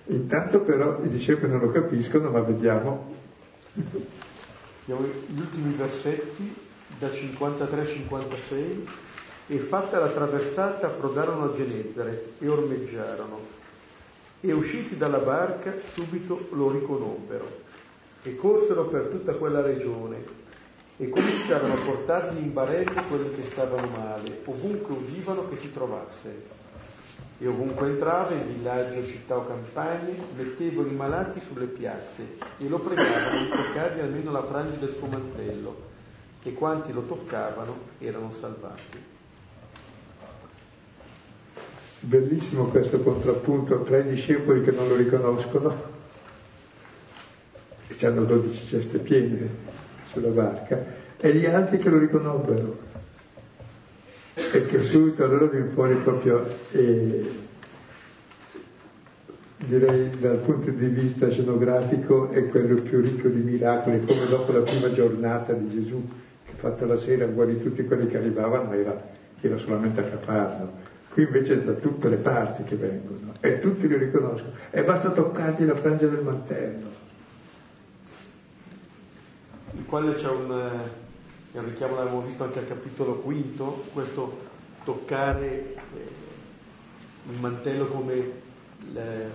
Intanto 0.07 0.61
però 0.61 1.03
i 1.03 1.09
discepoli 1.09 1.51
non 1.51 1.61
lo 1.61 1.69
capiscono, 1.69 2.31
ma 2.31 2.41
vediamo. 2.41 3.15
Abbiamo 3.73 5.07
gli 5.27 5.39
ultimi 5.39 5.73
versetti, 5.75 6.55
da 6.99 7.11
53 7.11 7.81
a 7.81 7.87
56, 7.87 8.89
e 9.47 9.59
fatta 9.59 9.99
la 9.99 10.11
traversata 10.11 10.87
approdarono 10.87 11.45
a 11.45 11.57
Genezare 11.57 12.33
e 12.39 12.49
ormeggiarono. 12.49 13.63
E 14.41 14.53
usciti 14.53 14.97
dalla 14.97 15.19
barca 15.19 15.75
subito 15.79 16.49
lo 16.53 16.71
riconobbero 16.71 17.63
e 18.23 18.37
corsero 18.37 18.87
per 18.87 19.05
tutta 19.05 19.35
quella 19.35 19.63
regione 19.63 20.44
e 20.97 21.09
cominciarono 21.09 21.75
a 21.75 21.81
portargli 21.81 22.39
in 22.39 22.53
barelle 22.53 23.03
quelli 23.09 23.35
che 23.35 23.43
stavano 23.43 23.89
male, 23.89 24.43
ovunque 24.45 24.95
udivano 24.95 25.49
che 25.49 25.57
si 25.57 25.73
trovasse. 25.73 26.63
E 27.39 27.47
ovunque 27.49 27.89
entrava, 27.89 28.33
in 28.33 28.47
villaggio, 28.47 29.05
città 29.05 29.37
o 29.37 29.47
campagne, 29.47 30.17
mettevano 30.37 30.89
i 30.89 30.95
malati 30.95 31.41
sulle 31.41 31.67
piazze 31.67 32.37
e 32.59 32.69
lo 32.69 32.79
pregavano 32.79 33.41
di 33.41 33.49
toccargli 33.49 34.01
almeno 34.01 34.31
la 34.31 34.45
frangia 34.45 34.77
del 34.77 34.95
suo 34.95 35.09
mantello, 35.09 35.83
e 36.45 36.53
quanti 36.53 36.93
lo 36.93 37.03
toccavano 37.03 37.77
erano 37.99 38.31
salvati. 38.31 39.13
Bellissimo 42.01 42.67
questo 42.67 43.01
contrappunto 43.01 43.81
tra 43.83 43.99
i 43.99 44.05
discepoli 44.05 44.63
che 44.63 44.71
non 44.71 44.87
lo 44.87 44.95
riconoscono 44.95 45.93
e 47.87 48.07
hanno 48.07 48.25
12 48.25 48.67
ceste 48.67 48.99
piene 48.99 49.74
sulla 50.15 50.29
barca 50.29 50.83
e 51.19 51.35
gli 51.35 51.45
altri 51.45 51.79
che 51.79 51.91
lo 51.91 51.99
riconobbero 51.99 52.79
e 54.35 54.67
che 54.67 54.83
subito 54.83 55.25
allora 55.25 55.47
viene 55.47 55.69
fuori 55.73 55.95
proprio 55.97 56.47
eh, 56.73 57.43
direi 59.59 60.11
dal 60.19 60.39
punto 60.39 60.71
di 60.71 60.87
vista 60.87 61.29
scenografico 61.29 62.31
è 62.31 62.49
quello 62.49 62.81
più 62.81 63.01
ricco 63.01 63.29
di 63.29 63.41
miracoli 63.41 64.05
come 64.05 64.27
dopo 64.29 64.53
la 64.53 64.61
prima 64.61 64.93
giornata 64.93 65.53
di 65.53 65.69
Gesù 65.69 66.03
che 66.45 66.53
fatta 66.55 66.87
la 66.87 66.97
sera 66.97 67.27
guarì 67.27 67.61
tutti 67.61 67.85
quelli 67.85 68.07
che 68.07 68.17
arrivavano 68.17 68.73
era, 68.73 68.97
era 69.41 69.57
solamente 69.57 70.01
a 70.01 70.05
Cafarno 70.05 70.93
Qui 71.15 71.23
invece 71.23 71.55
è 71.55 71.59
da 71.59 71.75
tutte 71.75 72.09
le 72.09 72.17
parti 72.17 72.65
che 72.65 72.75
vengono 72.75 73.35
e 73.39 73.61
tutti 73.61 73.87
li 73.87 73.97
riconoscono. 73.97 74.51
E 74.73 74.83
basta 74.83 75.11
toccargli 75.11 75.65
la 75.65 75.77
frangia 75.77 76.09
del 76.09 76.25
mantello. 76.25 77.04
Il 79.77 79.85
quale 79.87 80.15
c'è 80.15 80.29
un, 80.29 80.51
eh, 81.53 81.59
un 81.59 81.65
richiamo, 81.65 81.97
l'abbiamo 81.97 82.23
visto 82.23 82.45
anche 82.45 82.61
al 82.61 82.67
capitolo 82.69 83.17
quinto, 83.17 83.85
questo 83.93 84.39
toccare 84.85 85.75
eh, 85.75 85.75
il 87.33 87.41
mantello 87.41 87.87
come 87.87 88.31
le, 88.93 89.31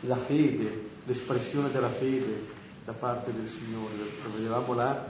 la 0.00 0.16
fede, 0.16 0.86
l'espressione 1.04 1.70
della 1.70 1.88
fede 1.88 2.56
da 2.84 2.92
parte 2.92 3.32
del 3.32 3.46
Signore. 3.48 3.94
Lo 4.22 4.32
vedevamo 4.34 4.74
là 4.74 5.06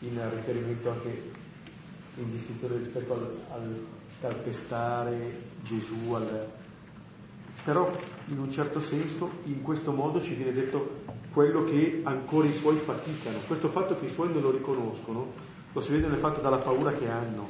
in 0.00 0.30
riferimento 0.34 0.90
anche 0.90 1.30
in 2.16 2.30
distinzione 2.30 2.76
rispetto 2.78 3.12
al, 3.14 3.36
al 3.52 3.86
calpestare 4.20 5.42
Gesù, 5.62 6.12
al... 6.12 6.48
però 7.64 7.90
in 8.26 8.38
un 8.38 8.50
certo 8.50 8.80
senso 8.80 9.30
in 9.44 9.62
questo 9.62 9.92
modo 9.92 10.20
ci 10.20 10.34
viene 10.34 10.52
detto 10.52 11.02
quello 11.32 11.64
che 11.64 12.00
ancora 12.04 12.46
i 12.46 12.52
suoi 12.52 12.76
faticano. 12.76 13.38
Questo 13.46 13.68
fatto 13.68 13.98
che 13.98 14.06
i 14.06 14.10
suoi 14.10 14.32
non 14.32 14.42
lo 14.42 14.50
riconoscono 14.50 15.48
lo 15.72 15.80
si 15.80 15.92
vede 15.92 16.08
nel 16.08 16.18
fatto 16.18 16.40
dalla 16.40 16.58
paura 16.58 16.92
che 16.92 17.08
hanno. 17.08 17.48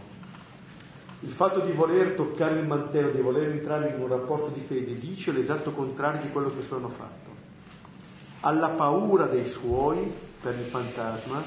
Il 1.20 1.30
fatto 1.30 1.60
di 1.60 1.72
voler 1.72 2.12
toccare 2.12 2.58
il 2.58 2.66
mantello, 2.66 3.10
di 3.10 3.20
voler 3.20 3.50
entrare 3.50 3.90
in 3.90 4.00
un 4.00 4.08
rapporto 4.08 4.48
di 4.48 4.60
fede, 4.60 4.94
dice 4.94 5.32
l'esatto 5.32 5.72
contrario 5.72 6.22
di 6.22 6.30
quello 6.30 6.54
che 6.54 6.62
sono 6.62 6.88
fatto. 6.88 7.28
Alla 8.40 8.70
paura 8.70 9.26
dei 9.26 9.46
suoi 9.46 10.10
per 10.40 10.54
il 10.58 10.64
fantasma 10.64 11.42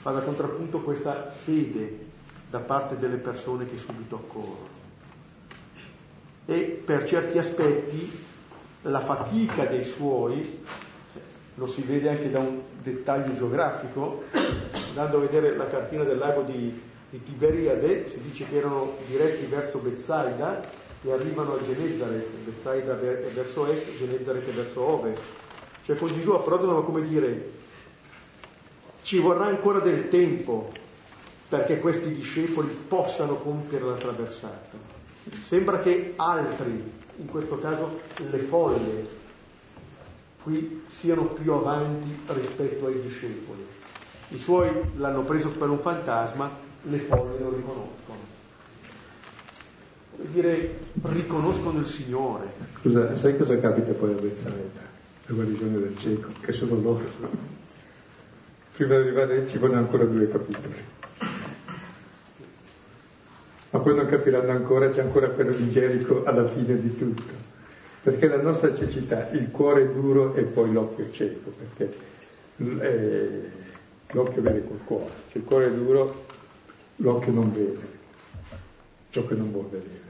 fa 0.00 0.12
da 0.12 0.20
contrappunto 0.20 0.80
questa 0.80 1.30
fede 1.30 2.06
da 2.48 2.60
parte 2.60 2.96
delle 2.96 3.16
persone 3.16 3.66
che 3.66 3.76
subito 3.76 4.16
accorrono. 4.16 4.76
E 6.46 6.80
per 6.84 7.04
certi 7.04 7.38
aspetti 7.38 8.26
la 8.82 9.00
fatica 9.00 9.66
dei 9.66 9.84
suoi, 9.84 10.62
lo 11.58 11.66
si 11.66 11.82
vede 11.82 12.08
anche 12.08 12.30
da 12.30 12.38
un 12.38 12.60
dettaglio 12.82 13.34
geografico, 13.34 14.22
andando 14.88 15.16
a 15.16 15.20
vedere 15.20 15.56
la 15.56 15.66
cartina 15.66 16.04
del 16.04 16.16
lago 16.16 16.42
di, 16.42 16.80
di 17.10 17.22
Tiberiade, 17.22 18.08
si 18.08 18.20
dice 18.22 18.46
che 18.46 18.56
erano 18.56 18.96
diretti 19.08 19.44
verso 19.46 19.78
Bethsaida 19.78 20.62
e 21.02 21.12
arrivano 21.12 21.54
a 21.54 21.62
Genezaret, 21.62 22.26
Bethsaida 22.44 22.98
è 22.98 23.30
verso 23.34 23.70
est, 23.70 23.96
Genezaret 23.96 24.48
è 24.48 24.52
verso 24.52 24.82
ovest. 24.82 25.22
Cioè 25.84 25.96
con 25.96 26.08
Gesù 26.12 26.30
approdano 26.30 26.82
come 26.82 27.02
dire 27.02 27.50
ci 29.02 29.18
vorrà 29.18 29.46
ancora 29.46 29.80
del 29.80 30.08
tempo 30.08 30.70
perché 31.48 31.78
questi 31.78 32.12
discepoli 32.12 32.68
possano 32.68 33.36
compiere 33.36 33.86
la 33.86 33.94
traversata. 33.94 34.76
Sembra 35.42 35.80
che 35.80 36.12
altri, 36.16 36.92
in 37.16 37.26
questo 37.26 37.58
caso 37.58 38.00
le 38.30 38.38
folle, 38.38 39.17
qui 40.42 40.84
siano 40.86 41.26
più 41.26 41.52
avanti 41.52 42.18
rispetto 42.26 42.86
ai 42.86 43.00
discepoli. 43.00 43.66
I 44.28 44.38
suoi 44.38 44.70
l'hanno 44.96 45.22
preso 45.22 45.50
per 45.50 45.68
un 45.68 45.78
fantasma, 45.78 46.50
le 46.82 46.98
folle 46.98 47.38
lo 47.38 47.50
riconoscono. 47.50 48.18
Vuol 50.16 50.28
dire, 50.28 50.78
riconoscono 51.02 51.78
il 51.80 51.86
Signore. 51.86 52.52
Scusa, 52.80 53.16
sai 53.16 53.36
cosa 53.36 53.58
capita 53.58 53.92
poi 53.92 54.12
a 54.12 54.20
Bethsaida? 54.20 54.86
La 55.26 55.34
guarigione 55.34 55.78
del 55.78 55.96
cieco, 55.98 56.28
che 56.40 56.52
sono 56.52 56.80
loro. 56.80 57.04
Prima 58.74 58.96
di 58.96 59.02
arrivare 59.02 59.46
ci 59.46 59.58
vogliono 59.58 59.80
ancora 59.80 60.04
due 60.04 60.28
capitoli 60.28 60.96
ma 63.70 63.80
poi 63.80 63.94
non 63.94 64.06
capiranno 64.06 64.50
ancora, 64.50 64.88
c'è 64.88 65.02
ancora 65.02 65.28
quello 65.28 65.52
di 65.52 65.70
Gerico 65.70 66.24
alla 66.24 66.46
fine 66.48 66.78
di 66.80 66.96
tutto. 66.96 67.47
Perché 68.08 68.26
la 68.26 68.40
nostra 68.40 68.74
cecità, 68.74 69.28
il 69.32 69.50
cuore 69.50 69.92
duro 69.92 70.34
e 70.34 70.44
poi 70.44 70.72
l'occhio 70.72 71.10
cieco, 71.10 71.50
perché 71.50 71.94
eh, 72.56 73.50
l'occhio 74.12 74.40
vede 74.40 74.66
col 74.66 74.80
cuore, 74.82 75.10
se 75.26 75.36
il 75.36 75.44
cuore 75.44 75.66
è 75.66 75.70
duro 75.72 76.24
l'occhio 76.96 77.32
non 77.32 77.52
vede 77.52 77.86
ciò 79.10 79.26
che 79.26 79.34
non 79.34 79.52
vuol 79.52 79.66
vedere. 79.66 80.06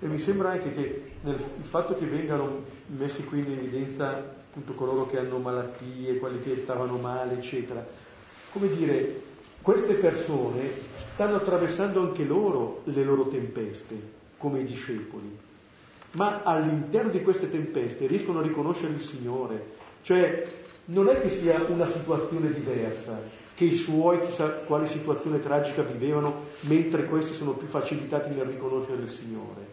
E 0.00 0.06
mi 0.06 0.18
sembra 0.18 0.52
anche 0.52 0.70
che 0.70 1.02
nel, 1.20 1.34
il 1.34 1.64
fatto 1.64 1.94
che 1.96 2.06
vengano 2.06 2.62
messi 2.86 3.24
qui 3.24 3.40
in 3.40 3.52
evidenza 3.52 4.16
appunto 4.16 4.72
coloro 4.72 5.06
che 5.06 5.18
hanno 5.18 5.36
malattie, 5.36 6.16
quelli 6.16 6.40
che 6.40 6.56
stavano 6.56 6.96
male, 6.96 7.34
eccetera, 7.34 7.86
come 8.52 8.74
dire, 8.74 9.20
queste 9.60 9.92
persone 9.92 10.62
stanno 11.12 11.36
attraversando 11.36 12.00
anche 12.00 12.24
loro 12.24 12.80
le 12.84 13.04
loro 13.04 13.28
tempeste, 13.28 14.13
come 14.44 14.60
i 14.60 14.64
discepoli, 14.64 15.38
ma 16.12 16.42
all'interno 16.42 17.10
di 17.10 17.22
queste 17.22 17.50
tempeste 17.50 18.06
riescono 18.06 18.40
a 18.40 18.42
riconoscere 18.42 18.92
il 18.92 19.00
Signore, 19.00 19.72
cioè 20.02 20.46
non 20.86 21.08
è 21.08 21.18
che 21.18 21.30
sia 21.30 21.64
una 21.66 21.86
situazione 21.86 22.52
diversa, 22.52 23.18
che 23.54 23.64
i 23.64 23.74
suoi 23.74 24.20
chissà 24.20 24.48
quale 24.50 24.86
situazione 24.86 25.40
tragica 25.40 25.80
vivevano, 25.80 26.42
mentre 26.62 27.06
questi 27.06 27.32
sono 27.32 27.52
più 27.52 27.66
facilitati 27.66 28.34
nel 28.34 28.44
riconoscere 28.44 29.00
il 29.00 29.08
Signore. 29.08 29.66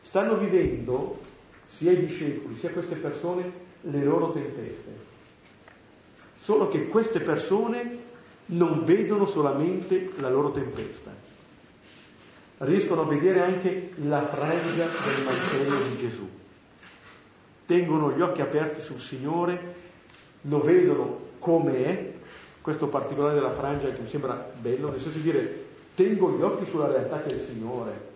Stanno 0.00 0.38
vivendo, 0.38 1.20
sia 1.66 1.92
i 1.92 1.98
discepoli, 1.98 2.56
sia 2.56 2.70
queste 2.70 2.94
persone, 2.94 3.52
le 3.82 4.04
loro 4.04 4.32
tempeste. 4.32 4.90
Solo 6.38 6.68
che 6.68 6.88
queste 6.88 7.20
persone 7.20 7.98
non 8.46 8.84
vedono 8.84 9.26
solamente 9.26 10.12
la 10.16 10.30
loro 10.30 10.50
tempesta, 10.50 11.10
riescono 12.64 13.02
a 13.02 13.06
vedere 13.06 13.40
anche 13.40 13.90
la 13.96 14.22
frangia 14.22 14.84
del 14.84 15.24
mantello 15.24 15.88
di 15.88 15.96
Gesù. 15.96 16.28
Tengono 17.66 18.12
gli 18.12 18.20
occhi 18.20 18.40
aperti 18.40 18.80
sul 18.80 19.00
Signore, 19.00 19.74
lo 20.42 20.60
vedono 20.60 21.20
come 21.38 21.84
è, 21.84 22.12
questo 22.60 22.88
particolare 22.88 23.34
della 23.34 23.52
frangia 23.52 23.92
che 23.92 24.00
mi 24.00 24.08
sembra 24.08 24.50
bello, 24.58 24.90
nel 24.90 25.00
senso 25.00 25.18
di 25.18 25.24
dire 25.24 25.64
tengo 25.94 26.36
gli 26.36 26.42
occhi 26.42 26.68
sulla 26.68 26.88
realtà 26.88 27.22
che 27.22 27.30
è 27.30 27.34
il 27.34 27.40
Signore, 27.40 28.12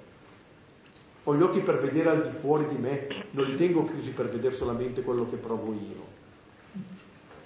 ho 1.24 1.36
gli 1.36 1.42
occhi 1.42 1.60
per 1.60 1.78
vedere 1.78 2.10
al 2.10 2.22
di 2.22 2.36
fuori 2.36 2.66
di 2.66 2.76
me, 2.76 3.06
non 3.32 3.44
li 3.44 3.56
tengo 3.56 3.84
chiusi 3.86 4.10
per 4.10 4.30
vedere 4.30 4.54
solamente 4.54 5.02
quello 5.02 5.28
che 5.28 5.36
provo 5.36 5.72
io, 5.72 6.06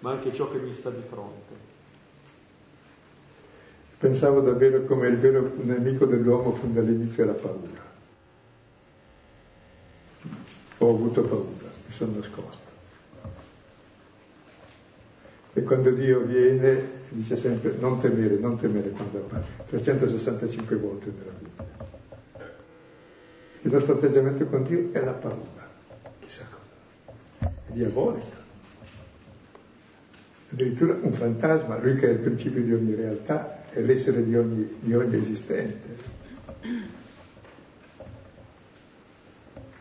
ma 0.01 0.13
anche 0.13 0.33
ciò 0.33 0.51
che 0.51 0.59
mi 0.59 0.73
sta 0.73 0.91
di 0.91 1.03
fronte. 1.09 1.72
Pensavo 4.03 4.41
davvero 4.41 4.83
come 4.83 5.07
il 5.07 5.17
vero 5.17 5.53
nemico 5.63 6.07
dell'uomo 6.07 6.51
fin 6.51 6.73
dall'inizio 6.73 7.25
la 7.25 7.35
paura. 7.35 7.91
Ho 10.79 10.91
avuto 10.91 11.23
paura, 11.23 11.71
mi 11.87 11.95
sono 11.95 12.17
nascosto. 12.17 12.71
E 15.53 15.63
quando 15.63 15.93
Dio 15.93 16.19
viene 16.23 16.83
dice 17.11 17.37
sempre 17.37 17.77
non 17.79 18.01
temere, 18.01 18.39
non 18.39 18.59
temere 18.59 18.91
quando 18.91 19.19
appare, 19.19 19.45
365 19.67 20.77
volte 20.79 21.13
nella 21.17 21.31
Bibbia. 21.39 21.67
Il 23.61 23.71
nostro 23.71 23.95
atteggiamento 23.95 24.45
con 24.47 24.65
Dio 24.65 24.89
è 24.91 25.01
la 25.01 25.13
paura, 25.13 25.71
chissà 26.19 26.45
cosa, 26.51 27.53
è 27.69 27.71
diabolica. 27.71 28.41
Addirittura 30.51 30.99
un 31.01 31.13
fantasma, 31.13 31.79
lui 31.79 31.95
che 31.95 32.09
è 32.09 32.11
il 32.11 32.19
principio 32.19 32.63
di 32.63 32.73
ogni 32.75 32.97
realtà, 32.97 33.61
è 33.73 33.81
l'essere 33.81 34.25
di 34.25 34.37
ogni, 34.37 34.79
di 34.81 34.95
ogni 34.95 35.17
esistente. 35.17 36.21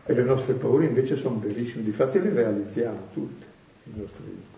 E 0.04 0.12
le 0.12 0.22
nostre 0.22 0.54
paure 0.54 0.86
invece 0.86 1.14
sono 1.14 1.38
verissime, 1.38 1.84
difatti 1.84 2.20
le 2.20 2.32
realizziamo 2.32 3.08
tutte, 3.12 3.44
i 3.84 4.00
nostri 4.00 4.50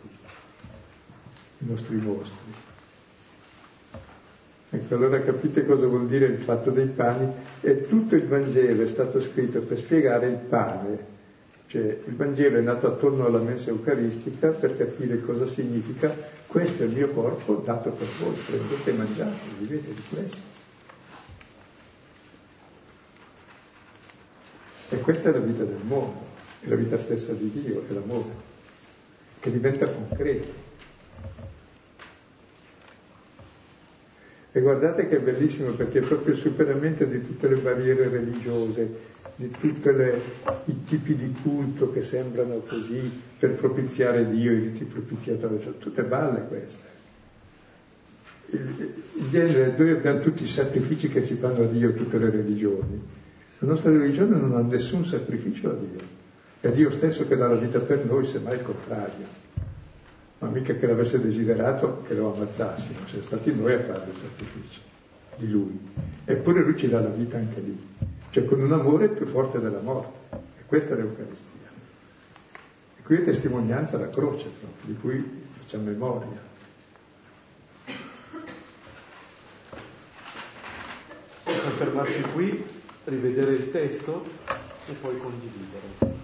i 1.64 1.70
nostri 1.70 1.96
mostri. 1.96 2.52
Ecco, 4.70 4.94
allora 4.94 5.20
capite 5.20 5.64
cosa 5.64 5.86
vuol 5.86 6.06
dire 6.06 6.26
il 6.26 6.38
fatto 6.38 6.70
dei 6.70 6.86
pani? 6.86 7.30
E 7.60 7.86
tutto 7.86 8.16
il 8.16 8.26
Vangelo 8.26 8.82
è 8.82 8.86
stato 8.86 9.20
scritto 9.20 9.60
per 9.60 9.78
spiegare 9.78 10.26
il 10.26 10.36
pane, 10.36 11.12
cioè 11.74 11.98
il 12.06 12.14
Vangelo 12.14 12.58
è 12.58 12.60
nato 12.60 12.86
attorno 12.86 13.26
alla 13.26 13.40
messa 13.40 13.70
eucaristica 13.70 14.50
per 14.50 14.76
capire 14.76 15.20
cosa 15.20 15.44
significa 15.44 16.14
questo 16.46 16.84
è 16.84 16.86
il 16.86 16.92
mio 16.92 17.08
corpo 17.08 17.54
dato 17.64 17.90
per 17.90 18.06
voi, 18.20 18.36
prendete 18.46 18.90
e 18.90 18.92
mangiate, 18.92 19.38
vivete 19.58 19.92
di 19.92 20.02
questo. 20.08 20.38
E 24.90 24.98
questa 25.00 25.30
è 25.30 25.32
la 25.32 25.40
vita 25.40 25.64
del 25.64 25.80
mondo, 25.82 26.20
è 26.60 26.68
la 26.68 26.76
vita 26.76 26.96
stessa 26.96 27.32
di 27.32 27.50
Dio, 27.50 27.84
è 27.88 27.92
l'amore, 27.92 28.30
che 29.40 29.50
diventa 29.50 29.88
concreto. 29.88 30.52
E 34.52 34.60
guardate 34.60 35.08
che 35.08 35.16
è 35.16 35.20
bellissimo 35.20 35.72
perché 35.72 35.98
è 35.98 36.02
proprio 36.02 36.34
il 36.34 36.40
superamento 36.40 37.04
di 37.04 37.20
tutte 37.26 37.48
le 37.48 37.56
barriere 37.56 38.08
religiose, 38.08 39.13
di 39.36 39.50
tutti 39.50 39.88
i 40.66 40.84
tipi 40.84 41.16
di 41.16 41.34
culto 41.42 41.90
che 41.92 42.02
sembrano 42.02 42.58
così 42.58 43.22
per 43.38 43.54
propiziare 43.54 44.26
Dio, 44.26 44.52
i 44.52 44.60
riti 44.60 44.84
propiziatori, 44.84 45.60
cioè, 45.60 45.76
tutte 45.78 46.02
balle 46.02 46.46
queste. 46.46 46.92
In 48.50 49.30
genere 49.30 49.74
noi 49.76 49.90
abbiamo 49.90 50.20
tutti 50.20 50.44
i 50.44 50.48
sacrifici 50.48 51.08
che 51.08 51.22
si 51.22 51.34
fanno 51.34 51.64
a 51.64 51.66
Dio, 51.66 51.92
tutte 51.94 52.18
le 52.18 52.30
religioni. 52.30 53.02
La 53.58 53.68
nostra 53.68 53.90
religione 53.90 54.36
non 54.36 54.54
ha 54.54 54.60
nessun 54.60 55.04
sacrificio 55.04 55.70
a 55.70 55.74
Dio. 55.74 56.22
È 56.60 56.70
Dio 56.70 56.90
stesso 56.90 57.26
che 57.26 57.36
dà 57.36 57.48
la 57.48 57.56
vita 57.56 57.80
per 57.80 58.04
noi, 58.04 58.24
semmai 58.24 58.54
il 58.54 58.62
contrario. 58.62 59.42
Ma 60.38 60.48
mica 60.48 60.74
che 60.74 60.86
l'avesse 60.86 61.20
desiderato 61.20 62.02
che 62.06 62.14
lo 62.14 62.34
ammazzassimo, 62.34 62.98
siamo 63.06 63.24
stati 63.24 63.52
noi 63.52 63.72
a 63.72 63.80
fare 63.80 64.10
i 64.10 64.16
sacrifici 64.20 64.80
di 65.36 65.50
Lui. 65.50 65.78
Eppure 66.24 66.62
Lui 66.62 66.76
ci 66.76 66.88
dà 66.88 67.00
la 67.00 67.08
vita 67.08 67.36
anche 67.36 67.60
lì 67.60 67.78
cioè 68.34 68.44
con 68.46 68.60
un 68.60 68.72
amore 68.72 69.06
più 69.10 69.26
forte 69.26 69.60
della 69.60 69.78
morte. 69.78 70.18
E 70.58 70.64
questa 70.66 70.94
è 70.94 70.96
l'Eucaristia. 70.96 71.70
E 72.98 73.02
qui 73.04 73.18
è 73.18 73.24
testimonianza 73.24 73.96
la 73.96 74.08
croce, 74.08 74.46
proprio, 74.58 74.92
di 74.92 74.96
cui 75.00 75.44
facciamo 75.60 75.84
memoria. 75.84 76.42
Possiamo 81.44 81.74
fermarci 81.76 82.22
qui, 82.32 82.64
rivedere 83.04 83.52
il 83.52 83.70
testo 83.70 84.26
e 84.88 84.94
poi 84.94 85.16
condividere. 85.16 86.23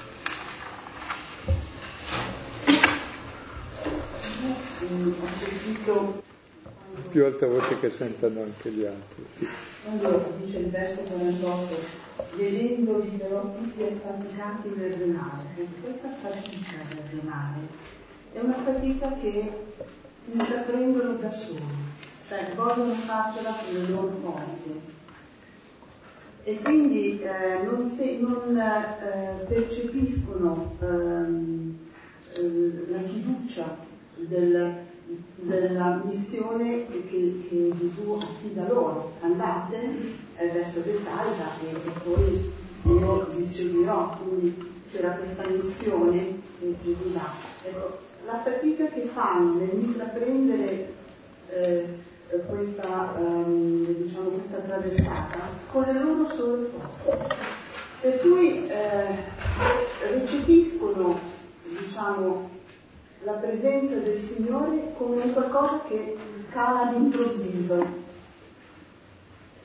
che 7.79 7.89
sentano 7.89 8.41
anche 8.41 8.69
gli 8.69 8.85
altri. 8.85 9.25
Sì. 9.37 9.47
Quando 9.83 10.33
dice 10.43 10.59
il 10.59 10.69
verso 10.69 11.01
48, 11.01 11.75
vedendoli 12.35 13.09
però 13.17 13.53
tutti 13.55 13.83
affaticati 13.83 14.69
nel 14.75 14.93
remare, 14.93 15.43
questa 15.81 16.09
fatica 16.21 16.77
del 16.89 17.19
remare 17.19 17.59
è 18.33 18.39
una 18.39 18.55
fatica 18.63 19.13
che 19.19 19.51
intraprendono 20.31 21.13
da 21.15 21.31
soli, 21.31 21.61
cioè 22.27 22.53
vogliono 22.55 22.93
farcela 22.93 23.51
con 23.51 23.73
le 23.73 23.87
loro 23.89 24.11
forze. 24.23 24.99
E 26.43 26.59
quindi 26.61 27.21
eh, 27.21 27.63
non, 27.63 27.85
se, 27.87 28.17
non 28.19 28.57
eh, 28.57 29.43
percepiscono 29.43 30.75
ehm, 30.79 31.77
eh, 32.35 32.85
la 32.89 33.01
fiducia 33.01 33.77
del, 34.15 34.89
della 35.35 36.01
missione 36.03 36.87
che, 36.87 37.45
che, 37.49 37.71
Gesù 37.79 38.17
affida 38.21 38.67
loro. 38.67 39.13
Andate 39.21 39.77
eh, 40.37 40.47
verso 40.47 40.81
Bethsaida 40.81 41.49
e, 41.61 41.69
e 41.69 41.91
poi 42.03 42.51
io 42.83 43.27
vi 43.35 43.47
seguirò. 43.47 44.17
Quindi 44.17 44.69
c'era 44.91 45.11
questa 45.11 45.47
missione 45.47 46.39
che 46.59 46.75
Gesù 46.83 47.11
dà. 47.11 47.29
Ecco, 47.63 47.99
la 48.25 48.41
fatica 48.43 48.85
che 48.85 49.01
fanno 49.01 49.55
nell'intraprendere 49.55 50.93
eh, 51.49 51.85
questa, 52.47 53.13
um, 53.17 53.85
diciamo, 53.85 54.29
questa 54.29 54.57
traversata 54.57 55.49
con 55.71 55.83
le 55.83 55.99
loro 55.99 56.27
sole 56.27 56.69
forze. 57.03 57.59
Per 57.99 58.19
cui 58.19 58.67
eh, 58.67 59.15
recepiscono 60.11 61.19
diciamo, 61.63 62.49
la 63.23 63.33
presenza 63.33 63.95
del 63.95 64.17
Signore 64.17 64.93
come 64.97 65.31
qualcosa 65.31 65.81
che 65.87 66.17
cala 66.51 66.89
all'improvviso 66.89 67.99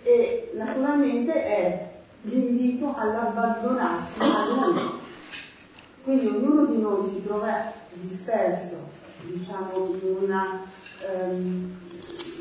e 0.03 0.53
naturalmente 0.55 1.33
è 1.33 1.91
l'invito 2.23 2.95
all'abbandonarsi 2.95 4.21
a 4.21 4.55
Lui. 4.55 5.05
Quindi 6.05 6.27
ognuno 6.27 6.67
di 6.67 6.79
noi 6.79 7.09
si 7.09 7.25
trova 7.25 7.73
disperso, 7.93 8.89
diciamo, 9.23 9.97
in 10.03 10.17
una, 10.23 10.63
um, 11.13 11.77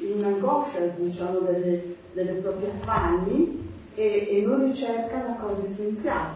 in 0.02 0.14
un'angoscia, 0.18 0.80
diciamo, 0.96 1.40
delle, 1.40 1.96
delle 2.14 2.34
proprie 2.34 2.70
affanni 2.70 3.68
e, 3.96 4.28
e 4.30 4.42
non 4.46 4.66
ricerca 4.66 5.24
la 5.24 5.34
cosa 5.34 5.64
essenziale, 5.64 6.34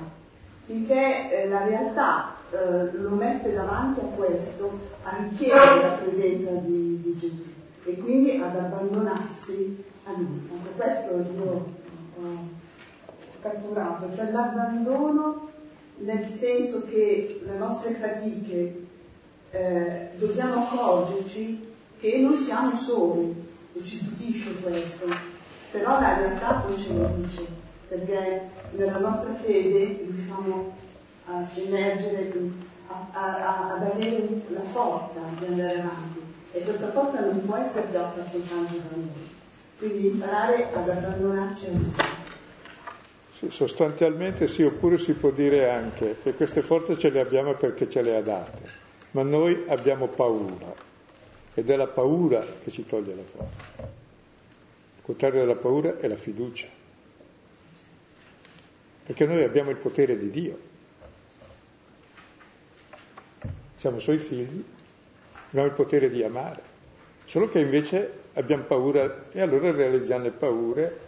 finché 0.65 1.31
eh, 1.31 1.47
la 1.47 1.63
realtà 1.65 2.37
eh, 2.51 2.91
lo 2.97 3.09
mette 3.09 3.53
davanti 3.53 3.99
a 3.99 4.15
questo, 4.15 4.79
a 5.03 5.17
richiedere 5.17 5.81
la 5.81 5.93
presenza 5.93 6.51
di, 6.51 7.01
di, 7.01 7.17
Gesù 7.17 7.45
e 7.85 7.97
quindi 7.97 8.41
ad 8.41 8.55
abbandonarsi 8.55 9.83
a 10.05 10.11
lui. 10.13 10.49
Anche 10.51 10.71
questo 10.75 11.33
io 11.33 11.65
ho 12.21 12.47
catturato, 13.41 14.11
cioè 14.13 14.31
l'abbandono 14.31 15.47
nel 15.97 16.25
senso 16.25 16.85
che 16.85 17.41
le 17.45 17.57
nostre 17.57 17.91
fatiche 17.91 18.87
eh, 19.51 20.09
dobbiamo 20.17 20.63
accorgerci 20.63 21.67
che 21.99 22.17
non 22.19 22.35
siamo 22.35 22.75
soli, 22.75 23.47
e 23.73 23.83
ci 23.83 23.97
stupisce 23.97 24.53
questo, 24.61 25.05
però 25.71 25.99
la 25.99 26.17
realtà 26.17 26.63
non 26.67 26.77
ce 26.77 26.93
lo 26.93 27.11
dice, 27.15 27.45
perché 27.87 28.41
nella 28.71 28.99
nostra 28.99 29.33
fede 29.33 30.05
riusciamo 30.05 30.75
a 31.29 31.47
emergere, 31.55 32.31
a, 32.87 33.07
a, 33.11 33.75
ad 33.75 33.83
avere 33.83 34.27
la 34.47 34.61
forza 34.61 35.21
di 35.37 35.45
andare 35.45 35.79
avanti. 35.79 36.19
E 36.51 36.61
questa 36.61 36.89
forza 36.91 37.19
non 37.19 37.45
può 37.45 37.55
essere 37.57 37.91
data 37.91 38.25
soltanto 38.25 38.73
da 38.73 38.95
noi. 38.95 39.37
Quindi 39.77 40.07
imparare 40.07 40.71
ad 40.73 40.89
abbandonarci 40.89 41.65
a 41.65 41.71
noi. 41.71 43.51
Sostanzialmente 43.51 44.47
sì, 44.47 44.63
oppure 44.63 44.97
si 44.97 45.13
può 45.13 45.29
dire 45.29 45.69
anche 45.69 46.17
che 46.21 46.33
queste 46.33 46.61
forze 46.61 46.97
ce 46.97 47.09
le 47.09 47.21
abbiamo 47.21 47.53
perché 47.53 47.89
ce 47.89 48.01
le 48.01 48.17
ha 48.17 48.21
date, 48.21 48.63
ma 49.11 49.21
noi 49.21 49.63
abbiamo 49.67 50.07
paura 50.07 50.73
ed 51.53 51.69
è 51.69 51.75
la 51.77 51.87
paura 51.87 52.43
che 52.61 52.69
ci 52.69 52.85
toglie 52.85 53.15
la 53.15 53.21
forza. 53.23 53.87
Il 54.97 55.03
contrario 55.03 55.39
della 55.39 55.55
paura 55.55 55.97
è 55.99 56.07
la 56.09 56.17
fiducia, 56.17 56.67
perché 59.05 59.25
noi 59.25 59.43
abbiamo 59.45 59.69
il 59.69 59.77
potere 59.77 60.17
di 60.17 60.29
Dio 60.29 60.68
siamo 63.79 63.99
suoi 63.99 64.17
figli, 64.17 64.61
abbiamo 65.47 65.67
il 65.67 65.73
potere 65.73 66.09
di 66.09 66.21
amare, 66.21 66.61
solo 67.23 67.47
che 67.47 67.59
invece 67.59 68.11
abbiamo 68.33 68.63
paura 68.63 69.29
e 69.31 69.39
allora 69.39 69.71
realizziamo 69.71 70.23
le 70.25 70.31
paure 70.31 70.99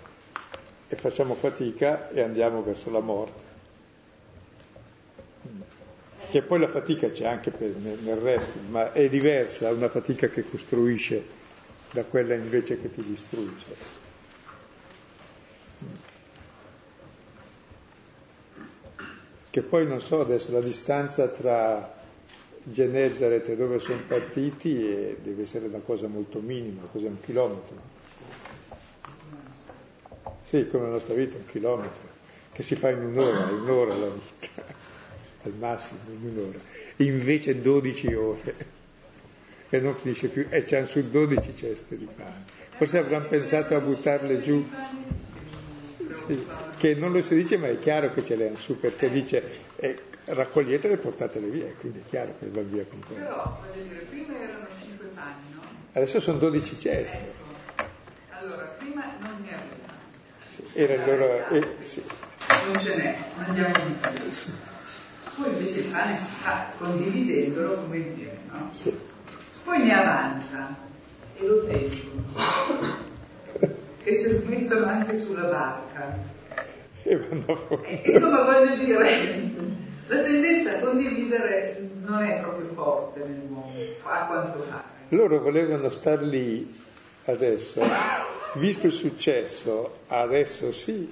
e 0.88 0.96
facciamo 0.96 1.34
fatica 1.34 2.10
e 2.12 2.22
andiamo 2.22 2.64
verso 2.64 2.90
la 2.90 3.02
morte. 3.02 3.44
Che 6.30 6.42
poi 6.44 6.60
la 6.60 6.70
fatica 6.70 7.10
c'è 7.10 7.26
anche 7.26 7.52
per, 7.52 7.76
nel 7.76 8.16
resto, 8.16 8.58
ma 8.70 8.94
è 8.94 9.10
diversa 9.10 9.70
una 9.72 9.90
fatica 9.90 10.30
che 10.30 10.48
costruisce 10.50 11.22
da 11.92 12.06
quella 12.06 12.36
invece 12.36 12.80
che 12.80 12.90
ti 12.90 13.04
distrugge. 13.04 14.00
che 19.50 19.62
poi 19.64 19.86
non 19.86 20.00
so 20.00 20.22
adesso 20.22 20.54
la 20.54 20.62
distanza 20.62 21.28
tra 21.28 22.01
Genezaret 22.64 23.56
dove 23.56 23.80
sono 23.80 24.02
partiti 24.08 24.86
e 24.86 25.18
deve 25.22 25.44
essere 25.44 25.66
una 25.66 25.80
cosa 25.80 26.08
molto 26.08 26.40
minima, 26.40 26.82
cos'è 26.92 27.08
un 27.08 27.20
chilometro? 27.20 27.76
Sì, 30.44 30.68
come 30.68 30.84
la 30.84 30.92
nostra 30.92 31.16
vita, 31.16 31.38
un 31.38 31.46
chilometro, 31.46 32.10
che 32.52 32.62
si 32.62 32.76
fa 32.76 32.90
in 32.90 33.00
un'ora, 33.00 33.50
in 33.50 33.62
un'ora 33.62 33.96
la 33.96 34.10
vita, 34.10 34.64
al 35.44 35.54
massimo 35.58 36.00
in 36.08 36.30
un'ora, 36.36 36.60
invece 36.98 37.60
12 37.62 38.14
ore, 38.14 38.56
e 39.70 39.80
non 39.80 39.96
finisce 39.96 40.28
più, 40.28 40.46
e 40.50 40.64
c'hanno 40.64 40.86
su 40.86 41.10
12 41.10 41.56
ceste 41.56 41.98
di 41.98 42.08
pane. 42.16 42.44
Forse 42.78 43.00
avranno 43.00 43.28
pensato 43.28 43.76
a 43.76 43.80
buttarle 43.80 44.40
giù, 44.42 44.64
sì, 46.12 46.46
che 46.78 46.94
non 46.94 47.12
lo 47.12 47.22
si 47.22 47.34
dice, 47.34 47.58
ma 47.58 47.70
è 47.70 47.80
chiaro 47.80 48.14
che 48.14 48.24
ce 48.24 48.36
le 48.36 48.50
hanno 48.50 48.58
su, 48.58 48.78
perché 48.78 49.10
dice... 49.10 49.44
Eh, 49.78 50.10
raccoglietele 50.34 50.94
e 50.94 50.98
portatele 50.98 51.48
via, 51.48 51.68
quindi 51.80 52.00
è 52.00 52.10
chiaro 52.10 52.34
che 52.40 52.48
va 52.50 52.62
via 52.62 52.86
con 52.86 53.00
quello. 53.06 53.24
Però, 53.24 53.60
voglio 53.66 53.84
dire, 53.84 54.00
prima 54.10 54.40
erano 54.40 54.66
5 54.86 55.06
panni, 55.08 55.54
no? 55.54 55.62
Adesso 55.94 56.20
sono 56.20 56.38
12 56.38 56.80
ceste. 56.80 57.18
Ecco. 57.18 57.84
Allora, 58.30 58.64
prima 58.78 59.04
non 59.20 59.42
ne 59.44 59.50
avevano. 59.50 60.00
Sì, 60.48 60.64
era 60.74 60.94
il 60.94 61.06
loro... 61.06 61.48
Eh, 61.50 61.86
sì. 61.86 62.04
Non 62.66 62.80
ce 62.80 62.96
n'è, 62.96 63.18
andiamo 63.46 63.74
di 63.86 63.94
più. 63.94 64.32
Sì. 64.32 64.52
Poi 65.36 65.50
invece 65.50 65.80
il 65.80 65.88
pane 65.88 66.18
si 66.18 66.34
fa 66.42 66.66
condividendolo 66.78 67.74
come 67.76 68.14
dire, 68.14 68.38
no? 68.52 68.70
Sì. 68.74 68.98
Poi 69.64 69.84
ne 69.84 69.94
avanza 69.94 70.76
e 71.38 71.46
lo 71.46 71.64
tengono. 71.64 73.00
e 74.04 74.14
si 74.14 74.44
mettono 74.46 74.86
anche 74.88 75.14
sulla 75.16 75.44
barca. 75.44 76.18
E 77.04 77.18
vanno 77.18 77.56
fuori. 77.56 78.02
Insomma, 78.04 78.44
voglio 78.44 78.76
dire, 78.76 79.80
la 80.08 80.22
tendenza 80.22 80.78
a 80.78 80.80
condividere 80.80 81.90
non 82.04 82.24
è 82.24 82.40
proprio 82.42 82.68
forte 82.74 83.20
nell'uomo, 83.20 83.74
a 84.04 84.26
quanto 84.26 84.60
pare. 84.60 84.84
Loro 85.10 85.40
volevano 85.40 85.90
star 85.90 86.22
lì 86.22 86.74
adesso, 87.26 87.82
visto 88.54 88.88
il 88.88 88.94
successo, 88.94 90.04
adesso 90.08 90.72
sì 90.72 91.12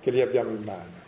che 0.00 0.10
li 0.10 0.20
abbiamo 0.20 0.50
in 0.50 0.62
mano. 0.62 1.04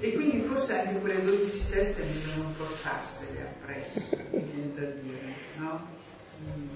E 0.00 0.12
quindi 0.12 0.40
forse 0.40 0.80
anche 0.80 1.00
quelle 1.00 1.22
12 1.22 1.66
ceste 1.66 2.02
bisogna 2.02 2.52
portarsele 2.56 3.40
appresso, 3.40 4.00
mi 4.30 4.42
viene 4.52 4.74
da 4.74 4.86
dire, 5.00 5.34
no? 5.56 5.86
Mm. 6.42 6.73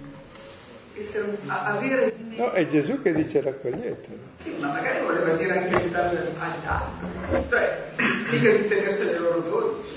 Essere 0.99 1.37
avere 1.47 2.13
No, 2.39 2.53
è 2.53 2.67
Gesù 2.67 3.03
che 3.03 3.13
dice 3.13 3.41
raccoglietelo. 3.41 4.17
Sì, 4.39 4.55
ma 4.61 4.69
magari 4.69 5.05
voleva 5.05 5.35
dire 5.35 5.59
anche 5.59 5.75
aiutare 5.75 6.19
agli 6.39 6.67
altri, 6.67 7.49
cioè 7.49 7.85
mica 8.31 8.51
di 8.53 8.69
tenersene 8.69 9.19
loro 9.19 9.41
12. 9.41 9.97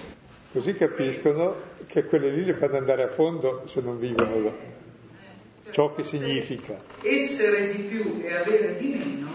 Così 0.52 0.74
capiscono 0.74 1.56
che 1.86 2.06
quelle 2.06 2.32
lì 2.32 2.44
le 2.44 2.54
fanno 2.56 2.78
andare 2.78 3.04
a 3.04 3.08
fondo 3.10 3.62
se 3.66 3.82
non 3.82 4.00
vivono 4.00 4.42
là. 4.42 4.52
Ciò 5.70 5.94
che 5.94 6.04
significa. 6.04 6.80
Essere 7.04 7.72
di 7.72 7.84
più 7.84 8.22
e 8.24 8.36
avere 8.36 8.78
di 8.78 8.88
meno 8.90 9.30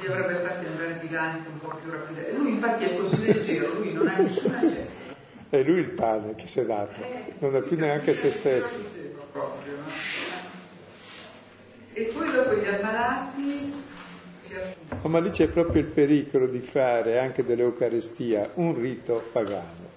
li 0.00 0.06
avrebbe 0.06 0.34
fatti 0.36 0.64
andare 0.64 0.98
di 0.98 1.10
là 1.10 1.22
anche 1.22 1.48
un 1.48 1.58
po' 1.60 1.76
più 1.76 1.90
rapidamente. 1.90 2.38
Lui 2.38 2.52
infatti 2.52 2.84
è 2.84 2.96
così 2.96 3.32
leggero, 3.32 3.74
lui 3.74 3.92
non 3.92 4.08
ha 4.08 4.16
nessuna 4.16 4.60
cesta. 4.60 5.14
È 5.50 5.62
lui 5.62 5.80
il 5.80 5.90
pane 5.90 6.34
che 6.36 6.46
si 6.46 6.60
è 6.60 6.64
dato, 6.64 7.00
non 7.38 7.54
è 7.54 7.60
più 7.60 7.76
neanche 7.76 8.14
se 8.14 8.32
stesso. 8.32 8.78
E 11.92 12.02
poi 12.04 12.30
dopo 12.32 12.54
gli 12.54 12.66
ammalati. 12.66 13.72
Oh, 15.02 15.08
ma 15.08 15.18
lì 15.18 15.30
c'è 15.30 15.48
proprio 15.48 15.82
il 15.82 15.88
pericolo 15.88 16.46
di 16.46 16.60
fare 16.60 17.18
anche 17.18 17.42
dell'Eucaristia 17.42 18.50
un 18.54 18.78
rito 18.78 19.28
pagano, 19.32 19.88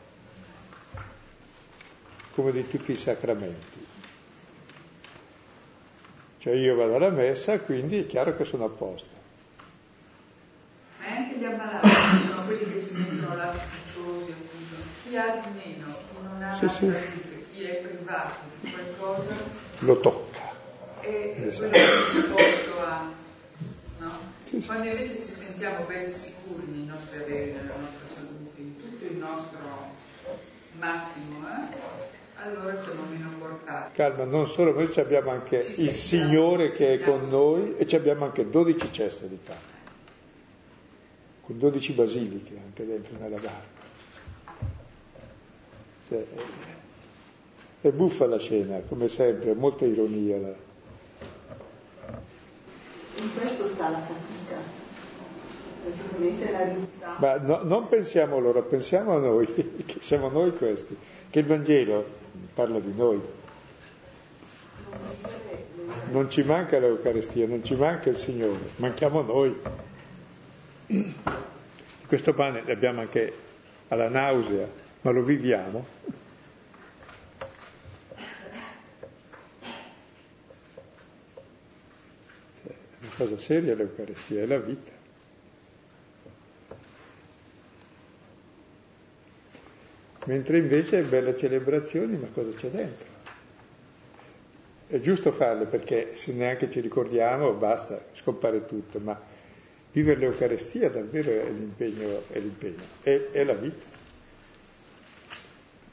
come 2.36 2.52
di 2.52 2.68
tutti 2.68 2.92
i 2.92 2.96
sacramenti. 2.96 3.86
Cioè 6.40 6.54
io 6.56 6.76
vado 6.76 6.96
alla 6.96 7.10
messa, 7.10 7.60
quindi 7.60 8.00
è 8.00 8.06
chiaro 8.06 8.36
che 8.36 8.44
sono 8.44 8.66
a 8.66 8.70
posto. 8.70 9.22
Ma 11.02 11.16
anche 11.16 11.38
gli 11.38 11.44
ammalati 11.46 11.88
sono 12.28 12.44
quelli 12.46 12.72
che 12.74 12.80
si 12.80 12.94
mettono 12.94 13.36
là 13.36 13.52
ufficiosi, 13.52 14.32
appunto. 14.32 14.76
Chi 15.04 15.16
ha 15.18 15.42
di 15.42 15.58
meno, 15.58 15.86
non 16.22 16.42
ha 16.44 16.54
Sì, 16.56 16.70
sì. 16.70 16.94
chi 17.54 17.64
è 17.64 17.76
privato 17.76 18.36
di 18.62 18.72
qualcosa, 18.72 19.36
Lo 19.80 20.00
tocca. 20.00 20.33
È 21.04 21.34
Esatto. 21.48 21.70
quello 21.70 21.86
che 21.86 22.10
è 22.10 22.14
disposto 22.14 22.80
a... 22.82 23.12
No? 24.00 24.32
Quando 24.66 24.88
invece 24.88 25.16
ci 25.16 25.32
sentiamo 25.32 25.84
ben 25.86 26.12
sicuri 26.12 26.66
nei 26.68 26.86
nostri 26.86 27.20
averi, 27.20 27.52
nella 27.52 27.76
nostra 27.76 28.06
salute, 28.06 28.62
in 28.62 28.78
tutto 28.78 29.06
il 29.06 29.18
nostro 29.18 29.60
massimo, 30.80 31.48
eh? 31.48 32.12
allora 32.36 32.76
siamo 32.78 33.04
meno 33.10 33.30
portati. 33.40 33.96
Calma, 33.96 34.24
non 34.26 34.48
solo, 34.48 34.74
noi 34.74 34.92
ci 34.92 35.00
abbiamo 35.00 35.32
anche 35.32 35.58
il 35.58 35.92
Signore 35.94 36.72
che 36.72 36.96
è 36.96 37.00
con 37.00 37.28
noi 37.30 37.76
e 37.78 37.88
ci 37.88 37.96
abbiamo 37.96 38.26
anche 38.26 38.50
12 38.50 38.92
ceste 38.92 39.30
di 39.30 39.40
pane, 39.44 39.60
con 41.46 41.58
12 41.58 41.92
basiliche 41.94 42.58
anche 42.64 42.86
dentro 42.86 43.16
nella 43.18 43.40
barca. 43.40 43.82
Cioè, 46.08 46.26
è, 47.82 47.90
buffa 47.90 48.26
la 48.26 48.40
scena, 48.40 48.80
come 48.88 49.08
sempre, 49.08 49.54
molta 49.54 49.86
ironia 49.86 50.38
là. 50.38 50.72
In 53.16 53.34
questo 53.36 53.68
sta 53.68 53.90
la 53.90 54.00
fatica. 54.00 54.82
Praticamente 55.84 56.52
la 56.52 56.64
vita. 56.64 57.16
Ma 57.20 57.38
no- 57.38 57.64
non 57.64 57.88
pensiamo 57.90 58.40
loro, 58.40 58.64
pensiamo 58.64 59.16
a 59.16 59.20
noi, 59.20 59.48
che 59.86 59.98
siamo 60.00 60.30
noi 60.30 60.56
questi, 60.56 60.98
che 61.30 61.40
il 61.40 61.46
Vangelo 61.46 62.06
parla 62.54 62.80
di 62.80 62.94
noi. 62.96 63.22
Non 66.12 66.30
ci 66.30 66.44
manca 66.44 66.80
l'Eucaristia, 66.80 67.48
non 67.48 67.64
ci 67.64 67.76
manca 67.76 68.10
il 68.10 68.18
Signore, 68.18 68.60
manchiamo 68.78 69.22
noi. 69.22 69.60
Questo 72.08 72.34
pane 72.34 72.64
l'abbiamo 72.66 73.02
anche 73.02 73.34
alla 73.88 74.10
nausea, 74.10 74.68
ma 75.02 75.12
lo 75.12 75.24
viviamo. 75.24 75.86
Cioè, 82.62 82.72
è 82.72 82.76
una 83.00 83.03
cosa 83.16 83.38
seria 83.38 83.76
l'Eucaristia, 83.76 84.42
è 84.42 84.46
la 84.46 84.58
vita. 84.60 84.92
Mentre 90.26 90.58
invece 90.58 91.02
belle 91.04 91.36
celebrazioni, 91.36 92.18
ma 92.18 92.28
cosa 92.28 92.56
c'è 92.58 92.70
dentro? 92.70 93.08
È 94.88 95.00
giusto 95.00 95.32
farle 95.32 95.66
perché 95.66 96.16
se 96.16 96.34
neanche 96.34 96.70
ci 96.70 96.80
ricordiamo 96.80 97.52
basta, 97.54 98.06
scompare 98.14 98.66
tutto, 98.66 99.00
ma 99.00 99.20
vivere 99.92 100.20
l'Eucarestia 100.20 100.90
davvero 100.90 101.30
è 101.30 101.50
l'impegno, 101.50 102.24
è, 102.30 102.40
l'impegno, 102.40 102.82
è, 103.02 103.30
è 103.32 103.44
la 103.44 103.54
vita, 103.54 103.86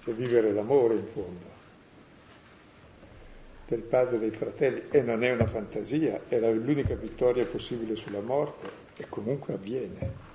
cioè 0.04 0.14
vivere 0.14 0.52
l'amore 0.52 0.94
in 0.94 1.06
fondo 1.06 1.59
del 3.70 3.82
padre 3.82 4.16
e 4.16 4.18
dei 4.18 4.30
fratelli 4.32 4.82
e 4.90 5.00
non 5.00 5.22
è 5.22 5.30
una 5.30 5.46
fantasia, 5.46 6.22
è 6.26 6.40
l'unica 6.40 6.96
vittoria 6.96 7.46
possibile 7.46 7.94
sulla 7.94 8.20
morte 8.20 8.68
e 8.96 9.06
comunque 9.08 9.54
avviene. 9.54 10.28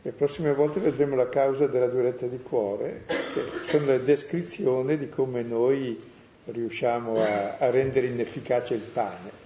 Le 0.00 0.12
prossime 0.12 0.54
volte 0.54 0.80
vedremo 0.80 1.14
la 1.14 1.28
causa 1.28 1.66
della 1.66 1.88
durezza 1.88 2.26
di 2.26 2.40
cuore, 2.40 3.02
che 3.06 3.42
sono 3.68 3.86
le 3.86 4.02
descrizioni 4.02 4.96
di 4.96 5.10
come 5.10 5.42
noi 5.42 6.00
riusciamo 6.46 7.20
a, 7.20 7.58
a 7.58 7.68
rendere 7.68 8.06
inefficace 8.06 8.72
il 8.72 8.80
pane. 8.80 9.44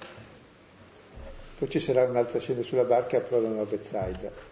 Poi 1.59 1.69
ci 1.69 1.81
sarà 1.81 2.05
un'altra 2.05 2.39
scena 2.39 2.63
sulla 2.63 2.85
barca 2.85 3.17
e 3.17 3.21
approdano 3.21 3.63
a 3.63 3.65
Bethsaida. 3.65 4.49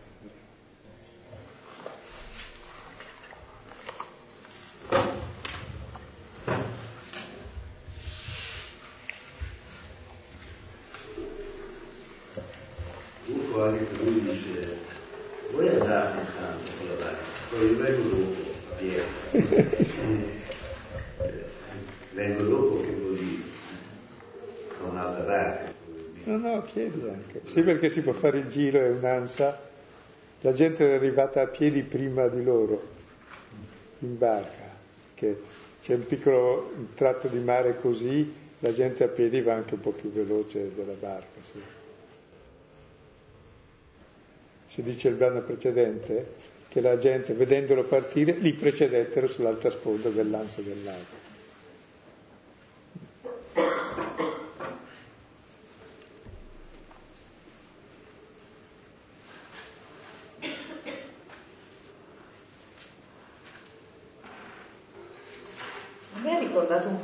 Dopo 13.26 13.62
anche 13.62 13.86
lui 14.02 14.20
dice, 14.20 14.76
voi 15.52 15.68
andate 15.68 16.20
intanto 16.20 16.70
sulla 16.72 16.94
barca, 16.94 17.24
poi 17.50 17.66
io 17.66 17.76
vengo 17.76 18.08
dopo, 18.08 18.40
a 18.70 18.74
piedi. 18.76 19.02
Eh, 21.18 21.44
vengo 22.12 22.42
dopo 22.42 22.80
che 22.80 23.02
così 23.02 23.50
ho 24.80 24.88
un'altra 24.88 25.22
barca. 25.24 25.72
No, 26.24 26.36
no, 26.36 26.62
chiedi 26.62 27.08
anche. 27.08 27.40
Sì, 27.58 27.64
perché 27.64 27.90
si 27.90 28.02
può 28.02 28.12
fare 28.12 28.38
il 28.38 28.46
giro, 28.46 28.78
è 28.78 28.88
un'ansa. 28.88 29.58
La 30.42 30.52
gente 30.52 30.88
è 30.88 30.94
arrivata 30.94 31.40
a 31.40 31.46
piedi 31.48 31.82
prima 31.82 32.28
di 32.28 32.44
loro, 32.44 32.80
in 33.98 34.16
barca, 34.16 34.76
che 35.14 35.40
c'è 35.82 35.94
un 35.94 36.06
piccolo 36.06 36.70
tratto 36.94 37.26
di 37.26 37.40
mare 37.40 37.80
così, 37.80 38.32
la 38.60 38.72
gente 38.72 39.02
a 39.02 39.08
piedi 39.08 39.42
va 39.42 39.54
anche 39.54 39.74
un 39.74 39.80
po' 39.80 39.90
più 39.90 40.12
veloce 40.12 40.72
della 40.72 40.92
barca. 40.92 41.40
Sì. 41.40 41.60
Si 44.66 44.80
dice 44.80 45.08
il 45.08 45.14
brano 45.14 45.40
precedente 45.40 46.34
che 46.68 46.80
la 46.80 46.96
gente 46.96 47.32
vedendolo 47.32 47.82
partire 47.82 48.34
li 48.34 48.52
precedettero 48.52 49.26
sull'altra 49.26 49.70
sponda 49.70 50.10
dell'ansia 50.10 50.62
del 50.62 50.84
lago. 50.84 51.28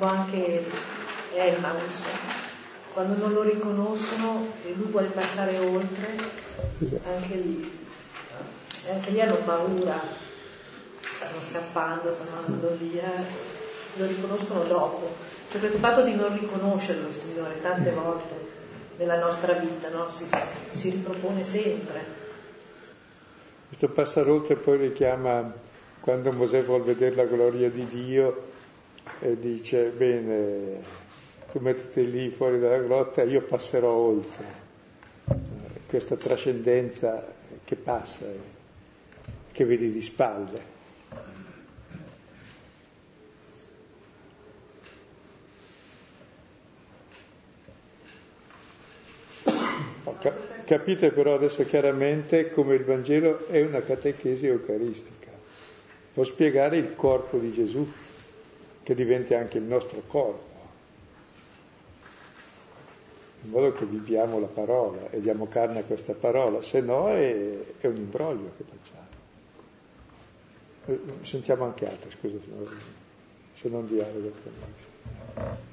po' 0.04 0.10
anche 0.10 0.62
Emmaus, 1.46 2.04
quando 2.92 3.16
non 3.16 3.32
lo 3.32 3.42
riconoscono 3.42 4.46
e 4.64 4.72
lui 4.74 4.90
vuole 4.90 5.08
passare 5.08 5.58
oltre, 5.58 6.16
anche 7.06 7.34
lì, 7.34 7.78
anche 8.90 9.10
lì 9.10 9.20
hanno 9.20 9.36
paura, 9.36 10.00
stanno 11.00 11.40
scappando, 11.40 12.10
stanno 12.10 12.38
andando 12.38 12.76
via, 12.76 13.10
lo 13.96 14.06
riconoscono 14.06 14.62
dopo. 14.64 15.14
Cioè 15.50 15.60
questo 15.60 15.78
fatto 15.78 16.02
di 16.02 16.14
non 16.14 16.38
riconoscerlo 16.38 17.08
il 17.08 17.14
Signore 17.14 17.60
tante 17.60 17.90
volte 17.90 18.52
nella 18.96 19.18
nostra 19.18 19.52
vita, 19.54 19.88
no? 19.90 20.08
si, 20.08 20.26
si 20.72 20.90
ripropone 20.90 21.44
sempre. 21.44 22.22
Questo 23.68 23.88
passare 23.88 24.30
oltre 24.30 24.56
poi 24.56 24.78
richiama 24.78 25.52
quando 26.00 26.32
Mosè 26.32 26.62
vuole 26.62 26.84
vedere 26.84 27.14
la 27.14 27.24
gloria 27.24 27.70
di 27.70 27.86
Dio 27.86 28.52
e 29.20 29.38
dice 29.38 29.86
bene, 29.88 30.82
tu 31.54 31.60
mettiti 31.60 32.10
lì 32.10 32.30
fuori 32.30 32.58
dalla 32.58 32.78
grotta 32.78 33.22
io 33.22 33.40
passerò 33.42 33.92
oltre. 33.92 34.44
Questa 35.86 36.16
trascendenza 36.16 37.24
che 37.62 37.76
passa, 37.76 38.26
che 39.52 39.64
vedi 39.64 39.92
di 39.92 40.02
spalle. 40.02 40.72
Capite 50.64 51.12
però 51.12 51.34
adesso 51.34 51.64
chiaramente 51.66 52.50
come 52.50 52.74
il 52.74 52.82
Vangelo 52.82 53.46
è 53.46 53.62
una 53.62 53.82
catechesi 53.82 54.48
eucaristica. 54.48 55.30
Può 56.14 56.24
spiegare 56.24 56.78
il 56.78 56.96
corpo 56.96 57.38
di 57.38 57.52
Gesù 57.52 57.88
che 58.82 58.94
diventi 58.96 59.34
anche 59.34 59.58
il 59.58 59.64
nostro 59.64 60.02
corpo, 60.04 60.53
in 63.44 63.50
modo 63.50 63.72
che 63.72 63.84
viviamo 63.84 64.40
la 64.40 64.46
parola 64.46 65.10
e 65.10 65.20
diamo 65.20 65.46
carne 65.46 65.80
a 65.80 65.84
questa 65.84 66.14
parola, 66.14 66.62
se 66.62 66.80
no 66.80 67.08
è, 67.08 67.58
è 67.78 67.86
un 67.86 67.96
imbroglio 67.96 68.52
che 68.56 68.64
facciamo. 68.64 69.02
Eh, 70.86 71.24
sentiamo 71.24 71.64
anche 71.64 71.86
altri, 71.86 72.10
scusa 72.18 72.38
se 73.54 73.68
non, 73.68 73.86
dialogo 73.86 74.28
tra 74.28 74.50
noi. 74.58 75.72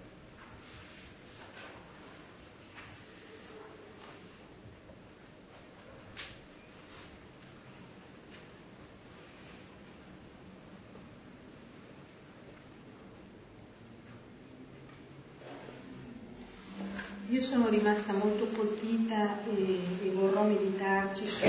Io 17.31 17.41
sono 17.41 17.60
rimasta 17.71 18.11
molto 18.11 18.47
colpita 18.53 19.39
e, 19.45 19.79
e 20.03 20.09
vorrò 20.11 20.43
meditarci 20.43 21.25
su, 21.25 21.47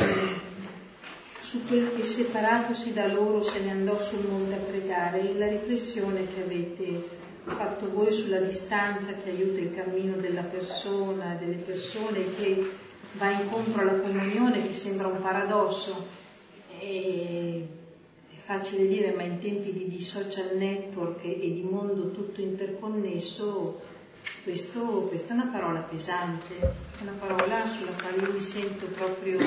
su, 1.40 1.66
quel 1.66 1.94
che 1.96 2.04
separatosi 2.04 2.92
da 2.92 3.08
loro 3.08 3.42
se 3.42 3.60
ne 3.60 3.72
andò 3.72 3.98
sul 3.98 4.24
monte 4.26 4.54
a 4.54 4.58
pregare 4.58 5.28
e 5.28 5.36
la 5.36 5.48
riflessione 5.48 6.26
che 6.32 6.42
avete 6.42 7.20
fatto 7.44 7.90
voi 7.90 8.12
sulla 8.12 8.38
distanza 8.38 9.12
che 9.14 9.30
aiuta 9.30 9.58
il 9.58 9.74
cammino 9.74 10.16
della 10.16 10.42
persona, 10.42 11.34
delle 11.34 11.56
persone 11.56 12.34
che 12.36 12.70
va 13.14 13.30
incontro 13.30 13.82
alla 13.82 13.96
comunione 13.96 14.64
che 14.64 14.72
sembra 14.72 15.08
un 15.08 15.20
paradosso. 15.20 16.20
E, 16.78 17.66
è 18.32 18.38
facile 18.38 18.86
dire, 18.86 19.12
ma 19.12 19.22
in 19.22 19.40
tempi 19.40 19.72
di, 19.72 19.88
di 19.88 20.00
social 20.00 20.56
network 20.56 21.24
e 21.24 21.36
di 21.36 21.66
mondo 21.68 22.12
tutto 22.12 22.40
interconnesso 22.40 23.80
questo, 24.42 25.06
questa 25.08 25.32
è 25.32 25.36
una 25.36 25.50
parola 25.52 25.80
pesante, 25.80 26.74
una 27.00 27.12
parola 27.18 27.64
sulla 27.66 27.92
quale 27.92 28.26
io 28.26 28.32
mi 28.32 28.40
sento 28.40 28.86
proprio 28.86 29.38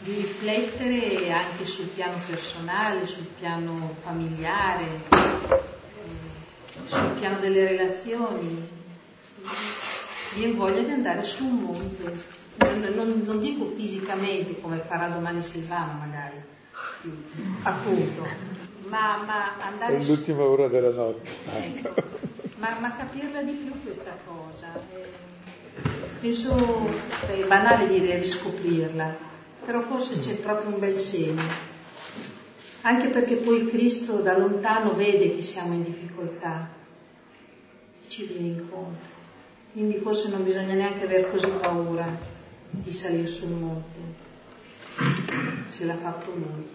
di 0.00 0.14
riflettere 0.14 1.30
anche 1.30 1.64
sul 1.64 1.86
piano 1.86 2.16
personale, 2.26 3.06
sul 3.06 3.26
piano 3.38 3.94
familiare, 4.02 4.86
eh, 5.10 5.60
sul 6.84 7.10
piano 7.18 7.38
delle 7.38 7.68
relazioni. 7.68 8.76
Io 10.36 10.50
ho 10.50 10.54
voglia 10.54 10.82
di 10.82 10.90
andare 10.90 11.24
su 11.24 11.44
un 11.44 11.56
monte, 11.62 12.22
non, 12.56 12.92
non, 12.94 13.22
non 13.24 13.40
dico 13.40 13.72
fisicamente 13.76 14.60
come 14.60 14.78
farà 14.78 15.08
domani 15.08 15.42
Silvano 15.42 15.92
magari, 15.92 16.36
appunto, 17.62 18.26
ma, 18.88 19.22
ma 19.24 19.54
andare... 19.60 19.96
È 19.96 20.04
l'ultima 20.04 20.42
ora 20.42 20.68
della 20.68 20.90
notte. 20.90 21.30
Ecco 21.58 22.27
ma, 22.58 22.76
ma 22.80 22.94
capirla 22.94 23.42
di 23.42 23.52
più 23.52 23.72
questa 23.82 24.16
cosa. 24.26 24.66
Eh, 24.94 25.06
penso 26.20 26.88
è 27.26 27.46
banale 27.46 27.88
dire 27.88 28.16
riscoprirla, 28.16 29.16
però 29.64 29.80
forse 29.80 30.18
c'è 30.18 30.36
proprio 30.36 30.72
un 30.72 30.78
bel 30.78 30.96
segno. 30.96 31.42
Anche 32.82 33.08
perché 33.08 33.36
poi 33.36 33.66
Cristo 33.68 34.18
da 34.18 34.36
lontano 34.36 34.94
vede 34.94 35.34
che 35.34 35.42
siamo 35.42 35.74
in 35.74 35.82
difficoltà, 35.82 36.68
ci 38.06 38.24
viene 38.26 38.58
incontro. 38.58 39.16
Quindi 39.72 39.98
forse 39.98 40.30
non 40.30 40.44
bisogna 40.44 40.74
neanche 40.74 41.04
avere 41.04 41.30
così 41.30 41.48
paura 41.48 42.06
di 42.70 42.92
salire 42.92 43.26
sul 43.26 43.50
monte, 43.50 43.98
se 45.68 45.84
l'ha 45.84 45.96
fatto 45.96 46.32
lui. 46.32 46.66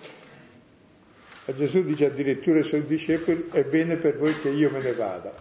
Gesù 1.56 1.84
dice 1.84 2.06
addirittura 2.06 2.58
ai 2.58 2.64
suoi 2.64 2.86
discepoli, 2.86 3.50
è 3.52 3.64
bene 3.64 3.98
per 3.98 4.18
voi 4.18 4.40
che 4.40 4.50
io 4.50 4.70
me 4.70 4.82
ne 4.82 4.94
vada. 4.94 5.34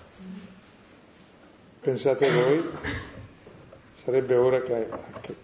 Pensate 1.83 2.31
voi, 2.31 2.63
sarebbe 4.05 4.37
ora 4.37 4.63
che, 4.63 4.87
che 5.21 5.35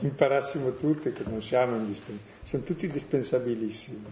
imparassimo 0.00 0.74
tutti 0.74 1.10
che 1.12 1.22
non 1.24 1.42
siamo 1.42 1.76
indispensabili, 1.76 2.30
siamo 2.42 2.64
tutti 2.64 2.84
indispensabilissimi. 2.84 4.04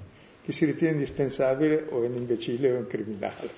Chi 0.43 0.53
si 0.53 0.65
ritiene 0.65 0.95
indispensabile 0.95 1.85
o 1.91 2.03
è 2.03 2.07
un 2.07 2.15
imbecille 2.15 2.71
o 2.71 2.75
è 2.77 2.79
un 2.79 2.87
criminale. 2.87 3.51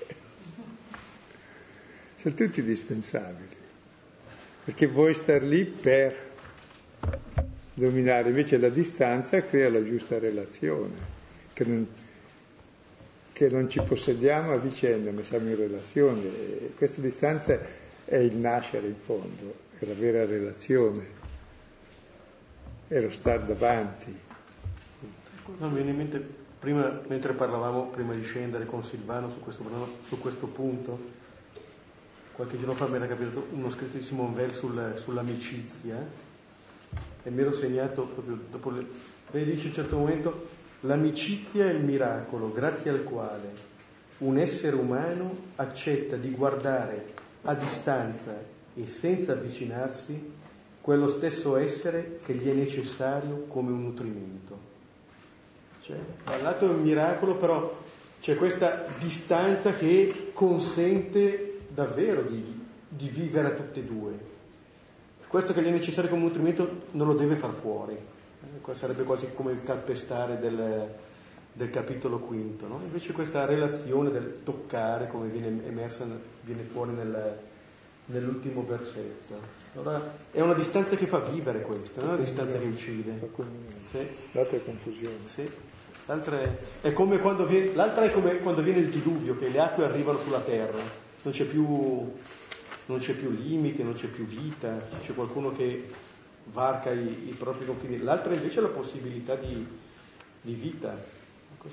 Siamo 2.17 2.35
tutti 2.35 2.59
indispensabili, 2.59 3.55
perché 4.65 4.87
vuoi 4.87 5.13
star 5.13 5.43
lì 5.43 5.63
per 5.63 6.13
dominare, 7.73 8.27
invece 8.27 8.57
la 8.57 8.67
distanza 8.67 9.41
crea 9.43 9.69
la 9.69 9.81
giusta 9.81 10.19
relazione, 10.19 10.93
che 11.53 11.63
non, 11.63 11.87
che 13.47 13.53
non 13.53 13.69
ci 13.69 13.81
possediamo 13.81 14.53
a 14.53 14.57
vicenda, 14.57 15.11
ma 15.11 15.23
siamo 15.23 15.49
in 15.49 15.57
relazione. 15.57 16.21
E 16.21 16.73
questa 16.77 17.01
distanza 17.01 17.59
è 18.05 18.15
il 18.15 18.37
nascere 18.37 18.87
in 18.87 18.95
fondo, 18.95 19.53
è 19.79 19.85
la 19.85 19.93
vera 19.93 20.25
relazione, 20.25 21.05
è 22.87 22.99
lo 22.99 23.11
stare 23.11 23.43
davanti. 23.43 24.17
No, 25.57 25.67
mi 25.67 25.75
viene 25.75 25.91
in 25.91 25.97
mente, 25.97 26.25
prima, 26.59 27.01
mentre 27.07 27.33
parlavamo, 27.33 27.87
prima 27.87 28.13
di 28.13 28.23
scendere 28.23 28.65
con 28.65 28.83
Silvano 28.83 29.29
su 29.29 29.39
questo, 29.41 29.63
su 30.07 30.17
questo 30.19 30.47
punto, 30.47 31.21
qualche 32.31 32.57
giorno 32.57 32.73
fa 32.73 32.87
mi 32.87 32.95
era 32.95 33.07
capitato 33.07 33.47
uno 33.51 33.69
scritto 33.69 33.97
di 33.97 34.03
Simon 34.03 34.33
Weil 34.33 34.53
sul, 34.53 34.93
sull'amicizia 34.95 35.97
e 37.23 37.29
mi 37.29 37.41
ero 37.41 37.51
segnato 37.51 38.05
proprio 38.05 38.39
dopo 38.49 38.69
le... 38.71 38.85
Lei 39.31 39.45
dice 39.45 39.65
a 39.65 39.67
un 39.67 39.73
certo 39.73 39.97
momento 39.97 40.47
L'amicizia 40.85 41.69
è 41.69 41.71
il 41.71 41.81
miracolo 41.81 42.51
grazie 42.51 42.89
al 42.89 43.03
quale 43.03 43.71
un 44.17 44.37
essere 44.37 44.75
umano 44.75 45.33
accetta 45.55 46.17
di 46.17 46.29
guardare 46.31 47.13
a 47.43 47.55
distanza 47.55 48.37
e 48.75 48.85
senza 48.87 49.31
avvicinarsi 49.31 50.31
quello 50.81 51.07
stesso 51.07 51.55
essere 51.55 52.19
che 52.25 52.33
gli 52.33 52.49
è 52.49 52.53
necessario 52.53 53.45
come 53.47 53.71
un 53.71 53.81
nutrimento. 53.81 54.57
Cioè, 55.83 55.95
da 56.25 56.35
un 56.35 56.43
lato 56.43 56.65
è 56.65 56.69
un 56.69 56.81
miracolo, 56.81 57.37
però 57.37 57.81
c'è 58.19 58.35
questa 58.35 58.85
distanza 58.99 59.71
che 59.71 60.31
consente 60.33 61.59
davvero 61.69 62.23
di, 62.23 62.61
di 62.89 63.07
vivere 63.07 63.47
a 63.47 63.51
tutte 63.51 63.79
e 63.79 63.83
due. 63.83 64.19
Questo 65.27 65.53
che 65.53 65.61
gli 65.61 65.67
è 65.67 65.71
necessario 65.71 66.09
come 66.09 66.23
nutrimento 66.23 66.87
non 66.91 67.07
lo 67.07 67.13
deve 67.13 67.35
far 67.35 67.53
fuori 67.53 67.97
sarebbe 68.73 69.03
quasi 69.03 69.27
come 69.33 69.51
il 69.51 69.63
calpestare 69.63 70.39
del, 70.39 70.87
del 71.53 71.69
capitolo 71.69 72.19
quinto. 72.19 72.67
No? 72.67 72.79
Invece 72.83 73.13
questa 73.13 73.45
relazione 73.45 74.11
del 74.11 74.39
toccare, 74.43 75.07
come 75.07 75.27
viene 75.27 75.65
emersa, 75.65 76.05
viene 76.41 76.63
fuori 76.63 76.91
nel, 76.91 77.37
nell'ultimo 78.05 78.65
versetto. 78.65 79.39
Allora, 79.75 80.15
è 80.31 80.41
una 80.41 80.53
distanza 80.53 80.95
che 80.95 81.07
fa 81.07 81.19
vivere 81.19 81.61
questo, 81.61 81.99
non 82.01 82.11
è 82.11 82.13
una 82.13 82.23
distanza 82.23 82.57
che 82.57 82.65
uccide. 82.65 83.29
Sì. 83.91 84.07
L'altra 84.31 84.57
è 84.57 84.63
confusione. 84.63 85.15
Sì. 85.25 85.49
L'altra 86.05 86.41
è, 86.41 86.57
è, 86.81 86.91
come 86.91 87.19
quando 87.19 87.45
viene, 87.45 87.73
l'altra 87.73 88.03
è 88.03 88.11
come 88.11 88.37
quando 88.39 88.61
viene 88.61 88.79
il 88.79 88.89
diluvio, 88.89 89.37
che 89.37 89.47
le 89.47 89.59
acque 89.59 89.85
arrivano 89.85 90.19
sulla 90.19 90.41
terra, 90.41 90.79
non 91.21 91.33
c'è 91.33 91.45
più, 91.45 91.65
non 92.85 92.99
c'è 92.99 93.13
più 93.13 93.29
limite, 93.29 93.83
non 93.83 93.93
c'è 93.93 94.07
più 94.07 94.25
vita, 94.25 94.85
c'è 95.01 95.13
qualcuno 95.13 95.53
che 95.53 95.87
varca 96.45 96.91
i, 96.91 97.29
i 97.29 97.35
propri 97.37 97.65
confini. 97.65 97.97
L'altra 97.99 98.33
invece 98.33 98.59
è 98.59 98.61
la 98.61 98.69
possibilità 98.69 99.35
di, 99.35 99.65
di 100.41 100.53
vita, 100.53 100.95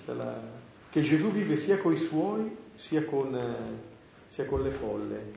la, 0.07 0.41
che 0.91 1.03
Gesù 1.03 1.31
vive 1.31 1.57
sia 1.57 1.79
con 1.79 1.93
i 1.93 1.97
suoi 1.97 2.57
sia 2.81 3.05
con, 3.05 3.35
eh, 3.35 3.79
sia 4.31 4.47
con 4.47 4.63
le 4.63 4.71
folle 4.71 5.33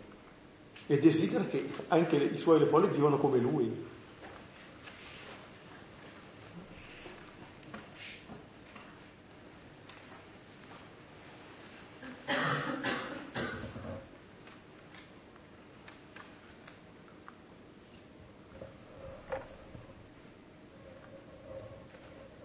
e 0.88 0.98
desidera 0.98 1.46
che 1.46 1.70
anche 1.90 2.16
i 2.16 2.38
suoi 2.38 2.58
e 2.58 2.60
le 2.60 2.66
folle 2.68 2.88
vivano 2.88 3.18
come 3.18 3.38
lui. 3.38 3.92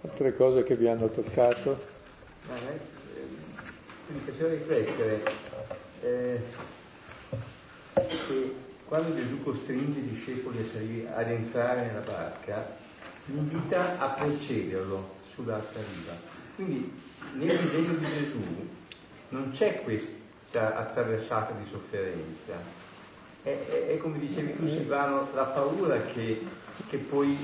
Altre 0.01 0.28
cose 0.39 0.63
che 0.63 0.77
vi 0.77 0.87
hanno 0.87 1.09
toccato? 1.09 1.85
Ah, 2.49 2.55
eh, 2.55 2.81
mi 4.07 4.21
faceva 4.25 4.51
riflettere 4.51 5.23
eh, 6.01 6.41
che 7.95 8.55
quando 8.87 9.17
Gesù 9.17 9.43
costringe 9.43 9.99
i 9.99 10.09
discepoli 10.09 11.07
ad 11.13 11.29
entrare 11.29 11.87
nella 11.87 12.05
barca, 12.07 12.77
li 13.25 13.37
invita 13.37 13.99
a 13.99 14.11
precederlo 14.11 15.17
sull'altra 15.35 15.81
riva. 15.81 16.17
Quindi 16.55 16.89
nel 17.35 17.59
disegno 17.59 17.95
di 17.95 18.07
Gesù 18.07 18.69
non 19.31 19.51
c'è 19.51 19.83
questa 19.83 20.77
attraversata 20.77 21.53
di 21.55 21.69
sofferenza. 21.69 22.55
È, 23.43 23.49
è, 23.49 23.87
è 23.89 23.97
come 23.99 24.21
dicevi 24.21 24.57
tu 24.57 24.69
Silvano, 24.69 25.29
la 25.35 25.47
paura 25.47 26.01
che, 26.01 26.47
che 26.89 26.97
poi 26.97 27.37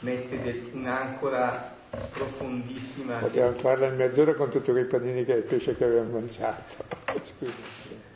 mette 0.00 0.70
un'ancora 0.72 1.77
profondissima. 1.90 3.18
Potevamo 3.18 3.56
farla 3.56 3.86
in 3.86 3.96
mezz'ora 3.96 4.34
con 4.34 4.50
tutti 4.50 4.70
quei 4.70 4.84
panini 4.84 5.24
che 5.24 5.32
il 5.32 5.42
pesce 5.42 5.76
che 5.76 5.84
avevamo 5.84 6.18
mangiato. 6.18 6.84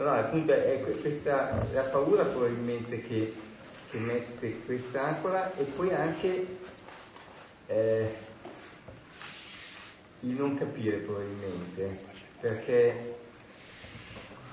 No, 0.00 0.12
appunto 0.12 0.50
è 0.50 0.80
questa 1.02 1.62
la 1.74 1.82
paura 1.82 2.24
probabilmente 2.24 3.02
che, 3.02 3.34
che 3.90 3.98
mette 3.98 4.60
quest'ancora 4.64 5.54
e 5.56 5.64
poi 5.64 5.92
anche 5.92 6.46
eh, 7.66 8.14
il 10.20 10.30
non 10.30 10.56
capire 10.56 10.96
probabilmente, 10.96 11.98
perché 12.40 13.14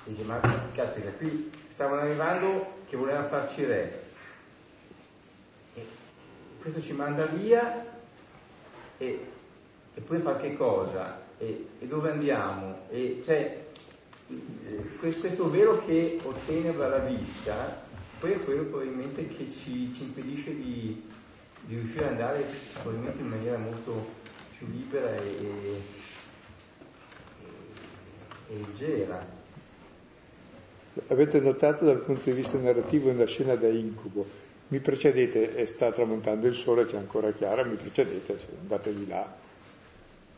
dice 0.04 0.24
ma 0.24 0.38
caspita 0.74 1.12
qui 1.12 1.50
stavano 1.70 2.02
arrivando 2.02 2.80
che 2.90 2.98
volevano 2.98 3.30
farci 3.30 3.64
re 3.64 4.04
e 5.76 5.86
questo 6.60 6.82
ci 6.82 6.92
manda 6.92 7.26
via 7.26 7.97
e, 8.98 9.26
e 9.94 10.02
poi 10.02 10.20
fa 10.20 10.38
che 10.38 10.56
cosa 10.56 11.22
e, 11.38 11.68
e 11.80 11.88
dove 11.88 12.12
andiamo 12.12 12.80
e 12.90 13.22
cioè 13.26 13.66
questo 15.00 15.50
velo 15.50 15.86
che 15.86 16.20
otteneva 16.24 16.88
la 16.88 16.98
vista 16.98 17.86
poi 18.20 18.32
è 18.32 18.38
quello 18.38 18.64
probabilmente 18.64 19.28
che 19.28 19.52
ci, 19.52 19.94
ci 19.94 20.04
impedisce 20.04 20.56
di, 20.56 21.04
di, 21.62 21.76
riuscire 21.76 22.06
ad 22.06 22.12
andare 22.12 22.44
probabilmente 22.74 23.22
in 23.22 23.28
maniera 23.28 23.58
molto 23.58 24.06
più 24.58 24.68
libera 24.68 25.16
e, 25.16 25.28
e, 25.28 25.82
e 28.50 28.58
leggera. 28.58 29.36
Avete 31.10 31.40
notato 31.40 31.86
dal 31.86 32.00
punto 32.00 32.24
di 32.24 32.36
vista 32.36 32.58
narrativo 32.58 33.12
una 33.12 33.26
scena 33.26 33.56
da 33.56 33.68
incubo. 33.68 34.26
Mi 34.70 34.80
precedete 34.80 35.56
e 35.56 35.66
sta 35.66 35.92
tramontando 35.92 36.48
il 36.48 36.56
sole, 36.56 36.86
c'è 36.86 36.98
ancora 36.98 37.32
chiara, 37.32 37.64
mi 37.64 37.76
precedete, 37.76 38.38
andatevi 38.62 39.08
là. 39.08 39.36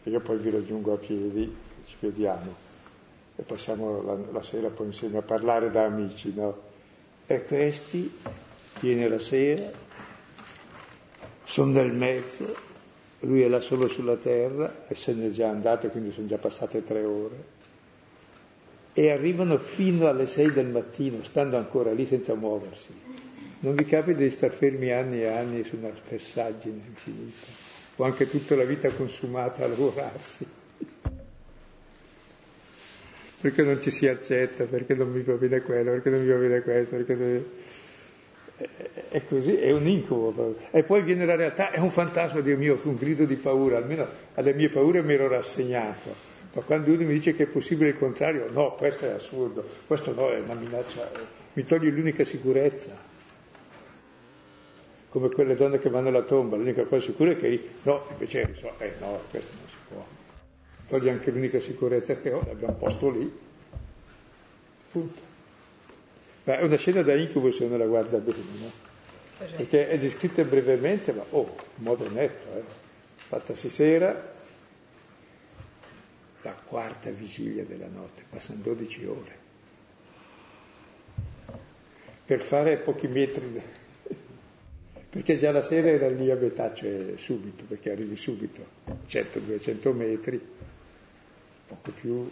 E 0.03 0.09
io 0.09 0.19
poi 0.19 0.37
vi 0.37 0.51
raggiungo 0.51 0.93
a 0.93 0.97
piedi, 0.97 1.55
ci 1.85 1.95
vediamo 1.99 2.67
e 3.39 3.43
passiamo 3.43 4.03
la, 4.03 4.17
la, 4.31 4.41
sera 4.41 4.67
poi 4.67 4.87
insieme 4.87 5.17
a 5.17 5.21
parlare 5.21 5.71
da 5.71 5.85
amici, 5.85 6.33
no? 6.35 6.61
E 7.25 7.45
questi, 7.45 8.13
viene 8.81 9.07
la 9.07 9.17
sera, 9.17 9.71
sono 11.45 11.71
nel 11.71 11.93
mezzo, 11.93 12.53
lui 13.21 13.41
è 13.41 13.47
là 13.47 13.61
solo 13.61 13.87
sulla 13.87 14.17
terra 14.17 14.87
e 14.87 14.95
se 14.95 15.13
n'è 15.13 15.29
già 15.29 15.49
andato, 15.49 15.87
quindi 15.87 16.11
sono 16.11 16.27
già 16.27 16.37
passate 16.37 16.83
tre 16.83 17.03
ore, 17.03 17.43
e 18.93 19.09
arrivano 19.09 19.57
fino 19.57 20.07
alle 20.07 20.27
sei 20.27 20.51
del 20.51 20.67
mattino, 20.67 21.23
stando 21.23 21.55
ancora 21.55 21.93
lì 21.93 22.05
senza 22.05 22.35
muoversi. 22.35 23.28
Non 23.61 23.75
vi 23.75 23.83
capita 23.83 24.19
di 24.19 24.29
star 24.29 24.51
fermi 24.51 24.89
anni 24.91 25.21
e 25.21 25.27
anni 25.27 25.65
su 25.65 25.75
una 25.75 25.91
fessaggine 25.91 26.79
infinita, 26.87 27.47
o 27.97 28.05
anche 28.05 28.29
tutta 28.29 28.55
la 28.55 28.63
vita 28.63 28.89
consumata 28.89 29.65
a 29.65 29.67
lavorarsi? 29.67 30.47
Perché 33.41 33.61
non 33.63 33.81
ci 33.81 33.89
si 33.89 34.07
accetta, 34.07 34.63
perché 34.63 34.95
non 34.95 35.11
mi 35.11 35.21
va 35.23 35.33
bene 35.33 35.59
quello, 35.61 35.91
perché 35.91 36.09
non 36.09 36.21
mi 36.21 36.29
va 36.29 36.37
bene 36.37 36.61
questo, 36.61 36.95
perché 36.95 37.15
non... 37.15 37.45
è 39.09 39.25
così, 39.27 39.55
è 39.55 39.71
un 39.73 39.87
incubo. 39.87 40.55
E 40.71 40.83
poi 40.83 41.03
viene 41.03 41.25
la 41.25 41.35
realtà, 41.35 41.71
è 41.71 41.79
un 41.79 41.91
fantasma, 41.91 42.39
Dio 42.39 42.57
mio, 42.57 42.79
un 42.83 42.95
grido 42.95 43.25
di 43.25 43.35
paura, 43.35 43.77
almeno 43.77 44.07
alle 44.35 44.53
mie 44.53 44.69
paure 44.69 45.01
mi 45.03 45.13
ero 45.13 45.27
rassegnato. 45.27 46.15
Ma 46.53 46.61
quando 46.61 46.91
uno 46.91 47.03
mi 47.03 47.13
dice 47.13 47.35
che 47.35 47.43
è 47.43 47.47
possibile 47.47 47.89
il 47.89 47.97
contrario, 47.97 48.47
no, 48.51 48.73
questo 48.75 49.05
è 49.05 49.09
assurdo, 49.09 49.65
questo 49.85 50.13
no, 50.13 50.29
è 50.29 50.39
una 50.39 50.53
minaccia, 50.53 51.09
mi 51.53 51.65
toglie 51.65 51.89
l'unica 51.89 52.23
sicurezza. 52.23 53.08
Come 55.09 55.29
quelle 55.29 55.55
donne 55.55 55.79
che 55.79 55.89
vanno 55.89 56.09
alla 56.09 56.23
tomba, 56.23 56.55
l'unica 56.55 56.83
cosa 56.83 57.01
sicura 57.01 57.31
è 57.31 57.37
che 57.37 57.69
no, 57.83 58.05
invece 58.11 58.53
so, 58.53 58.71
eh 58.77 58.93
no, 58.99 59.19
questo 59.29 59.51
non 59.57 59.67
si 59.67 59.75
può 59.87 60.05
toglie 60.89 61.11
anche 61.11 61.29
l'unica 61.29 61.59
sicurezza 61.59 62.17
che 62.17 62.33
ho, 62.33 62.43
l'abbiamo 62.45 62.73
posto 62.73 63.11
lì. 63.11 63.31
Punto. 64.91 65.21
Ma 66.45 66.57
è 66.57 66.63
una 66.63 66.77
scena 66.77 67.03
da 67.03 67.13
incubo 67.15 67.51
se 67.51 67.65
uno 67.65 67.77
la 67.77 67.85
guarda 67.85 68.17
bene, 68.17 68.39
no? 68.59 68.71
Perché 69.37 69.87
è 69.87 69.97
descritta 69.99 70.43
brevemente, 70.43 71.13
ma 71.13 71.23
oh, 71.29 71.55
in 71.75 71.83
modo 71.83 72.09
netto, 72.09 72.57
eh. 72.57 72.63
Fattasi 73.15 73.69
sera, 73.69 74.37
la 76.41 76.53
quarta 76.65 77.11
vigilia 77.11 77.63
della 77.63 77.87
notte, 77.87 78.23
passano 78.27 78.61
12 78.63 79.05
ore. 79.05 79.37
Per 82.25 82.41
fare 82.41 82.77
pochi 82.77 83.07
metri, 83.07 83.61
perché 85.09 85.37
già 85.37 85.51
la 85.51 85.63
sera 85.63 85.89
era 85.89 86.07
lì 86.07 86.29
a 86.29 86.35
metà, 86.35 86.71
cioè 86.71 87.13
subito, 87.15 87.63
perché 87.67 87.91
arrivi 87.91 88.15
subito, 88.15 88.63
100-200 89.07 89.95
metri, 89.95 90.39
poco 91.65 91.91
più. 91.91 92.29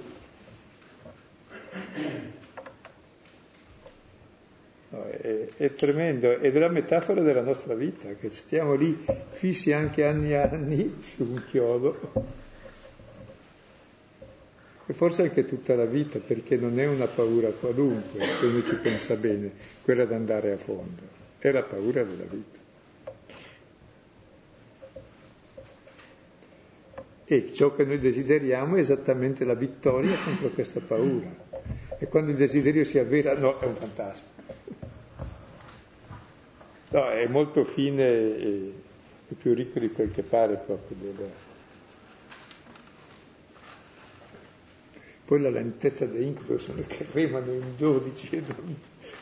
No, 4.89 5.03
è, 5.09 5.47
è, 5.57 5.73
tremendo 5.73 6.39
è 6.39 6.51
la 6.51 6.69
metafora 6.69 7.21
della 7.21 7.41
nostra 7.41 7.73
vita 7.73 8.13
che 8.13 8.29
stiamo 8.29 8.75
lì 8.75 8.95
fissi 9.31 9.73
anche 9.73 10.05
anni 10.05 10.29
e 10.29 10.35
anni 10.35 10.97
su 11.01 11.23
un 11.23 11.43
chiodo. 11.49 12.35
E 14.85 14.93
forse 14.93 15.23
anche 15.23 15.45
tutta 15.45 15.75
la 15.75 15.85
vita 15.85 16.19
perché 16.19 16.55
non 16.57 16.79
è 16.79 16.85
una 16.85 17.07
paura 17.07 17.49
qualunque 17.49 18.23
se 18.23 18.45
uno 18.45 18.63
ci 18.63 18.75
pensa 18.75 19.15
bene 19.15 19.51
quella 19.81 20.05
di 20.05 20.13
andare 20.13 20.53
a 20.53 20.57
fondo. 20.57 21.01
È 21.39 21.49
la 21.51 21.63
paura 21.63 22.03
della 22.03 22.23
vita 22.23 22.65
E 27.29 27.51
ciò 27.53 27.73
che 27.73 27.83
noi 27.83 27.99
desideriamo 27.99 28.77
è 28.77 28.79
esattamente 28.79 29.43
la 29.43 29.53
vittoria 29.53 30.15
contro 30.23 30.47
questa 30.47 30.79
paura. 30.79 31.27
E 31.99 32.07
quando 32.07 32.31
il 32.31 32.37
desiderio 32.37 32.85
si 32.85 32.97
avvera, 32.99 33.37
no, 33.37 33.59
è 33.59 33.65
un 33.65 33.75
fantasma. 33.75 34.27
No, 36.89 37.09
è 37.09 37.27
molto 37.27 37.65
fine 37.65 38.05
e, 38.05 38.73
e 39.27 39.33
più 39.35 39.53
ricco 39.53 39.77
di 39.77 39.91
quel 39.91 40.09
che 40.09 40.23
pare 40.23 40.55
proprio. 40.55 40.97
Della... 40.97 41.29
Poi 45.25 45.41
la 45.41 45.49
lentezza 45.49 46.05
dei 46.05 46.27
incubo 46.27 46.57
sono 46.57 46.81
che 46.87 47.05
remano 47.11 47.51
in 47.51 47.75
12 47.75 48.35
e 48.37 48.43
non, 48.47 48.75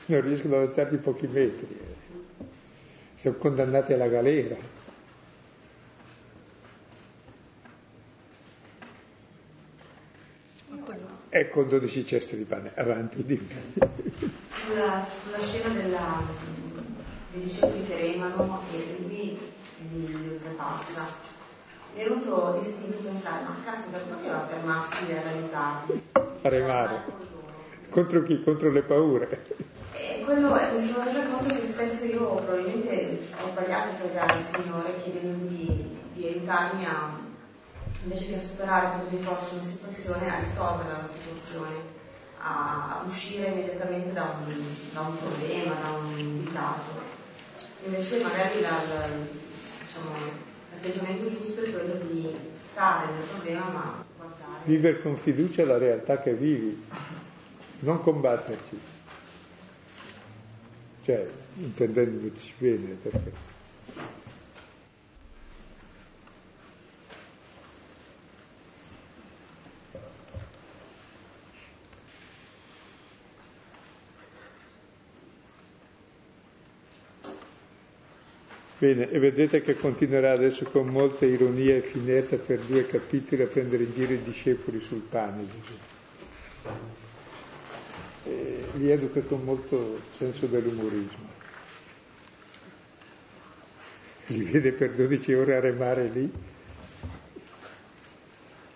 non 0.06 0.22
riescono 0.22 0.58
ad 0.58 0.62
avanzare 0.62 0.92
di 0.92 0.98
pochi 0.98 1.26
metri. 1.26 1.76
Sono 3.16 3.36
condannati 3.38 3.94
alla 3.94 4.08
galera. 4.08 4.85
Con 11.50 11.68
12 11.68 12.06
ceste 12.06 12.38
di 12.38 12.44
pane. 12.44 12.72
Avanti, 12.76 13.26
dimmi. 13.26 13.48
Sulla, 14.50 15.04
sulla 15.04 15.40
scena 15.40 15.74
della, 15.74 16.22
dei 17.32 17.42
discepoli 17.42 17.86
che 17.86 17.98
remano 17.98 18.62
e 18.72 18.98
lui 19.02 19.38
li 19.92 20.30
oltrepassa, 20.32 21.06
mi 21.94 22.02
è 22.02 22.08
venuto 22.08 22.58
istinto 22.60 22.98
pensare, 22.98 23.44
ma 23.44 23.56
caspita, 23.64 23.98
poteva 23.98 24.48
fermarsi 24.48 25.12
ad 25.12 25.26
aiutarli? 25.28 26.02
A 26.42 26.50
remare. 26.50 27.04
Contro 27.90 28.24
chi? 28.24 28.44
Contro 28.44 28.72
le 28.72 28.82
paure. 28.82 29.46
E 29.94 30.22
quello 30.24 30.56
è, 30.56 30.72
mi 30.72 30.80
sono 30.80 31.04
resa 31.04 31.26
conto 31.28 31.54
che 31.54 31.64
spesso 31.64 32.06
io 32.06 32.36
probabilmente 32.36 33.20
ho 33.42 33.50
sbagliato 33.50 33.90
a 33.90 33.94
pregare 33.94 34.38
il 34.38 34.44
Signore 34.44 35.02
chiedendo 35.02 35.48
di, 35.48 35.86
di 36.14 36.28
aiutarmi 36.28 36.86
a, 36.86 37.25
invece 38.06 38.28
che 38.28 38.36
a 38.36 38.40
superare 38.40 38.90
quando 38.90 39.10
mi 39.10 39.24
posso 39.24 39.56
una 39.56 39.64
situazione, 39.64 40.32
a 40.32 40.40
risolvere 40.40 40.92
la 40.92 41.08
situazione, 41.08 41.76
a, 42.40 43.04
uscire 43.06 43.48
immediatamente 43.48 44.14
da 44.14 44.24
un, 44.24 44.54
da 44.94 45.02
un, 45.02 45.18
problema, 45.18 45.74
da 45.74 45.90
un 45.90 46.44
disagio. 46.44 47.14
Invece 47.84 48.22
magari 48.22 48.62
la, 48.62 48.80
diciamo, 49.82 50.10
l'atteggiamento 50.72 51.28
giusto 51.28 51.64
è 51.64 51.72
quello 51.72 51.96
di 52.06 52.36
stare 52.54 53.12
nel 53.12 53.24
problema 53.24 53.66
ma 53.70 54.04
guardare. 54.18 54.64
Vivere 54.66 55.02
con 55.02 55.18
fiducia 55.18 55.66
la 55.66 55.78
realtà 55.80 56.20
che 56.20 56.34
vivi, 56.34 56.86
non 57.80 58.02
combatterci. 58.02 58.80
Cioè, 61.06 61.28
intendendoci 61.56 62.54
bene, 62.60 62.98
perché... 63.02 63.55
Bene, 78.86 79.10
e 79.10 79.18
vedete 79.18 79.62
che 79.62 79.74
continuerà 79.74 80.34
adesso 80.34 80.64
con 80.66 80.86
molta 80.90 81.26
ironia 81.26 81.76
e 81.76 81.82
finezza 81.82 82.38
per 82.38 82.60
due 82.60 82.86
capitoli 82.86 83.42
a 83.42 83.48
prendere 83.48 83.82
in 83.82 83.92
giro 83.92 84.14
i 84.14 84.22
discepoli 84.22 84.80
sul 84.80 85.00
pane 85.00 85.44
Gesù. 85.44 85.74
Li 88.78 88.92
educa 88.92 89.22
con 89.22 89.44
molto 89.44 90.02
senso 90.12 90.46
dell'umorismo. 90.46 91.28
Li 94.28 94.44
vede 94.44 94.72
per 94.72 94.92
12 94.92 95.34
ore 95.34 95.56
a 95.56 95.60
remare 95.62 96.08
lì. 96.10 96.32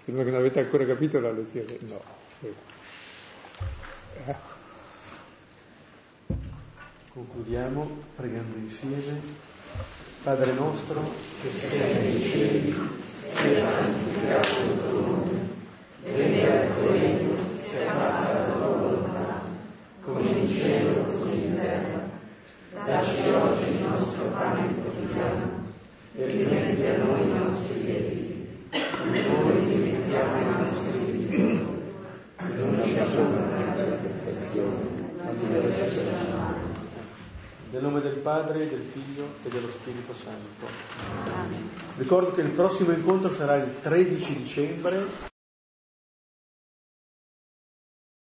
Sembra 0.05 0.23
che 0.23 0.31
non 0.31 0.39
avete 0.39 0.59
ancora 0.59 0.87
capito 0.87 1.19
la 1.19 1.31
lezione. 1.31 1.77
No. 1.81 2.01
Eh. 2.41 4.35
Concludiamo 7.13 8.05
pregando 8.15 8.57
insieme. 8.57 9.48
Padre 10.23 10.53
nostro, 10.53 11.01
che 11.41 11.49
sei 11.49 11.93
nei 11.93 12.21
cieli, 12.21 12.75
sia 13.21 13.65
santificato 13.65 14.49
il 14.63 14.79
tuo 14.89 14.99
nome, 14.99 15.47
venga 16.03 16.63
il 16.63 16.75
tuo 16.75 16.91
regno, 16.91 17.35
sia 17.41 17.91
fatta 17.91 18.33
la 18.33 18.43
tua 18.45 18.67
volontà, 18.67 19.41
come 20.03 20.27
in 20.27 20.47
cielo 20.47 21.03
così 21.03 21.45
in 21.45 21.55
terra. 21.55 22.07
Dacci 22.85 23.29
oggi 23.29 23.63
il 23.69 23.81
nostro 23.81 24.25
pane 24.25 24.75
quotidiano 24.75 25.67
e 26.15 26.25
rimetti 26.25 26.85
a 26.85 26.97
noi 26.97 27.21
i 27.21 27.33
nostri 27.33 27.85
debiti, 27.85 28.47
come 28.69 29.21
noi 29.25 29.65
rimettiamo 29.65 30.37
i 30.37 30.57
nostri 30.59 31.05
debitori. 31.05 31.77
E 32.37 32.43
non 32.55 32.81
ci 32.83 32.97
abbandonare 32.99 33.71
alla 33.71 33.95
tentazione, 33.95 35.13
ma 35.23 35.31
liberaci 35.31 35.95
dal 35.95 36.37
male. 36.37 36.58
Nel 37.71 37.83
nome 37.83 38.01
del 38.01 38.17
Padre, 38.17 38.67
del 38.67 38.81
Figlio 38.81 39.25
e 39.43 39.49
dello 39.49 39.69
Spirito 39.69 40.13
Santo. 40.13 40.65
Ricordo 41.97 42.33
che 42.33 42.41
il 42.41 42.49
prossimo 42.49 42.91
incontro 42.91 43.31
sarà 43.31 43.57
il 43.57 43.79
13 43.81 44.35
dicembre 44.35 45.28